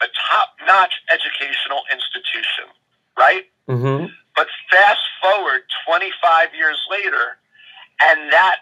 a 0.00 0.06
top 0.30 0.54
notch 0.66 0.94
educational 1.12 1.82
institution, 1.92 2.70
right? 3.18 3.46
Mm-hmm. 3.68 4.06
But 4.36 4.46
fast 4.70 5.00
forward 5.20 5.62
25 5.86 6.54
years 6.54 6.78
later, 6.90 7.38
and 8.00 8.32
that 8.32 8.60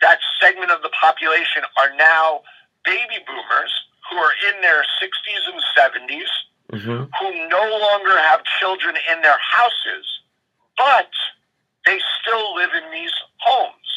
that 0.00 0.18
segment 0.40 0.70
of 0.70 0.82
the 0.82 0.90
population 0.90 1.62
are 1.78 1.94
now 1.96 2.42
baby 2.84 3.18
boomers 3.26 3.72
who 4.10 4.16
are 4.16 4.32
in 4.48 4.60
their 4.62 4.82
60s 5.02 5.52
and 5.52 5.62
70s, 5.76 6.28
Mm-hmm. 6.70 7.08
who 7.18 7.48
no 7.48 7.78
longer 7.80 8.18
have 8.28 8.44
children 8.60 8.94
in 9.10 9.22
their 9.22 9.38
houses, 9.40 10.04
but 10.76 11.08
they 11.86 11.98
still 12.20 12.54
live 12.54 12.68
in 12.76 12.92
these 12.92 13.12
homes, 13.38 13.88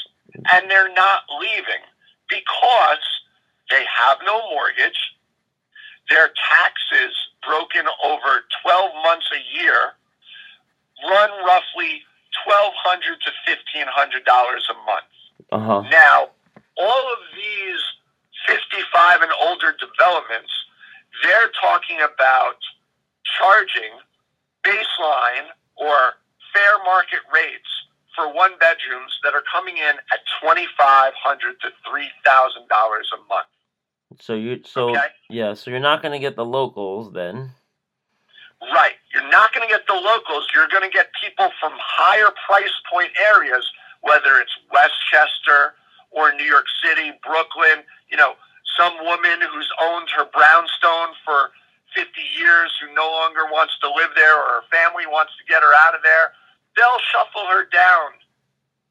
and 0.54 0.72
they're 0.72 0.93
not 0.93 1.24
leaving 1.41 1.84
because 2.30 3.04
they 3.70 3.84
have 3.84 4.20
no 4.26 4.39
mortgage. 4.52 4.95
Their 6.10 6.32
taxes, 6.49 7.12
broken 7.45 7.84
over 8.06 8.45
12 8.64 8.91
months 9.04 9.28
a 9.36 9.60
year, 9.60 9.91
run 11.04 11.30
roughly 11.43 12.04
1,200 12.47 13.20
to 13.20 13.32
$1,500 13.52 13.84
a 13.84 14.86
month. 14.88 15.12
Uh 15.52 15.60
huh. 15.60 15.82
Now, 15.92 16.30
all 16.78 17.04
of 17.14 17.20
these 17.36 17.82
55 18.48 19.22
and 19.22 19.32
older 19.44 19.74
developments, 19.80 20.52
they're 21.24 21.52
talking 21.62 21.98
about 21.98 22.58
charging 23.38 23.92
baseline 24.64 25.48
or 25.76 26.18
fair 26.54 26.84
market 26.86 27.20
rates 27.34 27.70
for 28.16 28.34
one 28.34 28.52
bedrooms 28.60 29.20
that 29.24 29.34
are 29.34 29.44
coming 29.52 29.78
in 29.78 29.96
at 30.12 30.20
2,500 30.42 31.62
to 31.62 31.68
$3,000 31.68 31.70
a 31.89 33.28
month. 33.30 33.48
So 34.20 34.34
you 34.34 34.62
so 34.66 34.89
Okay. 34.89 35.08
yeah, 35.30 35.54
so 35.54 35.72
you're 35.72 35.80
not 35.80 36.04
gonna 36.04 36.20
get 36.20 36.36
the 36.36 36.44
locals 36.44 37.14
then. 37.14 37.52
Right. 38.62 38.94
You're 39.14 39.28
not 39.30 39.54
going 39.54 39.68
to 39.68 39.72
get 39.74 39.88
the 39.88 39.96
locals. 39.96 40.48
You're 40.54 40.68
going 40.68 40.84
to 40.84 40.89
get 40.89 41.10
people 41.20 41.50
from 41.60 41.74
higher 41.78 42.30
price 42.48 42.72
point 42.92 43.10
areas, 43.20 43.66
whether 44.02 44.38
it's 44.38 44.54
Westchester 44.72 45.74
or 46.12 46.34
New 46.34 46.43
York 46.45 46.66
City, 46.84 47.12
Brooklyn. 47.24 47.84
You 48.10 48.18
know, 48.18 48.34
some 48.78 48.93
woman 49.06 49.41
who's 49.52 49.70
owned 49.82 50.10
her 50.18 50.26
brownstone 50.26 51.16
for 51.26 51.52
50 51.95 52.10
years 52.38 52.72
who 52.82 52.93
no 52.93 53.08
longer 53.10 53.45
wants 53.52 53.78
to 53.82 53.88
live 53.88 54.12
there 54.16 54.36
or 54.38 54.62
her 54.62 54.68
family 54.72 55.06
wants 55.08 55.34
to 55.38 55.43
get 55.52 55.62
her 55.62 55.74
out 55.88 55.95
of 55.95 56.02
there. 56.04 56.34
They'll 56.78 57.04
shuffle 57.12 57.45
her 57.47 57.66
down 57.66 58.16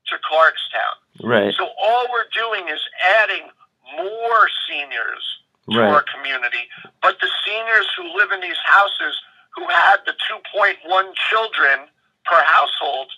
to 0.08 0.16
Clarkstown. 0.20 0.96
Right. 1.24 1.54
So 1.56 1.68
all 1.82 2.06
we're 2.12 2.28
doing 2.32 2.68
is 2.68 2.80
adding 3.20 3.48
more 3.96 4.48
seniors 4.68 5.24
to 5.72 5.80
our 5.80 5.94
Right. 6.00 6.06
community. 6.06 6.68
But 7.02 7.20
the 7.20 7.30
seniors 7.44 7.86
who 7.96 8.16
live 8.16 8.32
in 8.32 8.40
these 8.40 8.58
houses 8.64 9.20
who 9.56 9.66
had 9.66 10.04
the 10.06 10.14
2.1 10.28 11.14
children 11.30 11.88
per 12.24 12.42
household 12.42 13.10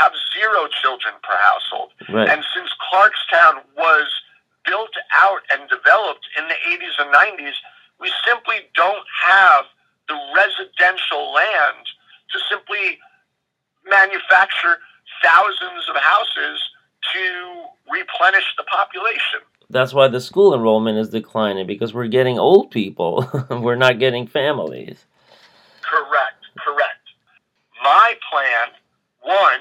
have 0.00 0.12
zero 0.32 0.66
children 0.80 1.14
per 1.22 1.36
household. 1.36 1.92
Right. 2.08 2.28
And 2.28 2.42
since 2.56 2.70
Clarkstown 2.88 3.60
was 3.76 4.08
built 4.64 4.96
out 5.12 5.44
and 5.52 5.68
developed 5.68 6.26
in 6.38 6.48
the 6.48 6.58
80s 6.68 6.96
and 6.98 7.12
90s, 7.12 7.56
we 8.00 8.10
simply 8.26 8.64
don't 8.74 9.06
have 9.28 9.64
the 10.08 10.16
residential 10.34 11.32
land 11.32 11.84
to 12.32 12.38
simply 12.48 12.98
manufacture 13.84 14.80
thousands 15.22 15.88
of 15.88 15.96
houses 15.96 16.60
to 17.12 17.64
replenish 17.92 18.44
the 18.56 18.64
population. 18.64 19.40
That's 19.68 19.94
why 19.94 20.08
the 20.08 20.20
school 20.20 20.54
enrollment 20.54 20.98
is 20.98 21.10
declining 21.10 21.66
because 21.66 21.94
we're 21.94 22.08
getting 22.08 22.38
old 22.38 22.70
people. 22.70 23.28
we're 23.50 23.76
not 23.76 23.98
getting 23.98 24.26
families. 24.26 25.04
Correct, 25.82 26.42
correct. 26.58 27.06
My 27.82 28.14
plan, 28.30 28.74
one, 29.22 29.60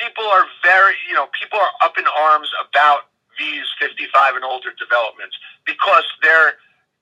people 0.00 0.24
are 0.24 0.46
very, 0.62 0.94
you 1.08 1.14
know, 1.14 1.28
people 1.38 1.58
are 1.58 1.74
up 1.82 1.98
in 1.98 2.04
arms 2.06 2.48
about 2.64 3.10
these 3.38 3.64
55 3.80 4.36
and 4.36 4.44
older 4.44 4.70
developments 4.78 5.36
because 5.66 6.04
they're 6.22 6.54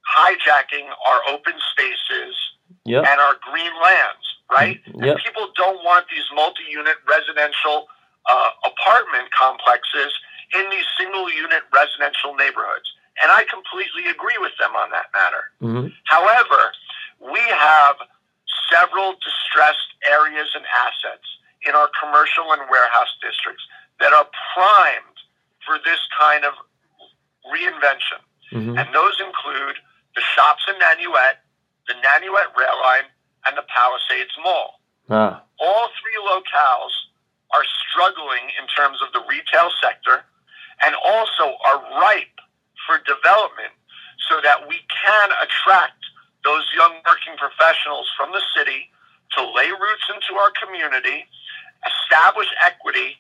hijacking 0.07 0.87
our 1.07 1.21
open 1.33 1.55
spaces 1.73 2.35
Yep. 2.85 3.05
and 3.07 3.21
our 3.21 3.37
green 3.41 3.73
lands, 3.83 4.25
right? 4.53 4.81
Mm, 4.89 5.05
Yep. 5.05 5.17
And 5.17 5.25
people 5.25 5.49
don't 5.57 5.83
want 5.85 6.07
these 6.11 6.25
multi-unit 6.35 6.97
residential 7.09 7.89
uh, 8.29 8.51
apartment 8.65 9.29
complexes 9.33 10.13
in 10.55 10.69
these 10.71 10.85
single-unit 10.99 11.63
residential 11.73 12.35
neighborhoods. 12.35 12.85
And 13.23 13.33
I 13.33 13.45
completely 13.45 14.09
agree 14.11 14.37
with 14.39 14.53
them 14.61 14.77
on 14.77 14.91
that 14.91 15.07
matter. 15.13 15.45
hmm 15.61 15.87
However, 16.05 16.73
we 17.21 17.41
have 17.41 17.97
several 18.71 19.15
distressed 19.21 19.89
areas 20.09 20.49
and 20.55 20.65
assets 20.67 21.27
in 21.69 21.75
our 21.77 21.91
commercial 22.01 22.51
and 22.57 22.63
warehouse 22.71 23.13
districts 23.21 23.63
that 24.01 24.13
are 24.13 24.27
primed 24.57 25.19
for 25.67 25.77
this 25.85 26.01
kind 26.17 26.45
of 26.45 26.55
reinvention. 27.45 28.21
hmm 28.51 28.79
And 28.79 28.89
those 28.97 29.21
include 29.21 29.77
the 30.17 30.23
shops 30.35 30.65
in 30.69 30.75
Nanuet, 30.81 31.45
the 31.87 31.95
Nanuet 32.01 32.49
Rail 32.57 32.79
Line, 32.81 33.07
and 33.47 33.57
the 33.57 33.67
Palisades 33.69 34.33
Mall. 34.43 34.81
Ah. 35.11 35.43
All 35.61 35.89
three 36.01 36.19
locales 36.25 36.93
are 37.53 37.65
struggling 37.89 38.53
in 38.61 38.67
terms 38.69 39.01
of 39.01 39.13
the 39.13 39.23
retail 39.29 39.71
sector 39.81 40.25
and 40.85 40.95
also 40.95 41.57
are 41.65 41.81
ripe 42.01 42.39
for 42.87 42.99
development 43.05 43.73
so 44.29 44.41
that 44.43 44.69
we 44.69 44.77
can 44.89 45.29
attract 45.43 46.01
those 46.45 46.65
young 46.77 47.01
working 47.07 47.37
professionals 47.37 48.09
from 48.17 48.33
the 48.33 48.43
city 48.57 48.89
to 49.37 49.41
lay 49.53 49.69
roots 49.69 50.07
into 50.13 50.39
our 50.41 50.53
community, 50.57 51.25
establish 51.87 52.49
equity, 52.65 53.17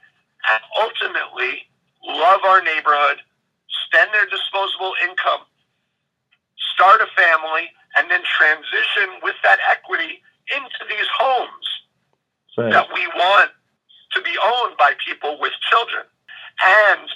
and 0.50 0.60
ultimately 0.80 1.66
love 2.04 2.40
our 2.46 2.62
neighborhood, 2.62 3.18
spend 3.86 4.10
their 4.12 4.26
disposable 4.26 4.94
income, 5.02 5.42
start 6.74 7.00
a 7.00 7.06
family, 7.14 7.70
and 7.96 8.10
then 8.10 8.22
transition 8.38 9.20
with 9.22 9.34
that 9.42 9.58
equity 9.70 10.22
into 10.54 10.82
these 10.88 11.06
homes 11.18 11.66
Right. 12.58 12.72
that 12.72 12.88
we 12.92 13.06
want 13.14 13.50
to 14.14 14.22
be 14.22 14.34
owned 14.42 14.76
by 14.76 14.92
people 15.06 15.38
with 15.38 15.52
children. 15.70 16.02
And 16.64 17.08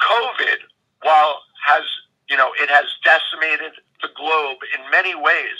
COVID, 0.00 0.58
while 1.02 1.42
has 1.66 1.82
you 2.30 2.36
know 2.36 2.52
it 2.62 2.70
has 2.70 2.86
decimated 3.02 3.72
the 4.02 4.08
globe 4.14 4.58
in 4.78 4.88
many 4.90 5.16
ways, 5.16 5.58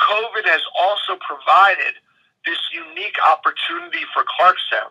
COVID 0.00 0.44
has 0.46 0.62
also 0.78 1.18
provided 1.18 1.98
this 2.46 2.58
unique 2.72 3.16
opportunity 3.28 4.04
for 4.12 4.24
Clarkstown. 4.24 4.90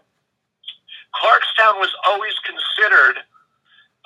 Clarkstown 1.14 1.80
was 1.80 1.93
always 2.06 2.34
considered 2.43 3.18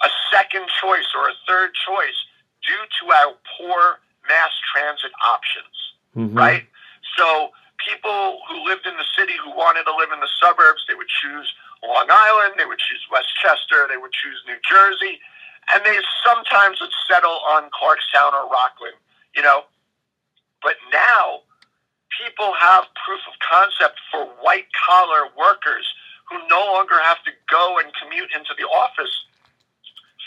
a 0.04 0.10
second 0.32 0.68
choice 0.82 1.08
or 1.16 1.30
a 1.30 1.34
third 1.48 1.72
choice 1.88 2.20
due 2.66 2.86
to 3.00 3.12
our 3.14 3.34
poor 3.58 4.00
mass 4.28 4.52
transit 4.74 5.12
options 5.26 5.88
Mhm. 6.18 6.38
right? 6.38 6.68
So 7.16 7.54
people 7.78 8.42
who 8.48 8.64
lived 8.66 8.86
in 8.86 8.98
the 8.98 9.06
city 9.16 9.34
who 9.38 9.52
wanted 9.52 9.84
to 9.86 9.96
live 9.96 10.12
in 10.12 10.20
the 10.20 10.30
suburbs, 10.42 10.86
they 10.88 10.96
would 10.96 11.08
choose 11.08 11.54
Long 11.84 12.08
Island, 12.10 12.56
they 12.58 12.66
would 12.66 12.80
choose 12.80 13.06
Westchester, 13.12 13.88
they 13.88 13.98
would 13.98 14.12
choose 14.12 14.44
New 14.48 14.60
Jersey, 14.68 15.22
and 15.72 15.86
they 15.86 16.00
sometimes 16.26 16.82
would 16.82 16.94
settle 17.08 17.40
on 17.48 17.70
Clarkstown 17.70 18.34
or 18.34 18.50
Rockland, 18.50 18.98
you 19.36 19.42
know. 19.44 19.66
But 20.64 20.78
now 20.92 21.44
people 22.18 22.54
have 22.60 22.86
proof 23.06 23.22
of 23.30 23.36
concept 23.40 24.00
for 24.12 24.26
white 24.42 24.68
collar 24.74 25.30
workers 25.38 25.86
who 26.30 26.38
no 26.50 26.60
longer 26.74 27.00
have 27.04 27.24
to 27.24 27.32
go 27.50 27.78
and 27.80 27.88
commute 28.02 28.30
into 28.36 28.52
the 28.58 28.66
office 28.66 29.14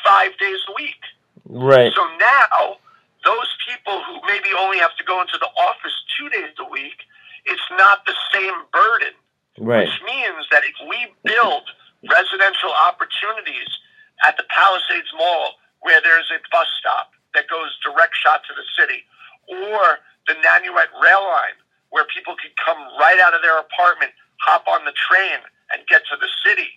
five 0.05 0.33
days 0.39 0.59
a 0.69 0.73
week. 0.77 1.03
Right. 1.45 1.93
So 1.93 2.03
now, 2.17 2.79
those 3.25 3.51
people 3.69 4.01
who 4.07 4.21
maybe 4.27 4.49
only 4.57 4.79
have 4.79 4.97
to 4.97 5.05
go 5.05 5.21
into 5.21 5.37
the 5.39 5.51
office 5.61 5.93
two 6.17 6.29
days 6.31 6.57
a 6.59 6.69
week, 6.71 7.05
it's 7.45 7.69
not 7.77 8.07
the 8.07 8.17
same 8.33 8.55
burden. 8.73 9.13
Right. 9.59 9.85
Which 9.85 10.01
means 10.07 10.49
that 10.51 10.63
if 10.65 10.77
we 10.89 11.13
build 11.25 11.69
residential 12.09 12.73
opportunities 12.89 13.69
at 14.25 14.37
the 14.37 14.45
Palisades 14.49 15.13
Mall, 15.17 15.61
where 15.81 16.01
there's 16.01 16.31
a 16.33 16.41
bus 16.49 16.69
stop 16.81 17.13
that 17.35 17.49
goes 17.49 17.77
direct 17.85 18.17
shot 18.17 18.41
to 18.49 18.53
the 18.57 18.65
city, 18.73 19.05
or 19.49 20.01
the 20.29 20.35
Nanuet 20.41 20.89
Rail 21.03 21.25
Line, 21.29 21.60
where 21.91 22.07
people 22.15 22.35
could 22.41 22.55
come 22.57 22.79
right 22.99 23.19
out 23.21 23.35
of 23.35 23.43
their 23.43 23.59
apartment, 23.59 24.13
hop 24.41 24.67
on 24.67 24.85
the 24.85 24.95
train, 25.11 25.39
and 25.73 25.87
get 25.87 26.03
to 26.11 26.17
the 26.19 26.29
city, 26.45 26.69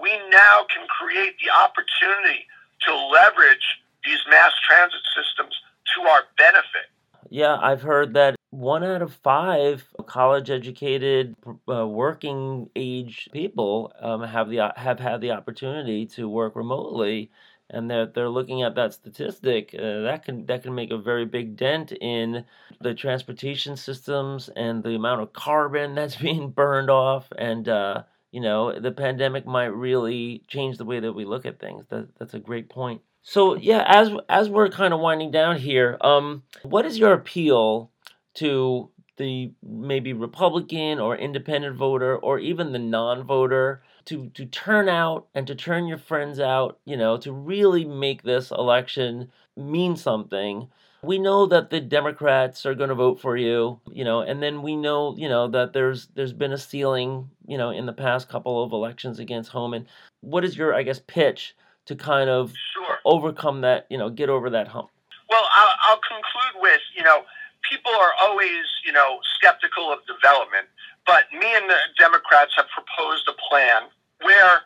we 0.00 0.10
now 0.30 0.66
can 0.72 0.86
create 0.88 1.34
the 1.42 1.50
opportunity 1.50 2.46
to 2.86 2.94
leverage 2.94 3.82
these 4.04 4.18
mass 4.28 4.52
transit 4.66 5.02
systems 5.14 5.54
to 5.94 6.02
our 6.08 6.22
benefit. 6.38 6.90
yeah, 7.30 7.56
I've 7.60 7.82
heard 7.82 8.14
that 8.14 8.36
one 8.50 8.84
out 8.84 9.00
of 9.00 9.14
five 9.14 9.84
college 10.06 10.50
educated, 10.50 11.34
uh, 11.68 11.86
working 11.86 12.68
age 12.76 13.28
people 13.32 13.92
um, 14.00 14.22
have 14.22 14.50
the 14.50 14.72
have 14.76 15.00
had 15.00 15.20
the 15.20 15.30
opportunity 15.30 16.06
to 16.06 16.28
work 16.28 16.54
remotely, 16.54 17.30
and 17.70 17.90
they're 17.90 18.06
they're 18.06 18.28
looking 18.28 18.62
at 18.62 18.74
that 18.74 18.92
statistic. 18.92 19.74
Uh, 19.74 20.02
that 20.02 20.24
can 20.24 20.44
that 20.46 20.62
can 20.62 20.74
make 20.74 20.90
a 20.90 20.98
very 20.98 21.24
big 21.24 21.56
dent 21.56 21.92
in 21.92 22.44
the 22.82 22.94
transportation 22.94 23.76
systems 23.76 24.48
and 24.56 24.82
the 24.82 24.94
amount 24.94 25.22
of 25.22 25.32
carbon 25.32 25.94
that's 25.96 26.16
being 26.16 26.50
burned 26.50 26.90
off, 26.90 27.28
and 27.36 27.68
uh, 27.68 28.02
you 28.30 28.40
know 28.40 28.78
the 28.78 28.92
pandemic 28.92 29.46
might 29.46 29.66
really 29.66 30.42
change 30.48 30.78
the 30.78 30.84
way 30.84 31.00
that 31.00 31.12
we 31.12 31.24
look 31.24 31.46
at 31.46 31.60
things. 31.60 31.86
That 31.88 32.08
that's 32.18 32.34
a 32.34 32.40
great 32.40 32.68
point. 32.68 33.02
So 33.22 33.56
yeah, 33.56 33.84
as 33.86 34.10
as 34.28 34.48
we're 34.48 34.68
kind 34.68 34.92
of 34.92 35.00
winding 35.00 35.30
down 35.30 35.58
here, 35.58 35.96
um, 36.00 36.42
what 36.62 36.84
is 36.84 36.98
your 36.98 37.12
appeal 37.12 37.90
to 38.34 38.90
the 39.16 39.52
maybe 39.62 40.12
Republican 40.12 40.98
or 40.98 41.16
independent 41.16 41.76
voter 41.76 42.16
or 42.16 42.38
even 42.38 42.72
the 42.72 42.78
non-voter 42.78 43.82
to 44.06 44.30
to 44.30 44.46
turn 44.46 44.88
out 44.88 45.28
and 45.34 45.46
to 45.46 45.54
turn 45.54 45.86
your 45.86 45.98
friends 45.98 46.40
out, 46.40 46.78
you 46.84 46.96
know, 46.96 47.16
to 47.18 47.32
really 47.32 47.84
make 47.84 48.22
this 48.22 48.50
election 48.50 49.30
mean 49.56 49.96
something? 49.96 50.68
We 51.04 51.18
know 51.18 51.46
that 51.46 51.70
the 51.70 51.80
Democrats 51.80 52.64
are 52.64 52.76
going 52.76 52.88
to 52.90 52.94
vote 52.94 53.20
for 53.20 53.36
you, 53.36 53.80
you 53.90 54.04
know, 54.04 54.20
and 54.20 54.40
then 54.40 54.62
we 54.62 54.76
know, 54.76 55.16
you 55.18 55.28
know, 55.28 55.48
that 55.48 55.72
there's 55.72 56.06
there's 56.14 56.32
been 56.32 56.52
a 56.52 56.58
ceiling, 56.58 57.28
you 57.46 57.58
know, 57.58 57.70
in 57.70 57.86
the 57.86 57.92
past 57.92 58.28
couple 58.28 58.62
of 58.62 58.72
elections 58.72 59.18
against 59.18 59.50
Hoehmann. 59.50 59.86
What 60.20 60.44
is 60.44 60.56
your, 60.56 60.74
I 60.74 60.84
guess, 60.84 61.00
pitch 61.00 61.56
to 61.86 61.96
kind 61.96 62.30
of 62.30 62.52
Sure. 62.72 62.98
overcome 63.04 63.62
that, 63.62 63.86
you 63.90 63.98
know, 63.98 64.10
get 64.10 64.28
over 64.30 64.48
that 64.50 64.68
hump? 64.68 64.90
Well, 65.28 65.42
I'll, 65.56 65.74
I'll 65.88 66.00
conclude 66.06 66.62
with 66.62 66.80
you 66.96 67.02
know, 67.02 67.22
people 67.68 67.90
are 67.90 68.12
always 68.20 68.62
you 68.86 68.92
know 68.92 69.18
skeptical 69.34 69.92
of 69.92 69.98
development, 70.06 70.68
but 71.04 71.24
me 71.32 71.46
and 71.56 71.68
the 71.68 71.78
Democrats 71.98 72.52
have 72.56 72.66
proposed 72.70 73.26
a 73.28 73.34
plan 73.50 73.90
where 74.22 74.60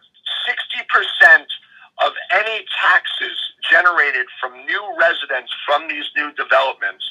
sixty 0.46 0.84
percent 0.92 1.46
of 2.04 2.12
any 2.32 2.64
taxes 2.82 3.36
generated 3.70 4.26
from 4.40 4.52
new 4.66 4.84
residents 4.98 5.52
from 5.64 5.88
these 5.88 6.04
new 6.16 6.32
developments, 6.34 7.04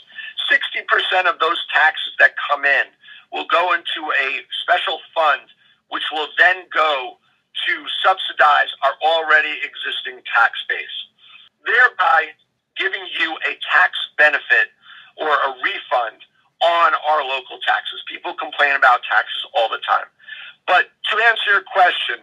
sixty 0.50 0.82
percent 0.88 1.28
of 1.28 1.40
those 1.40 1.58
taxes 1.74 2.14
that 2.20 2.34
come 2.50 2.66
in 2.66 2.86
will 3.32 3.48
go 3.50 3.74
into 3.74 4.02
a 4.22 4.42
special 4.62 5.00
fund, 5.14 5.42
which 5.90 6.04
will 6.12 6.28
then 6.38 6.64
go 6.74 7.18
to 7.66 7.74
subsidize 8.04 8.70
our 8.84 8.94
already 9.02 9.58
existing 9.64 10.22
tax 10.30 10.60
base, 10.70 10.98
thereby 11.66 12.30
giving 12.78 13.04
you 13.20 13.36
a 13.48 13.58
tax 13.72 13.96
benefit 14.18 14.70
or 15.18 15.30
a 15.30 15.50
refund 15.64 16.20
on 16.64 16.92
our 17.08 17.24
local 17.24 17.60
taxes. 17.66 18.04
People 18.08 18.34
complain 18.36 18.76
about 18.76 19.02
taxes 19.10 19.44
all 19.56 19.70
the 19.70 19.80
time. 19.88 20.08
But 20.68 20.92
to 21.12 21.24
answer 21.24 21.52
your 21.52 21.64
question, 21.64 22.20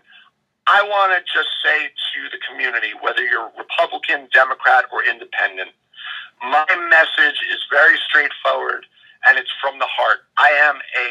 I 0.67 0.83
want 0.87 1.11
to 1.13 1.21
just 1.27 1.51
say 1.65 1.91
to 1.91 2.19
the 2.31 2.39
community, 2.49 2.95
whether 3.01 3.25
you're 3.25 3.51
Republican, 3.59 4.29
Democrat, 4.33 4.85
or 4.93 5.03
independent, 5.05 5.71
my 6.41 6.67
message 6.91 7.39
is 7.51 7.59
very 7.71 7.99
straightforward 8.09 8.87
and 9.27 9.39
it's 9.39 9.51
from 9.61 9.79
the 9.79 9.87
heart. 9.91 10.27
I 10.39 10.51
am 10.71 10.77
a 10.77 11.09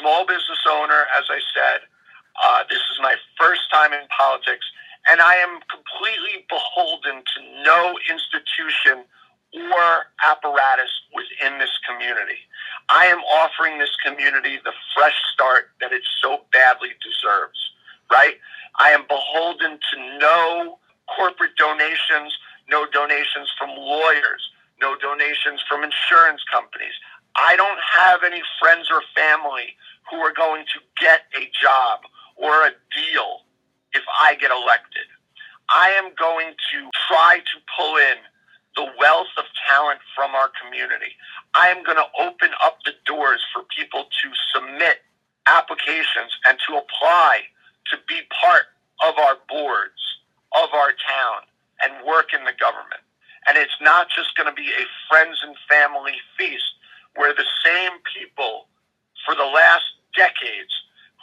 small 0.00 0.26
business 0.26 0.64
owner, 0.68 1.06
as 1.16 1.24
I 1.28 1.40
said. 1.52 1.80
Uh, 2.42 2.64
this 2.70 2.78
is 2.78 2.98
my 3.00 3.14
first 3.40 3.62
time 3.72 3.92
in 3.92 4.06
politics, 4.16 4.64
and 5.10 5.20
I 5.20 5.36
am 5.36 5.60
completely 5.68 6.46
beholden 6.48 7.24
to 7.24 7.38
no 7.64 7.98
institution 8.08 9.04
or 9.52 10.12
apparatus 10.24 10.92
within 11.14 11.58
this 11.58 11.72
community. 11.88 12.38
I 12.88 13.06
am 13.06 13.18
offering 13.42 13.78
this 13.78 13.96
community 14.04 14.58
the 14.64 14.72
fresh 14.94 15.16
start 15.32 15.70
that 15.80 15.92
it 15.92 16.02
so 16.22 16.42
badly 16.52 16.90
deserves, 17.02 17.58
right? 18.12 18.36
I 18.78 18.90
am 18.90 19.04
beholden 19.08 19.78
to 19.80 20.18
no 20.18 20.78
corporate 21.16 21.56
donations, 21.56 22.36
no 22.70 22.86
donations 22.86 23.50
from 23.58 23.70
lawyers, 23.98 24.42
no 24.80 24.96
donations 24.96 25.62
from 25.68 25.82
insurance 25.82 26.42
companies. 26.50 26.94
I 27.36 27.56
don't 27.56 27.78
have 27.98 28.22
any 28.24 28.42
friends 28.60 28.88
or 28.90 29.02
family 29.14 29.74
who 30.10 30.16
are 30.18 30.32
going 30.32 30.64
to 30.74 30.78
get 31.00 31.22
a 31.36 31.50
job 31.60 32.00
or 32.36 32.66
a 32.66 32.70
deal 32.94 33.42
if 33.92 34.02
I 34.22 34.34
get 34.36 34.50
elected. 34.50 35.06
I 35.68 35.90
am 36.00 36.12
going 36.18 36.54
to 36.72 36.78
try 37.08 37.38
to 37.40 37.56
pull 37.76 37.96
in 37.96 38.16
the 38.76 38.86
wealth 38.98 39.32
of 39.36 39.44
talent 39.68 40.00
from 40.14 40.34
our 40.34 40.50
community. 40.62 41.12
I 41.54 41.68
am 41.68 41.82
going 41.84 41.98
to 41.98 42.08
open 42.22 42.50
up 42.64 42.78
the 42.84 42.92
doors 43.06 43.44
for 43.52 43.62
people 43.76 44.04
to 44.04 44.26
submit 44.54 44.98
applications 45.46 46.32
and 46.48 46.58
to 46.68 46.76
apply 46.76 47.42
to 47.90 47.96
be 48.08 48.20
part 48.40 48.64
of 49.06 49.18
our 49.18 49.36
boards, 49.48 50.00
of 50.56 50.68
our 50.74 50.92
town, 50.92 51.42
and 51.84 52.06
work 52.06 52.32
in 52.34 52.44
the 52.44 52.52
government. 52.58 53.02
And 53.48 53.56
it's 53.56 53.76
not 53.80 54.08
just 54.14 54.36
going 54.36 54.48
to 54.48 54.54
be 54.54 54.68
a 54.68 54.84
friends 55.08 55.38
and 55.42 55.56
family 55.68 56.14
feast 56.36 56.64
where 57.16 57.32
the 57.34 57.46
same 57.64 57.92
people 58.14 58.68
for 59.24 59.34
the 59.34 59.44
last 59.46 59.84
decades 60.16 60.70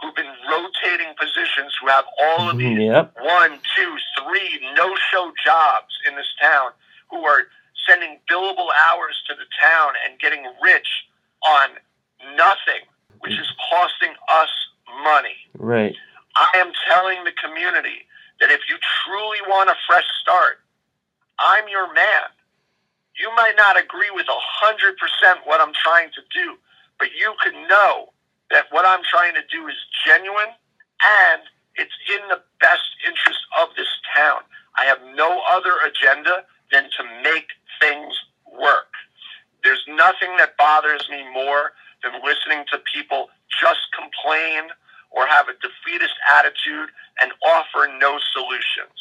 who've 0.01 0.15
been 0.15 0.33
rotating 0.49 1.13
positions 1.19 1.71
who 1.79 1.87
have 1.87 2.05
all 2.21 2.49
of 2.49 2.57
these 2.57 2.79
Yep. 2.79 3.15
one, 3.21 3.59
two, 3.75 3.95
three 4.19 4.59
no 4.75 4.95
show 5.11 5.31
jobs 5.43 5.93
in 6.07 6.15
this 6.15 6.27
town 6.41 6.71
who 7.11 7.23
are 7.25 7.47
sending 7.87 8.19
billable 8.29 8.69
hours 8.89 9.15
to 9.27 9.35
the 9.35 9.45
town 9.61 9.93
and 10.05 10.19
getting 10.19 10.43
rich 10.63 10.87
on 11.45 11.69
nothing, 12.35 12.81
which 13.19 13.37
is 13.39 13.47
costing 13.69 14.13
us 14.29 14.49
money. 15.03 15.37
Right. 15.57 15.95
I 16.35 16.49
am 16.57 16.71
telling 16.89 17.23
the 17.23 17.31
community 17.43 18.03
that 18.39 18.51
if 18.51 18.61
you 18.67 18.75
truly 19.05 19.37
want 19.47 19.69
a 19.69 19.75
fresh 19.87 20.05
start, 20.21 20.59
I'm 21.39 21.67
your 21.69 21.93
man. 21.93 22.27
You 23.17 23.31
might 23.55 23.61
not 23.61 23.81
agree 23.81 24.09
with 24.13 24.25
100% 24.27 24.33
what 25.45 25.61
I'm 25.61 25.73
trying 25.73 26.09
to 26.11 26.21
do, 26.33 26.55
but 26.99 27.09
you 27.17 27.33
can 27.43 27.67
know 27.67 28.09
that 28.51 28.65
what 28.71 28.85
I'm 28.85 29.03
trying 29.09 29.33
to 29.35 29.41
do 29.51 29.67
is 29.67 29.75
genuine 30.05 30.53
and 31.03 31.41
it's 31.75 31.93
in 32.09 32.27
the 32.29 32.41
best 32.59 32.83
interest 33.05 33.39
of 33.59 33.69
this 33.75 33.87
town. 34.15 34.41
I 34.77 34.85
have 34.85 34.99
no 35.15 35.41
other 35.49 35.73
agenda 35.85 36.43
than 36.71 36.83
to 36.83 37.03
make 37.23 37.47
things 37.81 38.13
work. 38.59 38.91
There's 39.63 39.83
nothing 39.87 40.37
that 40.37 40.57
bothers 40.57 41.07
me 41.09 41.23
more 41.33 41.71
than 42.03 42.13
listening 42.23 42.65
to 42.71 42.79
people 42.93 43.29
just 43.61 43.79
complain 43.95 44.69
or 45.11 45.25
have 45.27 45.47
a 45.47 45.53
defeatist 45.53 46.15
attitude 46.37 46.89
and 47.21 47.31
offer 47.45 47.89
no 47.99 48.19
solutions. 48.33 48.95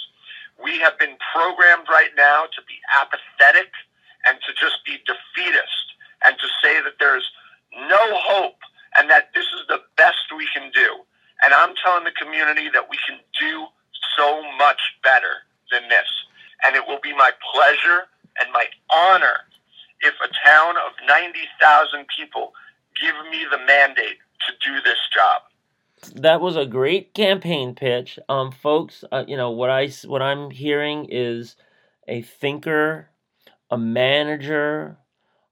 We 0.62 0.78
have 0.78 0.98
been 0.98 1.16
programmed 1.34 1.88
right 1.88 2.11
now 2.16 2.44
to 2.44 2.61
be 2.66 2.78
apathetic 3.00 3.70
and 4.27 4.39
to 4.47 4.53
just 4.55 4.85
be 4.85 4.99
defeatist 5.07 5.87
and 6.25 6.37
to 6.39 6.49
say 6.62 6.81
that 6.83 6.97
there's 6.99 7.29
no 7.89 8.05
hope 8.12 8.59
and 8.97 9.11
that 9.11 9.31
this 9.35 9.45
is 9.45 9.66
the 9.68 9.81
best 9.97 10.31
we 10.37 10.47
can 10.55 10.70
do. 10.72 11.03
And 11.43 11.53
I'm 11.53 11.75
telling 11.83 12.05
the 12.05 12.12
community 12.12 12.70
that 12.72 12.89
we 12.89 12.97
can 13.07 13.18
do 13.39 13.66
so 14.16 14.43
much 14.57 14.81
better 15.03 15.45
than 15.70 15.89
this. 15.89 16.09
And 16.66 16.77
it 16.77 16.87
will 16.87 17.01
be 17.03 17.12
my 17.12 17.31
pleasure 17.53 18.07
and 18.41 18.53
my 18.53 18.66
honor 18.93 19.45
if 20.01 20.14
a 20.22 20.29
town 20.47 20.77
of 20.77 20.93
90,000 21.07 22.07
people 22.16 22.53
give 23.01 23.14
me 23.31 23.45
the 23.51 23.59
mandate 23.59 24.18
to 24.47 24.53
do 24.64 24.81
this 24.83 24.99
job. 25.14 25.43
That 26.14 26.41
was 26.41 26.57
a 26.57 26.66
great 26.66 27.14
campaign 27.14 27.75
pitch, 27.75 28.18
um, 28.29 28.53
folks. 28.53 29.05
Uh, 29.11 29.25
you 29.27 29.37
know 29.37 29.51
what 29.51 29.70
I 29.70 29.89
what 30.05 30.20
I'm 30.20 30.51
hearing 30.51 31.07
is 31.11 31.57
a 32.07 32.20
thinker, 32.20 33.09
a 33.71 33.79
manager, 33.79 34.99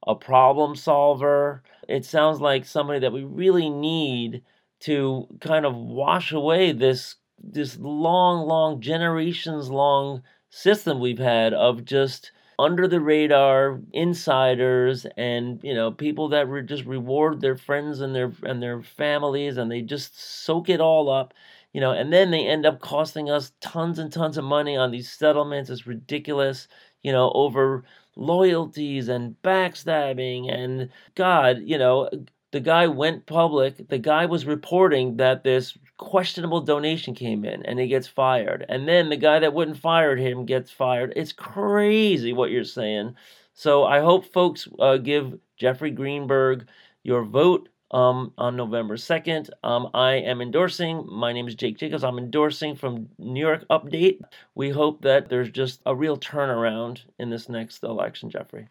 a 0.07 0.15
problem 0.15 0.77
solver. 0.77 1.63
It 1.89 2.05
sounds 2.05 2.41
like 2.41 2.65
somebody 2.65 3.01
that 3.01 3.13
we 3.13 3.25
really 3.25 3.71
need 3.71 4.43
to 4.81 5.27
kind 5.41 5.65
of 5.67 5.75
wash 5.77 6.33
away 6.33 6.73
this 6.73 7.17
this 7.45 7.77
long, 7.79 8.47
long 8.47 8.81
generations 8.81 9.69
long 9.71 10.23
system 10.51 11.01
we've 11.01 11.19
had 11.19 11.53
of 11.55 11.85
just 11.85 12.31
under 12.59 12.87
the 12.87 13.01
radar 13.01 13.81
insiders 13.93 15.07
and 15.17 15.59
you 15.65 15.75
know 15.75 15.91
people 15.91 16.29
that 16.29 16.49
re- 16.49 16.63
just 16.63 16.85
reward 16.85 17.41
their 17.41 17.57
friends 17.57 18.01
and 18.01 18.15
their 18.15 18.33
and 18.45 18.63
their 18.63 18.83
families 18.83 19.57
and 19.57 19.71
they 19.73 19.81
just 19.81 20.21
soak 20.45 20.69
it 20.69 20.81
all 20.81 21.09
up 21.11 21.33
you 21.73 21.81
know 21.81 21.93
and 21.93 22.13
then 22.13 22.31
they 22.31 22.47
end 22.47 22.67
up 22.67 22.81
costing 22.81 23.31
us 23.31 23.53
tons 23.61 23.99
and 23.99 24.13
tons 24.13 24.37
of 24.37 24.45
money 24.45 24.77
on 24.77 24.91
these 24.91 25.11
settlements 25.11 25.71
it's 25.71 25.87
ridiculous 25.87 26.69
you 27.03 27.11
know 27.13 27.31
over 27.35 27.85
loyalties 28.17 29.09
and 29.09 29.35
backstabbing 29.43 30.53
and 30.53 30.91
god 31.15 31.59
you 31.65 31.79
know 31.79 32.09
the 32.53 32.61
guy 32.61 32.87
went 32.87 33.27
public. 33.27 33.89
The 33.89 33.99
guy 33.99 34.27
was 34.27 34.47
reporting 34.47 35.17
that 35.17 35.43
this 35.43 35.77
questionable 35.97 36.61
donation 36.61 37.15
came 37.15 37.45
in 37.45 37.65
and 37.65 37.79
he 37.79 37.89
gets 37.89 38.07
fired. 38.07 38.65
And 38.69 38.87
then 38.87 39.09
the 39.09 39.17
guy 39.17 39.39
that 39.39 39.55
wouldn't 39.55 39.79
fire 39.79 40.17
him 40.17 40.45
gets 40.45 40.71
fired. 40.71 41.15
It's 41.17 41.33
crazy 41.33 42.33
what 42.33 42.51
you're 42.51 42.65
saying. 42.65 43.17
So 43.55 43.85
I 43.85 44.01
hope 44.01 44.27
folks 44.27 44.69
uh, 44.79 44.99
give 44.99 45.39
Jeffrey 45.57 45.91
Greenberg 45.91 46.69
your 47.03 47.25
vote 47.25 47.69
um, 47.93 48.33
on 48.39 48.57
November 48.57 48.97
2nd. 48.97 49.51
Um, 49.63 49.89
I 49.95 50.15
am 50.15 50.41
endorsing, 50.41 51.07
my 51.11 51.33
name 51.33 51.47
is 51.47 51.55
Jake 51.55 51.79
Jacobs. 51.79 52.05
I'm 52.05 52.19
endorsing 52.19 52.75
from 52.75 53.09
New 53.19 53.41
York 53.41 53.65
Update. 53.71 54.21
We 54.55 54.71
hope 54.71 55.03
that 55.03 55.29
there's 55.29 55.51
just 55.51 55.81
a 55.87 55.95
real 55.95 56.17
turnaround 56.17 57.03
in 57.19 57.31
this 57.31 57.49
next 57.49 57.83
election, 57.83 58.31
Jeffrey. 58.31 58.69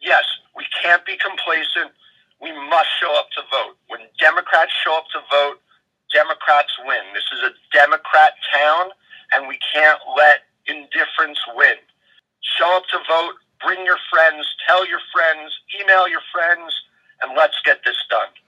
Yes, 0.00 0.24
we 0.56 0.64
can't 0.82 1.04
be 1.04 1.16
complacent. 1.16 1.90
We 2.40 2.52
must 2.52 2.88
show 3.00 3.12
up 3.18 3.30
to 3.32 3.42
vote. 3.50 3.76
When 3.88 4.00
Democrats 4.20 4.72
show 4.84 4.96
up 4.96 5.06
to 5.12 5.20
vote, 5.30 5.60
Democrats 6.12 6.72
win. 6.86 7.02
This 7.14 7.24
is 7.32 7.42
a 7.42 7.52
Democrat 7.76 8.34
town, 8.54 8.90
and 9.32 9.48
we 9.48 9.58
can't 9.74 9.98
let 10.16 10.46
indifference 10.66 11.40
win. 11.56 11.74
Show 12.58 12.76
up 12.76 12.84
to 12.92 12.98
vote, 13.08 13.34
bring 13.64 13.84
your 13.84 13.98
friends, 14.12 14.46
tell 14.68 14.86
your 14.86 15.00
friends, 15.12 15.52
email 15.80 16.06
your 16.06 16.20
friends, 16.32 16.72
and 17.24 17.36
let's 17.36 17.56
get 17.64 17.80
this 17.84 17.96
done. 18.10 18.43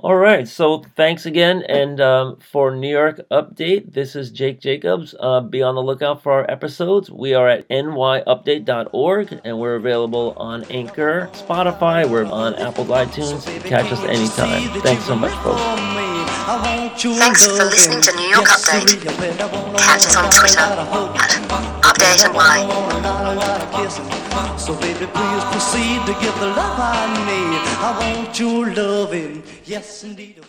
All 0.00 0.14
right. 0.14 0.46
So 0.46 0.84
thanks 0.94 1.26
again. 1.26 1.64
And 1.68 2.00
um, 2.00 2.38
for 2.38 2.74
New 2.74 2.88
York 2.88 3.20
Update, 3.32 3.92
this 3.92 4.14
is 4.14 4.30
Jake 4.30 4.60
Jacobs. 4.60 5.12
Uh, 5.18 5.40
be 5.40 5.60
on 5.60 5.74
the 5.74 5.82
lookout 5.82 6.22
for 6.22 6.30
our 6.32 6.48
episodes. 6.48 7.10
We 7.10 7.34
are 7.34 7.48
at 7.48 7.68
nyupdate.org 7.68 9.40
and 9.44 9.58
we're 9.58 9.74
available 9.74 10.34
on 10.36 10.62
Anchor, 10.70 11.28
Spotify. 11.32 12.08
We're 12.08 12.26
on 12.26 12.54
Apple 12.56 12.84
iTunes. 12.84 13.44
Catch 13.64 13.90
us 13.90 14.00
anytime. 14.04 14.80
Thanks 14.82 15.04
so 15.04 15.16
much, 15.16 15.32
folks. 15.42 15.60
Thanks 17.18 17.44
for 17.46 17.64
listening 17.64 18.00
to 18.02 18.12
New 18.16 18.28
York 18.28 18.46
Update. 18.46 19.02
Catch 19.78 20.06
us 20.06 20.16
on 20.16 20.30
Twitter 20.30 20.60
at 20.60 20.78
Update 21.82 22.32
NY. 22.32 22.68
So 24.58 24.74
baby, 24.80 25.06
please 25.06 25.44
proceed 25.52 26.00
to 26.06 26.12
give 26.20 26.34
the 26.40 26.46
love 26.46 26.78
I 26.78 27.06
need. 27.26 27.58
I 27.80 28.16
want 28.16 28.38
your 28.38 28.72
loving, 28.74 29.42
yes 29.88 30.04
indeed. 30.04 30.44